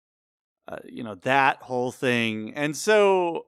uh, 0.68 0.78
you 0.84 1.02
know, 1.02 1.16
that 1.22 1.58
whole 1.62 1.90
thing. 1.90 2.54
And 2.54 2.76
so 2.76 3.46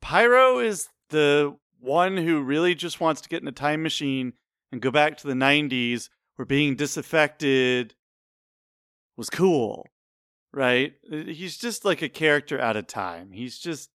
Pyro 0.00 0.58
is 0.58 0.88
the 1.10 1.56
one 1.84 2.16
who 2.16 2.42
really 2.42 2.74
just 2.74 3.00
wants 3.00 3.20
to 3.20 3.28
get 3.28 3.42
in 3.42 3.48
a 3.48 3.52
time 3.52 3.82
machine 3.82 4.32
and 4.72 4.80
go 4.80 4.90
back 4.90 5.16
to 5.18 5.26
the 5.26 5.34
90s 5.34 6.08
where 6.36 6.46
being 6.46 6.74
disaffected 6.74 7.94
was 9.16 9.30
cool, 9.30 9.86
right? 10.52 10.94
Uh, 11.12 11.16
he's 11.26 11.56
just 11.56 11.84
like 11.84 12.02
a 12.02 12.08
character 12.08 12.60
out 12.60 12.76
of 12.76 12.86
time. 12.86 13.30
He's 13.32 13.58
just 13.58 13.90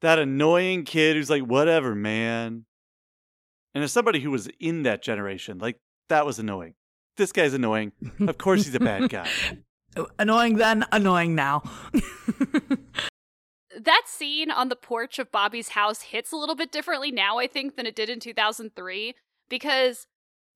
that 0.00 0.18
annoying 0.18 0.84
kid 0.84 1.16
who's 1.16 1.30
like, 1.30 1.42
whatever, 1.42 1.94
man. 1.94 2.64
And 3.74 3.84
as 3.84 3.92
somebody 3.92 4.20
who 4.20 4.30
was 4.30 4.48
in 4.60 4.82
that 4.84 5.02
generation, 5.02 5.58
like, 5.58 5.78
that 6.08 6.26
was 6.26 6.38
annoying. 6.38 6.74
This 7.16 7.32
guy's 7.32 7.54
annoying. 7.54 7.92
Of 8.20 8.38
course 8.38 8.64
he's 8.64 8.74
a 8.74 8.80
bad 8.80 9.10
guy. 9.10 9.28
annoying 10.18 10.56
then, 10.56 10.86
annoying 10.92 11.34
now. 11.34 11.62
that 13.80 14.02
scene 14.06 14.50
on 14.50 14.68
the 14.68 14.76
porch 14.76 15.18
of 15.18 15.32
Bobby's 15.32 15.70
house 15.70 16.02
hits 16.02 16.32
a 16.32 16.36
little 16.36 16.54
bit 16.54 16.72
differently 16.72 17.10
now, 17.10 17.38
I 17.38 17.46
think, 17.46 17.76
than 17.76 17.86
it 17.86 17.96
did 17.96 18.08
in 18.10 18.20
2003. 18.20 19.14
Because, 19.48 20.06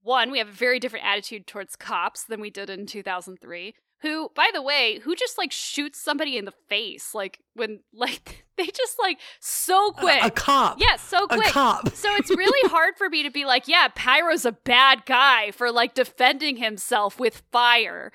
one, 0.03 0.31
we 0.31 0.39
have 0.39 0.49
a 0.49 0.53
very 0.53 0.79
different 0.79 1.07
attitude 1.07 1.47
towards 1.47 1.77
cops 1.77 2.25
than 2.25 2.41
we 2.41 2.51
did 2.51 2.71
in 2.71 2.87
2003. 2.87 3.75
Who, 4.03 4.31
by 4.35 4.51
the 4.53 4.61
way, 4.61 5.01
who 5.03 5.15
just 5.17 5.39
like 5.39 5.53
shoots 5.53 6.01
somebody 6.01 6.37
in 6.37 6.45
the 6.45 6.53
face, 6.69 7.15
like 7.15 7.41
when, 7.55 7.81
like, 7.95 8.45
they 8.57 8.67
just 8.67 8.99
like 9.01 9.19
so 9.41 9.91
quick. 9.93 10.23
A, 10.23 10.27
a 10.27 10.31
cop. 10.31 10.79
Yeah, 10.79 10.97
so 10.97 11.27
quick. 11.27 11.49
A 11.49 11.51
cop. 11.51 11.95
so 11.95 12.15
it's 12.17 12.31
really 12.37 12.69
hard 12.71 12.95
for 12.97 13.09
me 13.09 13.23
to 13.23 13.31
be 13.31 13.45
like, 13.45 13.69
yeah, 13.69 13.89
Pyro's 13.95 14.45
a 14.45 14.53
bad 14.53 15.07
guy 15.07 15.51
for 15.51 15.73
like 15.73 15.95
defending 15.95 16.57
himself 16.57 17.19
with 17.19 17.43
fire 17.51 18.13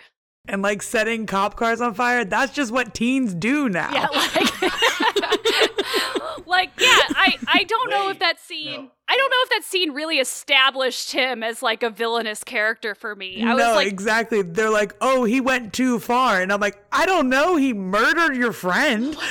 and 0.47 0.61
like 0.61 0.81
setting 0.81 1.25
cop 1.25 1.55
cars 1.55 1.81
on 1.81 1.93
fire. 1.93 2.25
That's 2.25 2.53
just 2.53 2.71
what 2.71 2.93
teens 2.93 3.33
do 3.33 3.69
now. 3.69 3.91
Yeah, 3.93 4.07
like, 4.07 4.61
like 6.47 6.69
yeah, 6.79 6.99
I 7.15 7.37
I 7.47 7.63
don't 7.63 7.89
Wait, 7.89 7.97
know 7.97 8.09
if 8.09 8.19
that 8.19 8.39
scene. 8.39 8.83
No. 8.83 8.91
I 9.07 9.17
don't 9.17 9.29
know 9.29 9.37
if 9.43 9.49
that 9.49 9.63
scene 9.63 9.91
really 9.91 10.19
established 10.19 11.11
him 11.11 11.43
as 11.43 11.61
like 11.61 11.83
a 11.83 11.89
villainous 11.89 12.43
character 12.43 12.95
for 12.95 13.15
me. 13.15 13.43
I 13.43 13.53
no, 13.53 13.75
like, 13.75 13.87
exactly. 13.87 14.41
They're 14.41 14.69
like, 14.69 14.95
oh, 15.01 15.25
he 15.25 15.41
went 15.41 15.73
too 15.73 15.99
far, 15.99 16.41
and 16.41 16.51
I'm 16.51 16.61
like, 16.61 16.81
I 16.91 17.05
don't 17.05 17.29
know. 17.29 17.57
He 17.57 17.73
murdered 17.73 18.35
your 18.35 18.53
friend. 18.53 19.17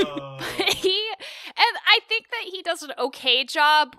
Oh. 0.00 0.38
he 0.74 1.08
and 1.48 1.76
I 1.86 2.00
think 2.08 2.26
that 2.30 2.50
he 2.50 2.62
does 2.62 2.82
an 2.82 2.90
okay 2.98 3.44
job 3.44 3.96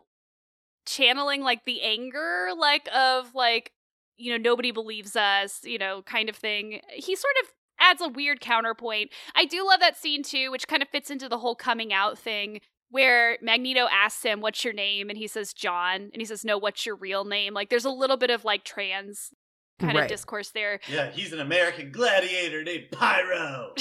channeling 0.85 1.41
like 1.41 1.65
the 1.65 1.81
anger 1.81 2.49
like 2.57 2.89
of 2.93 3.33
like 3.33 3.71
you 4.19 4.31
know, 4.31 4.37
nobody 4.37 4.71
believes 4.71 5.15
us, 5.15 5.61
you 5.63 5.77
know, 5.77 6.01
kind 6.03 6.29
of 6.29 6.35
thing. 6.35 6.81
He 6.93 7.15
sort 7.15 7.33
of 7.43 7.49
adds 7.79 8.01
a 8.01 8.09
weird 8.09 8.41
counterpoint. 8.41 9.11
I 9.35 9.45
do 9.45 9.65
love 9.65 9.79
that 9.79 9.97
scene 9.97 10.23
too, 10.23 10.51
which 10.51 10.67
kind 10.67 10.83
of 10.83 10.89
fits 10.89 11.09
into 11.09 11.29
the 11.29 11.39
whole 11.39 11.55
coming 11.55 11.93
out 11.93 12.19
thing 12.19 12.59
where 12.89 13.37
Magneto 13.41 13.87
asks 13.91 14.23
him, 14.23 14.41
What's 14.41 14.63
your 14.63 14.73
name? 14.73 15.09
And 15.09 15.17
he 15.17 15.27
says, 15.27 15.53
John. 15.53 16.09
And 16.13 16.21
he 16.21 16.25
says, 16.25 16.43
No, 16.43 16.57
what's 16.57 16.85
your 16.85 16.95
real 16.95 17.23
name? 17.23 17.53
Like, 17.53 17.69
there's 17.69 17.85
a 17.85 17.91
little 17.91 18.17
bit 18.17 18.29
of 18.29 18.43
like 18.43 18.63
trans 18.63 19.29
kind 19.79 19.95
right. 19.95 20.03
of 20.03 20.09
discourse 20.09 20.49
there. 20.49 20.79
Yeah, 20.91 21.09
he's 21.09 21.31
an 21.31 21.39
American 21.39 21.91
gladiator 21.91 22.63
named 22.63 22.91
Pyro. 22.91 23.73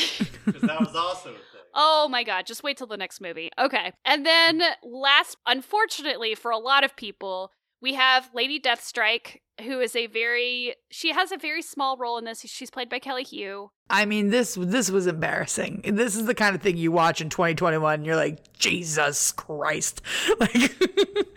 Because 0.45 0.63
that 0.63 0.81
was 0.81 0.95
also 0.95 1.31
a 1.31 1.33
thing. 1.33 1.43
Oh 1.75 2.09
my 2.09 2.25
god, 2.25 2.47
just 2.47 2.63
wait 2.63 2.77
till 2.77 2.87
the 2.87 2.97
next 2.97 3.21
movie. 3.21 3.51
Okay. 3.59 3.93
And 4.05 4.25
then 4.25 4.63
last 4.83 5.37
unfortunately 5.47 6.35
for 6.35 6.51
a 6.51 6.59
lot 6.59 6.85
of 6.85 6.97
people, 6.97 7.53
we 7.81 7.95
have 7.95 8.31
Lady 8.35 8.61
Deathstrike, 8.61 9.41
who 9.63 9.81
is 9.81 9.97
a 9.97 10.07
very 10.07 10.75
she 10.91 11.13
has 11.13 11.33
a 11.33 11.37
very 11.37 11.63
small 11.63 11.97
role 11.97 12.19
in 12.19 12.25
this. 12.25 12.41
She's 12.41 12.71
played 12.71 12.89
by 12.89 12.99
Kelly 12.99 13.27
Hu. 13.31 13.71
I 13.91 14.05
mean, 14.05 14.31
this 14.31 14.57
this 14.61 14.91
was 14.91 15.07
embarrassing. 15.07 15.83
This 15.85 16.17
is 16.17 16.27
the 16.27 16.35
kind 16.35 16.55
of 16.55 16.63
thing 16.63 16.77
you 16.77 16.93
watch 16.93 17.21
in 17.21 17.31
2021. 17.31 17.95
And 17.95 18.07
you're 18.07 18.17
like, 18.17 18.53
Jesus 18.59 19.33
Christ! 19.33 20.03
Like, 20.39 20.77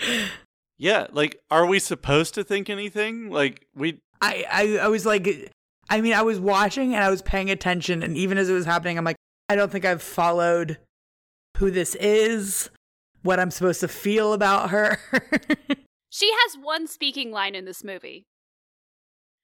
yeah, 0.78 1.08
like, 1.12 1.40
are 1.50 1.66
we 1.66 1.80
supposed 1.80 2.36
to 2.36 2.44
think 2.44 2.70
anything? 2.70 3.30
Like, 3.30 3.66
we. 3.76 4.00
I, 4.22 4.46
I 4.52 4.78
I 4.86 4.88
was 4.90 5.06
like, 5.06 5.52
I 5.90 6.02
mean, 6.02 6.14
I 6.14 6.22
was 6.22 6.40
watching 6.40 6.94
and 6.94 7.04
I 7.04 7.10
was 7.10 7.22
paying 7.22 7.50
attention, 7.50 8.04
and 8.04 8.16
even 8.16 8.38
as 8.38 8.50
it 8.50 8.54
was 8.54 8.66
happening, 8.66 8.98
I'm 8.98 9.06
like, 9.06 9.16
I 9.50 9.56
don't 9.56 9.72
think 9.72 9.86
I've 9.86 10.04
followed 10.04 10.78
who 11.58 11.72
this 11.72 11.96
is, 11.96 12.70
what 13.24 13.40
I'm 13.40 13.52
supposed 13.52 13.80
to 13.82 13.88
feel 13.88 14.34
about 14.34 14.70
her. 14.70 15.00
She 16.12 16.30
has 16.30 16.62
one 16.62 16.88
speaking 16.88 17.32
line 17.32 17.56
in 17.56 17.64
this 17.64 17.86
movie. 17.86 18.28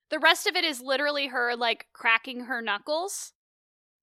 The 0.10 0.20
rest 0.20 0.48
of 0.48 0.56
it 0.56 0.66
is 0.66 0.82
literally 0.82 1.28
her 1.28 1.56
like 1.56 1.88
cracking 1.94 2.42
her 2.42 2.62
knuckles 2.62 3.32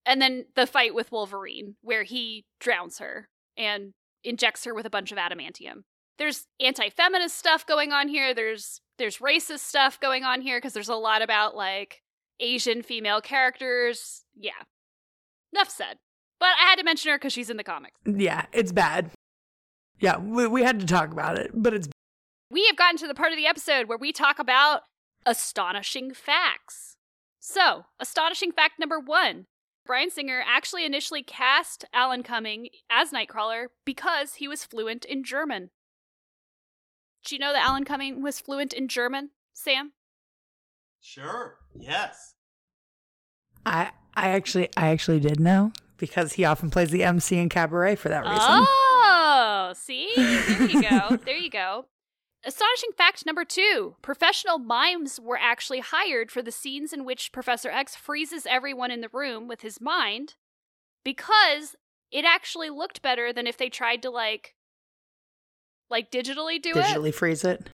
and 0.06 0.20
then 0.20 0.46
the 0.56 0.66
fight 0.66 0.94
with 0.94 1.12
Wolverine 1.12 1.76
where 1.82 2.04
he 2.04 2.46
drowns 2.58 2.98
her 2.98 3.28
and 3.56 3.92
injects 4.24 4.64
her 4.64 4.74
with 4.74 4.86
a 4.86 4.90
bunch 4.90 5.12
of 5.12 5.18
adamantium. 5.18 5.82
There's 6.16 6.46
anti-feminist 6.58 7.36
stuff 7.36 7.66
going 7.66 7.92
on 7.92 8.08
here. 8.08 8.32
There's 8.32 8.80
there's 8.96 9.18
racist 9.18 9.60
stuff 9.60 10.00
going 10.00 10.24
on 10.24 10.40
here 10.40 10.56
because 10.56 10.72
there's 10.72 10.88
a 10.88 10.94
lot 10.94 11.20
about 11.20 11.54
like 11.54 12.00
Asian 12.40 12.82
female 12.82 13.20
characters. 13.20 14.24
Yeah. 14.34 14.52
Enough 15.52 15.68
said. 15.68 15.98
But 16.40 16.50
I 16.58 16.70
had 16.70 16.76
to 16.76 16.84
mention 16.84 17.10
her 17.10 17.18
because 17.18 17.34
she's 17.34 17.50
in 17.50 17.58
the 17.58 17.64
comics. 17.64 18.00
Yeah, 18.06 18.46
it's 18.52 18.72
bad. 18.72 19.10
Yeah, 20.00 20.18
we, 20.18 20.46
we 20.46 20.62
had 20.62 20.80
to 20.80 20.86
talk 20.86 21.12
about 21.12 21.38
it, 21.38 21.50
but 21.52 21.74
it's 21.74 21.88
we 22.50 22.66
have 22.66 22.76
gotten 22.76 22.96
to 22.98 23.06
the 23.06 23.14
part 23.14 23.32
of 23.32 23.38
the 23.38 23.46
episode 23.46 23.88
where 23.88 23.98
we 23.98 24.12
talk 24.12 24.38
about 24.38 24.82
astonishing 25.26 26.12
facts. 26.12 26.96
So, 27.40 27.86
astonishing 28.00 28.52
fact 28.52 28.78
number 28.78 28.98
one 28.98 29.46
Bryan 29.86 30.10
Singer 30.10 30.42
actually 30.46 30.86
initially 30.86 31.22
cast 31.22 31.84
Alan 31.92 32.22
Cumming 32.22 32.68
as 32.90 33.10
Nightcrawler 33.10 33.66
because 33.84 34.34
he 34.34 34.48
was 34.48 34.64
fluent 34.64 35.04
in 35.04 35.24
German. 35.24 35.70
Do 37.24 37.34
you 37.34 37.38
know 37.38 37.52
that 37.52 37.64
Alan 37.64 37.84
Cumming 37.84 38.22
was 38.22 38.40
fluent 38.40 38.72
in 38.72 38.88
German, 38.88 39.30
Sam? 39.52 39.92
Sure. 41.00 41.56
Yes. 41.74 42.34
I 43.66 43.90
I 44.14 44.30
actually 44.30 44.70
I 44.76 44.88
actually 44.88 45.20
did 45.20 45.40
know 45.40 45.72
because 45.96 46.34
he 46.34 46.44
often 46.44 46.70
plays 46.70 46.90
the 46.90 47.04
MC 47.04 47.38
in 47.38 47.48
Cabaret 47.48 47.96
for 47.96 48.08
that 48.08 48.24
reason. 48.24 48.38
Oh, 48.40 49.72
see? 49.74 50.10
There 50.16 50.66
you 50.66 50.82
go. 50.82 51.16
there 51.24 51.36
you 51.36 51.50
go. 51.50 51.86
Astonishing 52.46 52.90
fact 52.96 53.24
number 53.24 53.44
two 53.44 53.96
professional 54.02 54.58
mimes 54.58 55.18
were 55.18 55.38
actually 55.40 55.80
hired 55.80 56.30
for 56.30 56.42
the 56.42 56.52
scenes 56.52 56.92
in 56.92 57.04
which 57.04 57.32
Professor 57.32 57.70
X 57.70 57.96
freezes 57.96 58.46
everyone 58.46 58.90
in 58.90 59.00
the 59.00 59.08
room 59.12 59.48
with 59.48 59.62
his 59.62 59.80
mind 59.80 60.34
because 61.04 61.74
it 62.10 62.24
actually 62.24 62.70
looked 62.70 63.02
better 63.02 63.32
than 63.32 63.46
if 63.46 63.56
they 63.56 63.68
tried 63.68 64.02
to, 64.02 64.10
like, 64.10 64.54
like 65.90 66.10
digitally 66.10 66.60
do 66.60 66.72
digitally 66.72 66.76
it. 66.76 66.84
Digitally 66.84 67.14
freeze 67.14 67.44
it. 67.44 67.70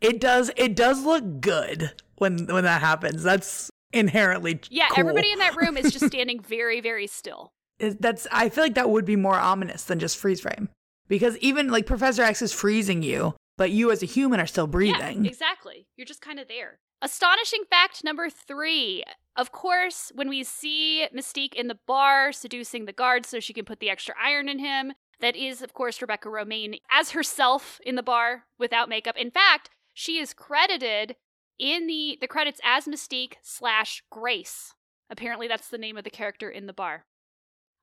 It 0.00 0.20
does. 0.20 0.50
It 0.56 0.74
does 0.74 1.04
look 1.04 1.40
good 1.40 1.92
when 2.16 2.46
when 2.46 2.64
that 2.64 2.80
happens. 2.80 3.22
That's 3.22 3.70
inherently 3.92 4.54
true. 4.54 4.68
yeah. 4.70 4.88
Cool. 4.88 5.00
Everybody 5.00 5.30
in 5.30 5.38
that 5.40 5.56
room 5.56 5.76
is 5.76 5.92
just 5.92 6.06
standing 6.08 6.40
very 6.40 6.80
very 6.80 7.06
still. 7.06 7.52
That's. 7.78 8.26
I 8.32 8.48
feel 8.48 8.64
like 8.64 8.74
that 8.74 8.88
would 8.90 9.04
be 9.04 9.16
more 9.16 9.38
ominous 9.38 9.84
than 9.84 9.98
just 9.98 10.16
freeze 10.16 10.40
frame 10.40 10.68
because 11.08 11.36
even 11.38 11.68
like 11.68 11.86
Professor 11.86 12.22
X 12.22 12.40
is 12.40 12.52
freezing 12.52 13.02
you, 13.02 13.34
but 13.60 13.70
you 13.72 13.90
as 13.90 14.02
a 14.02 14.06
human 14.06 14.40
are 14.40 14.46
still 14.46 14.66
breathing. 14.66 15.22
Yeah, 15.22 15.30
exactly. 15.30 15.86
You're 15.94 16.06
just 16.06 16.22
kind 16.22 16.40
of 16.40 16.48
there. 16.48 16.78
Astonishing 17.02 17.64
fact 17.68 18.02
number 18.02 18.30
three. 18.30 19.04
Of 19.36 19.52
course, 19.52 20.10
when 20.14 20.30
we 20.30 20.44
see 20.44 21.06
Mystique 21.14 21.52
in 21.52 21.68
the 21.68 21.78
bar 21.86 22.32
seducing 22.32 22.86
the 22.86 22.94
guards 22.94 23.28
so 23.28 23.38
she 23.38 23.52
can 23.52 23.66
put 23.66 23.80
the 23.80 23.90
extra 23.90 24.14
iron 24.18 24.48
in 24.48 24.60
him, 24.60 24.94
that 25.20 25.36
is, 25.36 25.60
of 25.60 25.74
course, 25.74 26.00
Rebecca 26.00 26.30
Romijn 26.30 26.80
as 26.90 27.10
herself 27.10 27.78
in 27.84 27.96
the 27.96 28.02
bar 28.02 28.44
without 28.58 28.88
makeup. 28.88 29.18
In 29.18 29.30
fact, 29.30 29.68
she 29.92 30.16
is 30.16 30.32
credited 30.32 31.16
in 31.58 31.86
the, 31.86 32.16
the 32.18 32.28
credits 32.28 32.62
as 32.64 32.86
Mystique 32.86 33.34
slash 33.42 34.02
Grace. 34.10 34.72
Apparently, 35.10 35.48
that's 35.48 35.68
the 35.68 35.76
name 35.76 35.98
of 35.98 36.04
the 36.04 36.08
character 36.08 36.48
in 36.48 36.66
the 36.66 36.72
bar. 36.72 37.04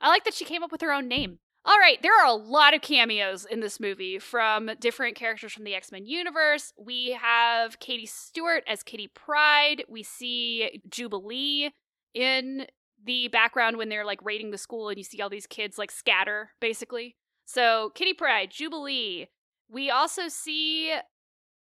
I 0.01 0.07
like 0.07 0.23
that 0.23 0.34
she 0.34 0.43
came 0.43 0.63
up 0.63 0.71
with 0.71 0.82
her 0.82 0.91
own 0.91 1.07
name. 1.07 1.38
All 1.68 1.78
right, 1.80 2.01
there 2.01 2.18
are 2.18 2.28
a 2.28 2.34
lot 2.34 2.74
of 2.74 2.82
cameos 2.82 3.43
in 3.43 3.59
this 3.59 3.78
movie 3.78 4.20
from 4.20 4.72
different 4.80 5.18
characters 5.18 5.51
from 5.51 5.65
the 5.65 5.76
X 5.76 5.91
Men 5.91 6.05
universe. 6.05 6.72
We 6.78 7.18
have 7.22 7.80
Katie 7.80 8.05
Stuart 8.05 8.63
as 8.68 8.84
Kitty 8.84 9.09
Pryde. 9.13 9.84
We 9.89 10.01
see 10.01 10.82
Jubilee 10.89 11.72
in 12.13 12.68
the 13.03 13.28
background 13.28 13.76
when 13.76 13.89
they're 13.89 14.05
like 14.05 14.24
raiding 14.24 14.51
the 14.51 14.57
school 14.57 14.88
and 14.88 14.97
you 14.97 15.03
see 15.03 15.22
all 15.22 15.30
these 15.30 15.45
kids 15.45 15.78
like 15.78 15.91
scatter 15.91 16.51
basically. 16.61 17.18
So 17.43 17.91
Kitty 17.95 18.13
Pryde, 18.13 18.49
Jubilee. 18.49 19.28
We 19.70 19.89
also 19.89 20.30
see 20.30 20.93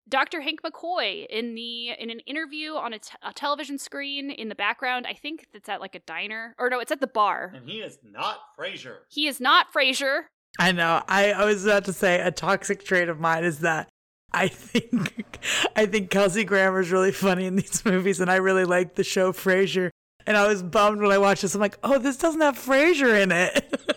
Dr. 0.09 0.41
Hank 0.41 0.61
McCoy 0.61 1.25
in 1.29 1.55
the 1.55 1.89
in 1.99 2.09
an 2.09 2.19
interview 2.21 2.73
on 2.73 2.93
a, 2.93 2.99
t- 2.99 3.15
a 3.21 3.33
television 3.33 3.77
screen 3.77 4.31
in 4.31 4.49
the 4.49 4.55
background. 4.55 5.05
I 5.07 5.13
think 5.13 5.47
it's 5.53 5.69
at 5.69 5.81
like 5.81 5.95
a 5.95 5.99
diner 5.99 6.55
or 6.57 6.69
no, 6.69 6.79
it's 6.79 6.91
at 6.91 7.01
the 7.01 7.07
bar. 7.07 7.53
And 7.55 7.67
he 7.67 7.79
is 7.79 7.99
not 8.03 8.37
Frasier. 8.57 8.97
He 9.09 9.27
is 9.27 9.39
not 9.39 9.73
Frasier. 9.73 10.23
I 10.59 10.71
know. 10.71 11.03
I, 11.07 11.33
I 11.33 11.45
was 11.45 11.65
about 11.65 11.85
to 11.85 11.93
say 11.93 12.19
a 12.21 12.31
toxic 12.31 12.83
trait 12.83 13.09
of 13.09 13.19
mine 13.19 13.43
is 13.43 13.59
that 13.59 13.89
I 14.31 14.47
think 14.47 15.39
I 15.75 15.85
think 15.85 16.09
Kelsey 16.09 16.43
Grammer 16.43 16.79
is 16.79 16.91
really 16.91 17.11
funny 17.11 17.45
in 17.45 17.55
these 17.55 17.83
movies, 17.85 18.19
and 18.19 18.31
I 18.31 18.35
really 18.35 18.65
like 18.65 18.95
the 18.95 19.03
show 19.03 19.31
Frasier. 19.31 19.89
And 20.25 20.35
I 20.35 20.47
was 20.47 20.61
bummed 20.61 21.01
when 21.01 21.11
I 21.11 21.17
watched 21.17 21.43
this. 21.43 21.55
I'm 21.55 21.61
like, 21.61 21.77
oh, 21.83 21.99
this 21.99 22.17
doesn't 22.17 22.41
have 22.41 22.57
Frasier 22.57 23.21
in 23.21 23.31
it. 23.31 23.93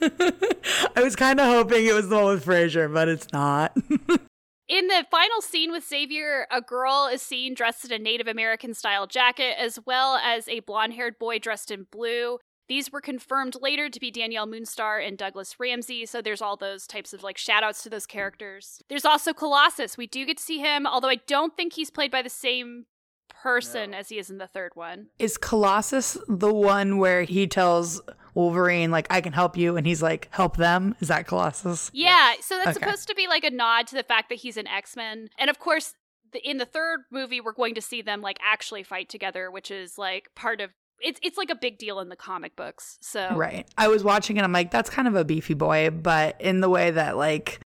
I 0.96 1.02
was 1.02 1.14
kind 1.14 1.38
of 1.38 1.46
hoping 1.46 1.84
it 1.84 1.92
was 1.92 2.08
the 2.08 2.16
one 2.16 2.34
with 2.34 2.46
Frasier, 2.46 2.92
but 2.92 3.08
it's 3.08 3.30
not. 3.30 3.76
In 4.70 4.86
the 4.86 5.04
final 5.10 5.40
scene 5.40 5.72
with 5.72 5.84
Xavier, 5.84 6.46
a 6.48 6.60
girl 6.60 7.10
is 7.12 7.20
seen 7.20 7.54
dressed 7.54 7.84
in 7.84 7.90
a 7.90 7.98
Native 7.98 8.28
American 8.28 8.72
style 8.72 9.08
jacket, 9.08 9.56
as 9.58 9.80
well 9.84 10.14
as 10.14 10.46
a 10.46 10.60
blonde 10.60 10.94
haired 10.94 11.18
boy 11.18 11.40
dressed 11.40 11.72
in 11.72 11.88
blue. 11.90 12.38
These 12.68 12.92
were 12.92 13.00
confirmed 13.00 13.56
later 13.60 13.90
to 13.90 13.98
be 13.98 14.12
Danielle 14.12 14.46
Moonstar 14.46 15.04
and 15.04 15.18
Douglas 15.18 15.56
Ramsey, 15.58 16.06
so 16.06 16.22
there's 16.22 16.40
all 16.40 16.56
those 16.56 16.86
types 16.86 17.12
of 17.12 17.24
like 17.24 17.36
shout 17.36 17.64
outs 17.64 17.82
to 17.82 17.90
those 17.90 18.06
characters. 18.06 18.80
There's 18.88 19.04
also 19.04 19.32
Colossus. 19.32 19.98
We 19.98 20.06
do 20.06 20.24
get 20.24 20.36
to 20.36 20.42
see 20.44 20.58
him, 20.58 20.86
although 20.86 21.08
I 21.08 21.18
don't 21.26 21.56
think 21.56 21.72
he's 21.72 21.90
played 21.90 22.12
by 22.12 22.22
the 22.22 22.30
same 22.30 22.84
person 23.30 23.92
No. 23.92 23.98
as 23.98 24.08
he 24.10 24.18
is 24.18 24.28
in 24.30 24.38
the 24.38 24.46
third 24.46 24.72
one. 24.74 25.06
Is 25.18 25.36
Colossus 25.38 26.18
the 26.28 26.52
one 26.52 26.98
where 26.98 27.22
he 27.22 27.46
tells 27.46 28.00
Wolverine, 28.34 28.90
like, 28.90 29.06
I 29.10 29.20
can 29.20 29.32
help 29.32 29.56
you, 29.56 29.76
and 29.76 29.86
he's 29.86 30.02
like, 30.02 30.28
help 30.30 30.56
them? 30.56 30.94
Is 31.00 31.08
that 31.08 31.26
Colossus? 31.26 31.90
Yeah, 31.92 32.34
so 32.40 32.56
that's 32.58 32.76
Okay. 32.76 32.84
supposed 32.86 33.08
to 33.08 33.14
be 33.14 33.26
like 33.26 33.44
a 33.44 33.50
nod 33.50 33.86
to 33.88 33.94
the 33.96 34.02
fact 34.02 34.28
that 34.28 34.36
he's 34.36 34.56
an 34.56 34.66
X 34.66 34.94
Men. 34.96 35.30
And 35.38 35.50
of 35.50 35.58
course, 35.58 35.94
the, 36.32 36.38
in 36.48 36.58
the 36.58 36.64
third 36.66 37.00
movie, 37.10 37.40
we're 37.40 37.52
going 37.52 37.74
to 37.74 37.82
see 37.82 38.02
them 38.02 38.20
like 38.22 38.38
actually 38.40 38.82
fight 38.84 39.08
together, 39.08 39.50
which 39.50 39.70
is 39.70 39.98
like 39.98 40.28
part 40.36 40.60
of 40.60 40.70
it's 41.02 41.18
it's 41.22 41.38
like 41.38 41.48
a 41.50 41.54
big 41.54 41.78
deal 41.78 41.98
in 41.98 42.08
the 42.10 42.14
comic 42.16 42.54
books. 42.56 42.98
So 43.00 43.34
Right. 43.34 43.66
I 43.78 43.88
was 43.88 44.04
watching 44.04 44.36
it. 44.36 44.42
I'm 44.44 44.52
like, 44.52 44.70
that's 44.70 44.90
kind 44.90 45.08
of 45.08 45.14
a 45.16 45.24
beefy 45.24 45.54
boy, 45.54 45.90
but 45.90 46.38
in 46.40 46.60
the 46.60 46.68
way 46.68 46.90
that 46.90 47.16
like 47.16 47.60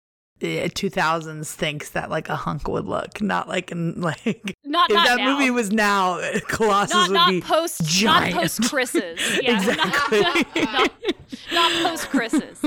2000s 0.40 1.52
thinks 1.52 1.90
that 1.90 2.10
like 2.10 2.28
a 2.28 2.36
hunk 2.36 2.66
would 2.68 2.86
look, 2.86 3.20
not 3.20 3.48
like 3.48 3.70
in 3.70 4.00
like 4.00 4.56
not 4.64 4.90
if 4.90 4.94
not 4.94 5.06
that 5.06 5.16
now. 5.18 5.32
movie 5.32 5.50
was 5.50 5.70
now, 5.70 6.18
eh, 6.18 6.40
Colossus 6.48 6.94
not 6.94 7.08
would 7.08 7.14
not 7.14 7.30
be 7.30 7.40
post 7.40 7.84
giant. 7.84 8.34
not 8.34 8.42
post 8.42 8.62
Chris's. 8.62 9.20
Yeah, 9.42 9.56
Exactly. 9.56 10.20
Not, 10.20 10.46
not, 10.56 10.92
not 11.52 11.82
post 11.90 12.08
Chris's. 12.10 12.64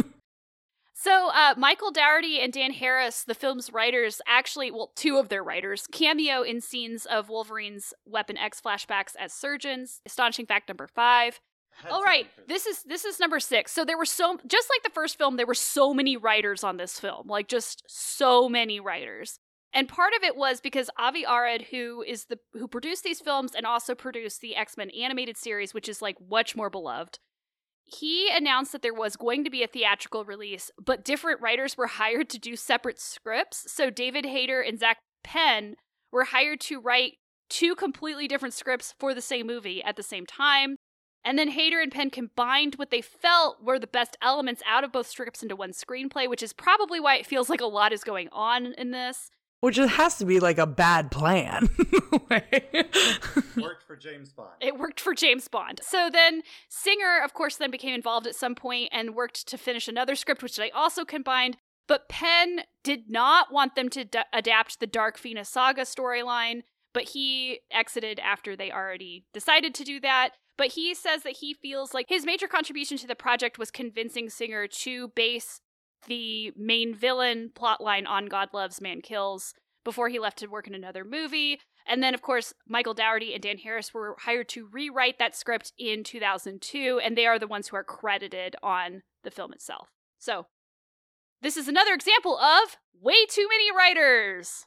So, 0.93 1.31
uh, 1.31 1.53
Michael 1.57 1.91
Dougherty 1.91 2.39
and 2.39 2.53
Dan 2.53 2.71
Harris, 2.71 3.25
the 3.25 3.35
film's 3.35 3.73
writers, 3.73 4.21
actually, 4.25 4.71
well, 4.71 4.93
two 4.95 5.17
of 5.17 5.27
their 5.27 5.43
writers, 5.43 5.85
cameo 5.91 6.43
in 6.43 6.61
scenes 6.61 7.05
of 7.05 7.27
Wolverine's 7.27 7.93
Weapon 8.05 8.37
X 8.37 8.61
flashbacks 8.61 9.13
as 9.19 9.33
surgeons. 9.33 9.99
Astonishing 10.05 10.45
fact 10.45 10.69
number 10.69 10.87
five. 10.87 11.41
All 11.89 12.03
right, 12.03 12.27
this 12.47 12.65
is 12.65 12.83
this 12.83 13.05
is 13.05 13.19
number 13.19 13.39
six. 13.39 13.71
So 13.71 13.83
there 13.85 13.97
were 13.97 14.05
so 14.05 14.37
just 14.47 14.69
like 14.69 14.83
the 14.83 14.93
first 14.93 15.17
film, 15.17 15.37
there 15.37 15.47
were 15.47 15.53
so 15.53 15.93
many 15.93 16.17
writers 16.17 16.63
on 16.63 16.77
this 16.77 16.99
film, 16.99 17.27
like 17.27 17.47
just 17.47 17.83
so 17.87 18.47
many 18.47 18.79
writers. 18.79 19.39
And 19.73 19.89
part 19.89 20.13
of 20.15 20.23
it 20.23 20.35
was 20.35 20.61
because 20.61 20.89
Avi 20.99 21.25
Arad, 21.25 21.63
who 21.71 22.03
is 22.07 22.25
the 22.25 22.37
who 22.53 22.67
produced 22.67 23.03
these 23.03 23.19
films 23.19 23.53
and 23.55 23.65
also 23.65 23.95
produced 23.95 24.41
the 24.41 24.55
X 24.55 24.77
Men 24.77 24.89
animated 24.91 25.35
series, 25.35 25.73
which 25.73 25.89
is 25.89 26.01
like 26.01 26.17
much 26.29 26.55
more 26.55 26.69
beloved, 26.69 27.17
he 27.83 28.29
announced 28.29 28.71
that 28.71 28.81
there 28.81 28.93
was 28.93 29.15
going 29.15 29.43
to 29.43 29.49
be 29.49 29.63
a 29.63 29.67
theatrical 29.67 30.25
release, 30.25 30.71
but 30.83 31.03
different 31.03 31.41
writers 31.41 31.75
were 31.75 31.87
hired 31.87 32.29
to 32.29 32.39
do 32.39 32.55
separate 32.55 32.99
scripts. 32.99 33.71
So 33.71 33.89
David 33.89 34.25
Hayter 34.25 34.61
and 34.61 34.79
Zak 34.79 34.97
Penn 35.23 35.75
were 36.11 36.25
hired 36.25 36.61
to 36.61 36.79
write 36.79 37.17
two 37.49 37.75
completely 37.75 38.27
different 38.27 38.53
scripts 38.53 38.93
for 38.99 39.13
the 39.13 39.21
same 39.21 39.47
movie 39.47 39.83
at 39.83 39.95
the 39.95 40.03
same 40.03 40.25
time. 40.25 40.75
And 41.25 41.39
then 41.39 41.49
Hayter 41.49 41.79
and 41.79 41.91
Penn 41.91 42.09
combined 42.09 42.75
what 42.75 42.91
they 42.91 43.01
felt 43.01 43.63
were 43.63 43.79
the 43.79 43.87
best 43.87 44.17
elements 44.21 44.61
out 44.67 44.83
of 44.83 44.91
both 44.91 45.07
scripts 45.07 45.41
into 45.41 45.55
one 45.55 45.71
screenplay, 45.71 46.27
which 46.27 46.43
is 46.43 46.51
probably 46.53 46.99
why 46.99 47.15
it 47.15 47.25
feels 47.25 47.49
like 47.49 47.61
a 47.61 47.65
lot 47.65 47.93
is 47.93 48.03
going 48.03 48.27
on 48.31 48.73
in 48.73 48.91
this. 48.91 49.29
which 49.61 49.77
has 49.77 50.17
to 50.17 50.25
be 50.25 50.41
like 50.41 50.57
a 50.57 50.67
bad 50.67 51.11
plan. 51.11 51.69
it 52.29 52.95
Worked 53.55 53.83
for 53.83 53.95
James 53.95 54.33
Bond. 54.33 54.49
It 54.59 54.77
worked 54.77 54.99
for 54.99 55.13
James 55.13 55.47
Bond. 55.47 55.79
So 55.81 56.09
then 56.11 56.41
Singer, 56.67 57.21
of 57.23 57.33
course, 57.33 57.55
then 57.55 57.71
became 57.71 57.93
involved 57.93 58.27
at 58.27 58.35
some 58.35 58.55
point 58.55 58.89
and 58.91 59.15
worked 59.15 59.47
to 59.47 59.57
finish 59.57 59.87
another 59.87 60.15
script, 60.15 60.43
which 60.43 60.57
they 60.57 60.71
also 60.71 61.05
combined. 61.05 61.55
But 61.87 62.09
Penn 62.09 62.61
did 62.83 63.09
not 63.09 63.51
want 63.51 63.75
them 63.75 63.89
to 63.89 64.05
d- 64.05 64.19
adapt 64.33 64.79
the 64.79 64.87
Dark 64.87 65.17
Phoenix 65.17 65.49
Saga 65.49 65.81
storyline, 65.81 66.63
but 66.93 67.09
he 67.09 67.59
exited 67.71 68.19
after 68.19 68.55
they 68.55 68.71
already 68.71 69.25
decided 69.33 69.73
to 69.75 69.83
do 69.83 69.99
that. 70.01 70.31
But 70.57 70.73
he 70.73 70.93
says 70.93 71.23
that 71.23 71.37
he 71.37 71.53
feels 71.53 71.93
like 71.93 72.07
his 72.09 72.25
major 72.25 72.47
contribution 72.47 72.97
to 72.97 73.07
the 73.07 73.15
project 73.15 73.57
was 73.57 73.71
convincing 73.71 74.29
Singer 74.29 74.67
to 74.67 75.07
base 75.09 75.61
the 76.07 76.51
main 76.55 76.93
villain 76.93 77.51
plotline 77.53 78.07
on 78.07 78.27
God 78.27 78.49
Loves, 78.53 78.81
Man 78.81 79.01
Kills 79.01 79.53
before 79.83 80.09
he 80.09 80.19
left 80.19 80.37
to 80.37 80.47
work 80.47 80.67
in 80.67 80.75
another 80.75 81.03
movie. 81.03 81.59
And 81.85 82.01
then, 82.01 82.13
of 82.13 82.21
course, 82.21 82.53
Michael 82.67 82.93
Dougherty 82.93 83.33
and 83.33 83.43
Dan 83.43 83.57
Harris 83.57 83.93
were 83.93 84.15
hired 84.19 84.47
to 84.49 84.69
rewrite 84.71 85.19
that 85.19 85.35
script 85.35 85.73
in 85.77 86.03
2002, 86.03 87.01
and 87.03 87.17
they 87.17 87.25
are 87.25 87.37
the 87.37 87.47
ones 87.47 87.67
who 87.67 87.75
are 87.75 87.83
credited 87.83 88.55
on 88.63 89.01
the 89.23 89.31
film 89.31 89.51
itself. 89.51 89.89
So, 90.17 90.45
this 91.41 91.57
is 91.57 91.67
another 91.67 91.93
example 91.93 92.37
of 92.37 92.77
way 93.01 93.25
too 93.25 93.47
many 93.49 93.69
writers. 93.75 94.65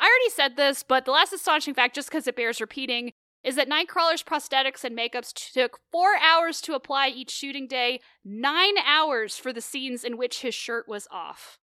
I 0.00 0.06
already 0.06 0.30
said 0.34 0.56
this, 0.56 0.82
but 0.82 1.04
the 1.04 1.12
last 1.12 1.32
astonishing 1.32 1.74
fact, 1.74 1.94
just 1.94 2.08
because 2.08 2.26
it 2.26 2.34
bears 2.34 2.60
repeating, 2.60 3.12
is 3.44 3.56
that 3.56 3.68
Nightcrawler's 3.68 4.22
prosthetics 4.22 4.84
and 4.84 4.96
makeups 4.96 5.52
took 5.52 5.80
four 5.90 6.16
hours 6.16 6.60
to 6.62 6.74
apply 6.74 7.08
each 7.08 7.30
shooting 7.30 7.66
day, 7.66 8.00
nine 8.24 8.74
hours 8.86 9.36
for 9.36 9.52
the 9.52 9.60
scenes 9.60 10.04
in 10.04 10.16
which 10.16 10.42
his 10.42 10.54
shirt 10.54 10.86
was 10.86 11.08
off. 11.10 11.58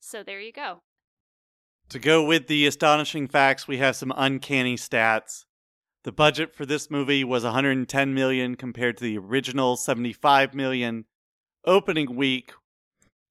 So 0.00 0.22
there 0.22 0.40
you 0.40 0.52
go. 0.52 0.82
To 1.90 1.98
go 1.98 2.24
with 2.24 2.46
the 2.46 2.66
astonishing 2.66 3.28
facts, 3.28 3.66
we 3.66 3.78
have 3.78 3.96
some 3.96 4.12
uncanny 4.16 4.76
stats. 4.76 5.44
The 6.04 6.12
budget 6.12 6.54
for 6.54 6.64
this 6.64 6.90
movie 6.90 7.24
was 7.24 7.44
110 7.44 8.14
million 8.14 8.54
compared 8.54 8.96
to 8.96 9.04
the 9.04 9.18
original 9.18 9.76
75 9.76 10.54
million. 10.54 11.04
Opening 11.66 12.16
week 12.16 12.52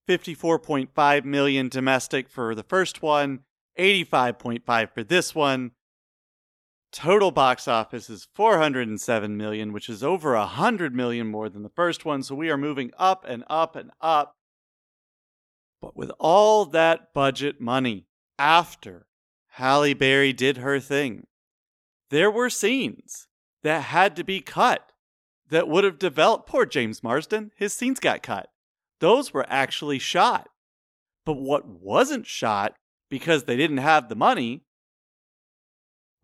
54.5 0.07 1.26
million 1.26 1.70
domestic 1.70 2.30
for 2.30 2.53
the 2.53 2.64
first 2.64 3.01
one, 3.01 3.39
85.5 3.78 4.93
for 4.93 5.03
this 5.03 5.34
one. 5.34 5.72
Total 6.92 7.30
box 7.30 7.68
office 7.68 8.10
is 8.10 8.28
407 8.34 9.38
million, 9.38 9.74
which 9.74 9.90
is 9.90 10.04
over 10.04 10.34
100 10.34 10.96
million 10.96 11.28
more 11.28 11.48
than 11.48 11.62
the 11.62 11.70
first 11.70 12.04
one, 12.04 12.24
so 12.24 12.34
we 12.34 12.50
are 12.50 12.58
moving 12.58 12.92
up 12.98 13.26
and 13.28 13.44
up 13.48 13.76
and 13.76 13.92
up. 14.02 14.36
But 15.82 15.96
with 15.96 16.12
all 16.20 16.66
that 16.66 17.14
budget 17.14 17.62
money, 17.62 18.08
after 18.38 19.06
Halle 19.50 19.94
Berry 19.94 20.34
did 20.34 20.58
her 20.58 20.80
thing, 20.80 21.28
there 22.10 22.32
were 22.32 22.50
scenes 22.50 23.28
that 23.62 23.84
had 23.84 24.16
to 24.16 24.24
be 24.24 24.42
cut 24.42 24.92
that 25.50 25.68
would 25.68 25.84
have 25.84 26.00
developed. 26.00 26.48
Poor 26.48 26.66
James 26.66 27.04
Marsden, 27.04 27.52
his 27.56 27.74
scenes 27.74 28.00
got 28.00 28.24
cut. 28.24 28.50
Those 29.00 29.34
were 29.34 29.46
actually 29.48 30.00
shot. 30.00 30.50
But 31.26 31.34
what 31.34 31.68
wasn't 31.68 32.26
shot, 32.26 32.74
because 33.10 33.44
they 33.44 33.56
didn't 33.56 33.78
have 33.78 34.10
the 34.10 34.16
money, 34.16 34.64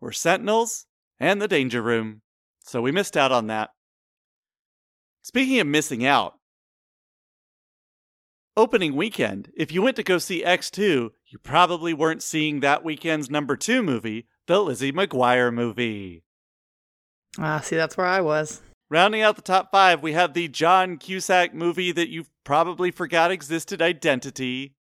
were 0.00 0.12
Sentinels 0.12 0.86
and 1.18 1.40
the 1.40 1.48
Danger 1.48 1.82
Room. 1.82 2.22
So 2.60 2.82
we 2.82 2.92
missed 2.92 3.16
out 3.16 3.32
on 3.32 3.46
that. 3.46 3.70
Speaking 5.22 5.60
of 5.60 5.66
missing 5.66 6.04
out, 6.04 6.34
opening 8.56 8.94
weekend, 8.94 9.50
if 9.56 9.72
you 9.72 9.82
went 9.82 9.96
to 9.96 10.02
go 10.02 10.18
see 10.18 10.42
X2, 10.42 11.10
you 11.26 11.38
probably 11.42 11.92
weren't 11.92 12.22
seeing 12.22 12.60
that 12.60 12.84
weekend's 12.84 13.30
number 13.30 13.56
two 13.56 13.82
movie, 13.82 14.26
the 14.46 14.62
Lizzie 14.62 14.92
McGuire 14.92 15.52
movie. 15.52 16.22
Ah, 17.38 17.60
see, 17.60 17.76
that's 17.76 17.96
where 17.96 18.06
I 18.06 18.20
was. 18.20 18.62
Rounding 18.88 19.20
out 19.20 19.36
the 19.36 19.42
top 19.42 19.70
five, 19.72 20.02
we 20.02 20.12
have 20.12 20.32
the 20.32 20.48
John 20.48 20.96
Cusack 20.96 21.52
movie 21.52 21.90
that 21.92 22.08
you 22.08 22.26
probably 22.44 22.90
forgot 22.90 23.32
existed, 23.32 23.82
Identity. 23.82 24.74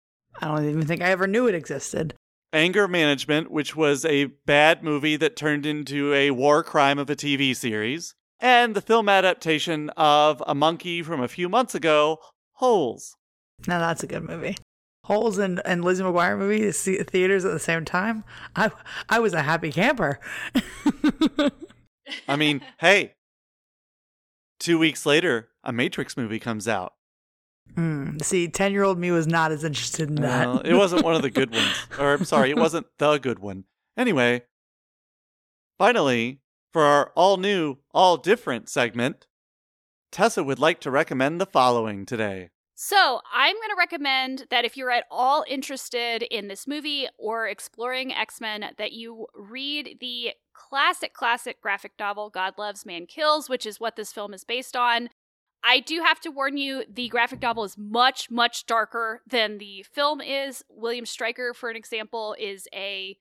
I 0.40 0.48
don't 0.48 0.68
even 0.68 0.86
think 0.86 1.02
I 1.02 1.10
ever 1.10 1.26
knew 1.26 1.46
it 1.46 1.54
existed. 1.54 2.14
Anger 2.52 2.86
Management, 2.86 3.50
which 3.50 3.74
was 3.74 4.04
a 4.04 4.26
bad 4.46 4.82
movie 4.82 5.16
that 5.16 5.36
turned 5.36 5.64
into 5.64 6.12
a 6.12 6.30
war 6.30 6.62
crime 6.62 6.98
of 6.98 7.08
a 7.08 7.16
TV 7.16 7.56
series. 7.56 8.14
And 8.40 8.74
the 8.74 8.80
film 8.80 9.08
adaptation 9.08 9.90
of 9.90 10.42
A 10.46 10.54
Monkey 10.54 11.02
from 11.02 11.20
a 11.20 11.28
few 11.28 11.48
months 11.48 11.74
ago, 11.74 12.18
Holes. 12.54 13.16
Now 13.66 13.78
that's 13.78 14.02
a 14.02 14.06
good 14.06 14.24
movie. 14.24 14.56
Holes 15.04 15.38
and, 15.38 15.60
and 15.64 15.84
Lizzie 15.84 16.02
McGuire 16.02 16.38
movie 16.38 16.70
see 16.72 16.96
theaters 17.02 17.44
at 17.44 17.52
the 17.52 17.58
same 17.58 17.84
time. 17.84 18.24
I 18.54 18.70
I 19.08 19.18
was 19.18 19.32
a 19.32 19.42
happy 19.42 19.72
camper. 19.72 20.20
I 22.28 22.36
mean, 22.36 22.62
hey, 22.78 23.14
two 24.60 24.78
weeks 24.78 25.06
later, 25.06 25.48
a 25.64 25.72
Matrix 25.72 26.16
movie 26.16 26.38
comes 26.38 26.68
out. 26.68 26.94
Mm, 27.76 28.22
see, 28.22 28.48
10 28.48 28.72
year 28.72 28.82
old 28.82 28.98
me 28.98 29.10
was 29.10 29.26
not 29.26 29.52
as 29.52 29.64
interested 29.64 30.08
in 30.08 30.16
that. 30.16 30.46
Well, 30.46 30.60
it 30.60 30.74
wasn't 30.74 31.04
one 31.04 31.14
of 31.14 31.22
the 31.22 31.30
good 31.30 31.50
ones. 31.52 31.74
Or, 31.98 32.12
I'm 32.12 32.24
sorry, 32.24 32.50
it 32.50 32.56
wasn't 32.56 32.86
the 32.98 33.18
good 33.18 33.38
one. 33.38 33.64
Anyway, 33.96 34.42
finally, 35.78 36.40
for 36.72 36.82
our 36.82 37.12
all 37.14 37.36
new, 37.36 37.78
all 37.92 38.16
different 38.16 38.68
segment, 38.68 39.26
Tessa 40.10 40.42
would 40.44 40.58
like 40.58 40.80
to 40.80 40.90
recommend 40.90 41.40
the 41.40 41.46
following 41.46 42.04
today. 42.04 42.50
So, 42.74 43.20
I'm 43.32 43.54
going 43.54 43.68
to 43.68 43.76
recommend 43.78 44.46
that 44.50 44.64
if 44.64 44.76
you're 44.76 44.90
at 44.90 45.04
all 45.10 45.44
interested 45.46 46.22
in 46.22 46.48
this 46.48 46.66
movie 46.66 47.06
or 47.16 47.46
exploring 47.46 48.12
X 48.12 48.40
Men, 48.40 48.72
that 48.76 48.92
you 48.92 49.26
read 49.34 49.98
the 50.00 50.32
classic, 50.52 51.14
classic 51.14 51.60
graphic 51.60 51.92
novel 51.98 52.28
God 52.28 52.54
Loves, 52.58 52.84
Man 52.84 53.06
Kills, 53.06 53.48
which 53.48 53.66
is 53.66 53.78
what 53.78 53.96
this 53.96 54.12
film 54.12 54.34
is 54.34 54.42
based 54.42 54.74
on. 54.74 55.10
I 55.64 55.80
do 55.80 56.02
have 56.04 56.20
to 56.20 56.30
warn 56.30 56.56
you, 56.56 56.84
the 56.92 57.08
graphic 57.08 57.40
novel 57.40 57.64
is 57.64 57.78
much, 57.78 58.30
much 58.30 58.66
darker 58.66 59.22
than 59.26 59.58
the 59.58 59.84
film 59.84 60.20
is. 60.20 60.64
William 60.68 61.06
Stryker, 61.06 61.54
for 61.54 61.70
an 61.70 61.76
example, 61.76 62.34
is 62.38 62.66
a 62.74 63.16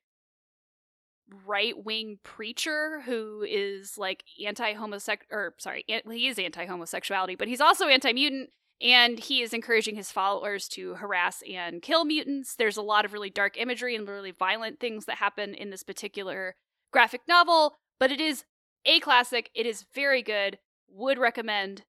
right 1.45 1.73
wing 1.85 2.19
preacher 2.23 3.01
who 3.05 3.45
is 3.47 3.97
like 3.97 4.23
anti 4.45 4.73
homosexual, 4.73 5.27
or 5.31 5.53
sorry, 5.59 5.85
he 5.87 6.27
is 6.27 6.39
anti 6.39 6.65
homosexuality, 6.65 7.35
but 7.35 7.47
he's 7.47 7.61
also 7.61 7.87
anti 7.87 8.11
mutant. 8.13 8.49
And 8.81 9.19
he 9.19 9.43
is 9.43 9.53
encouraging 9.53 9.95
his 9.95 10.11
followers 10.11 10.67
to 10.69 10.95
harass 10.95 11.43
and 11.47 11.83
kill 11.83 12.03
mutants. 12.03 12.55
There's 12.55 12.77
a 12.77 12.81
lot 12.81 13.05
of 13.05 13.13
really 13.13 13.29
dark 13.29 13.55
imagery 13.55 13.95
and 13.95 14.07
really 14.07 14.31
violent 14.31 14.79
things 14.79 15.05
that 15.05 15.17
happen 15.17 15.53
in 15.53 15.69
this 15.69 15.83
particular 15.83 16.55
graphic 16.91 17.21
novel, 17.27 17.75
but 17.99 18.11
it 18.11 18.19
is 18.19 18.43
a 18.87 18.99
classic. 18.99 19.51
It 19.53 19.67
is 19.67 19.85
very 19.93 20.23
good. 20.23 20.57
Would 20.89 21.19
recommend 21.19 21.83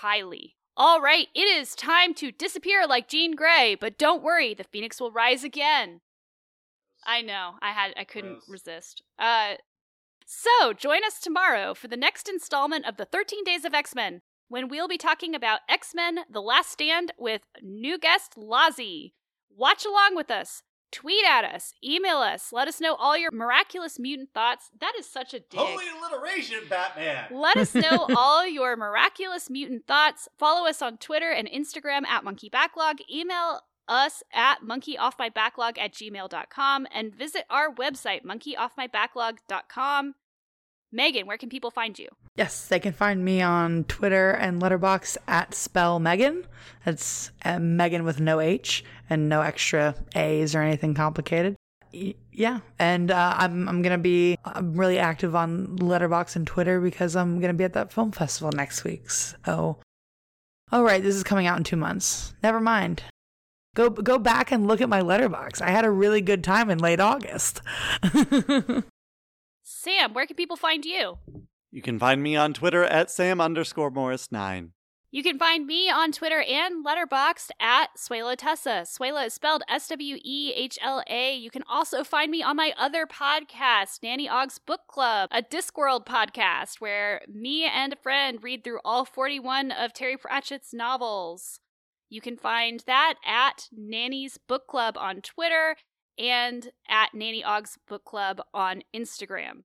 highly. 0.00 0.56
All 0.76 1.00
right, 1.00 1.28
it 1.34 1.46
is 1.46 1.74
time 1.74 2.12
to 2.14 2.30
disappear 2.30 2.86
like 2.86 3.08
Jean 3.08 3.34
Grey, 3.34 3.76
but 3.80 3.96
don't 3.98 4.22
worry, 4.22 4.52
the 4.52 4.64
phoenix 4.64 5.00
will 5.00 5.10
rise 5.10 5.42
again. 5.42 6.00
I 7.06 7.22
know. 7.22 7.52
I 7.62 7.70
had 7.70 7.94
I 7.96 8.04
couldn't 8.04 8.40
Gross. 8.46 8.48
resist. 8.48 9.02
Uh 9.18 9.54
so, 10.28 10.72
join 10.72 11.04
us 11.04 11.20
tomorrow 11.20 11.72
for 11.72 11.86
the 11.86 11.96
next 11.96 12.28
installment 12.28 12.84
of 12.84 12.96
the 12.96 13.04
13 13.04 13.44
Days 13.44 13.64
of 13.64 13.74
X-Men 13.74 14.22
when 14.48 14.68
we'll 14.68 14.88
be 14.88 14.98
talking 14.98 15.34
about 15.36 15.60
X-Men: 15.68 16.20
The 16.28 16.42
Last 16.42 16.70
Stand 16.72 17.12
with 17.16 17.42
new 17.62 17.96
guest 17.96 18.34
Lazi. 18.36 19.12
Watch 19.56 19.86
along 19.86 20.16
with 20.16 20.30
us. 20.30 20.62
Tweet 20.92 21.24
at 21.26 21.44
us, 21.44 21.74
email 21.84 22.18
us, 22.18 22.52
let 22.52 22.68
us 22.68 22.80
know 22.80 22.94
all 22.94 23.18
your 23.18 23.32
miraculous 23.32 23.98
mutant 23.98 24.30
thoughts. 24.32 24.70
That 24.80 24.92
is 24.98 25.08
such 25.08 25.34
a 25.34 25.40
dig. 25.40 25.58
Holy 25.58 25.84
alliteration, 25.98 26.60
Batman! 26.70 27.26
Let 27.32 27.56
us 27.56 27.74
know 27.74 28.06
all 28.16 28.46
your 28.46 28.76
miraculous 28.76 29.50
mutant 29.50 29.86
thoughts. 29.86 30.28
Follow 30.38 30.68
us 30.68 30.80
on 30.80 30.98
Twitter 30.98 31.30
and 31.30 31.48
Instagram 31.48 32.06
at 32.06 32.24
Monkey 32.24 32.48
Backlog. 32.48 32.98
Email 33.12 33.60
us 33.88 34.22
at 34.32 34.62
monkeyoffmybacklog 34.62 35.78
at 35.78 35.92
gmail.com 35.92 36.86
and 36.92 37.14
visit 37.14 37.44
our 37.50 37.74
website, 37.74 38.24
monkeyoffmybacklog.com. 38.24 40.14
Megan, 40.92 41.26
where 41.26 41.36
can 41.36 41.48
people 41.48 41.70
find 41.70 41.98
you? 41.98 42.08
Yes, 42.36 42.68
they 42.68 42.78
can 42.78 42.92
find 42.92 43.24
me 43.24 43.42
on 43.42 43.84
Twitter 43.84 44.30
and 44.30 44.62
Letterboxd 44.62 45.16
at 45.26 45.54
Spell 45.54 45.98
Megan. 45.98 46.46
That's 46.84 47.32
uh, 47.44 47.58
Megan 47.58 48.04
with 48.04 48.20
no 48.20 48.40
H 48.40 48.84
and 49.08 49.28
no 49.28 49.40
extra 49.42 49.94
A's 50.14 50.54
or 50.54 50.62
anything 50.62 50.94
complicated. 50.94 51.56
yeah, 52.32 52.60
and 52.78 53.10
uh, 53.10 53.34
I'm 53.36 53.68
I'm 53.68 53.82
gonna 53.82 53.98
be 53.98 54.38
I'm 54.44 54.74
really 54.74 54.98
active 54.98 55.34
on 55.34 55.78
Letterboxd 55.78 56.36
and 56.36 56.46
Twitter 56.46 56.80
because 56.80 57.16
I'm 57.16 57.40
gonna 57.40 57.54
be 57.54 57.64
at 57.64 57.72
that 57.74 57.92
film 57.92 58.12
festival 58.12 58.52
next 58.52 58.84
week. 58.84 59.10
So, 59.10 59.78
oh 60.72 60.82
right, 60.82 61.02
this 61.02 61.14
is 61.14 61.24
coming 61.24 61.46
out 61.46 61.58
in 61.58 61.64
two 61.64 61.76
months. 61.76 62.34
Never 62.42 62.60
mind. 62.60 63.02
Go 63.74 63.90
go 63.90 64.18
back 64.18 64.52
and 64.52 64.66
look 64.66 64.80
at 64.80 64.88
my 64.88 65.02
Letterboxd. 65.02 65.60
I 65.62 65.70
had 65.70 65.84
a 65.84 65.90
really 65.90 66.20
good 66.20 66.42
time 66.42 66.70
in 66.70 66.78
late 66.78 67.00
August. 67.00 67.60
Sam, 69.62 70.14
where 70.14 70.26
can 70.26 70.36
people 70.36 70.56
find 70.56 70.84
you? 70.84 71.18
You 71.70 71.82
can 71.82 71.98
find 71.98 72.22
me 72.22 72.36
on 72.36 72.54
Twitter 72.54 72.84
at 72.84 73.10
Sam 73.10 73.40
underscore 73.40 73.90
Morris 73.90 74.32
nine. 74.32 74.72
You 75.12 75.22
can 75.22 75.38
find 75.38 75.66
me 75.66 75.88
on 75.88 76.10
Twitter 76.10 76.42
and 76.42 76.84
Letterboxd 76.84 77.50
at 77.60 77.90
Swehla 77.96 78.34
Tessa. 78.36 78.84
Swehla 78.84 79.26
is 79.26 79.34
spelled 79.34 79.62
S 79.68 79.88
W 79.88 80.18
E 80.22 80.52
H 80.54 80.78
L 80.82 81.02
A. 81.08 81.34
You 81.36 81.48
can 81.48 81.62
also 81.68 82.02
find 82.02 82.30
me 82.30 82.42
on 82.42 82.56
my 82.56 82.72
other 82.76 83.06
podcast, 83.06 84.02
Nanny 84.02 84.28
Ogg's 84.28 84.58
Book 84.58 84.80
Club, 84.88 85.30
a 85.32 85.42
Discworld 85.42 86.06
podcast 86.06 86.80
where 86.80 87.20
me 87.32 87.64
and 87.64 87.92
a 87.92 87.96
friend 87.96 88.42
read 88.42 88.64
through 88.64 88.80
all 88.84 89.04
41 89.04 89.70
of 89.70 89.92
Terry 89.92 90.16
Pratchett's 90.16 90.74
novels. 90.74 91.60
You 92.08 92.20
can 92.20 92.36
find 92.36 92.82
that 92.86 93.14
at 93.24 93.68
Nanny's 93.72 94.38
Book 94.38 94.66
Club 94.66 94.96
on 94.98 95.20
Twitter 95.20 95.76
and 96.18 96.70
at 96.88 97.14
Nanny 97.14 97.44
Ogg's 97.44 97.78
Book 97.86 98.04
Club 98.04 98.40
on 98.52 98.82
Instagram. 98.94 99.62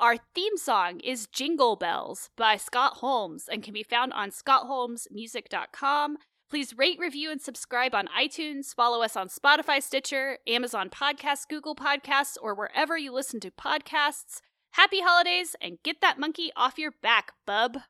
Our 0.00 0.16
theme 0.34 0.56
song 0.56 1.00
is 1.00 1.26
Jingle 1.26 1.76
Bells 1.76 2.30
by 2.34 2.56
Scott 2.56 2.94
Holmes 2.94 3.46
and 3.52 3.62
can 3.62 3.74
be 3.74 3.82
found 3.82 4.14
on 4.14 4.30
scottholmesmusic.com. 4.30 6.16
Please 6.48 6.78
rate, 6.78 6.98
review, 6.98 7.30
and 7.30 7.38
subscribe 7.38 7.94
on 7.94 8.08
iTunes. 8.18 8.74
Follow 8.74 9.02
us 9.02 9.14
on 9.14 9.28
Spotify, 9.28 9.82
Stitcher, 9.82 10.38
Amazon 10.46 10.88
Podcasts, 10.88 11.46
Google 11.46 11.74
Podcasts, 11.76 12.38
or 12.40 12.54
wherever 12.54 12.96
you 12.96 13.12
listen 13.12 13.40
to 13.40 13.50
podcasts. 13.50 14.40
Happy 14.70 15.02
holidays 15.02 15.54
and 15.60 15.82
get 15.84 16.00
that 16.00 16.18
monkey 16.18 16.50
off 16.56 16.78
your 16.78 16.92
back, 17.02 17.34
bub. 17.44 17.80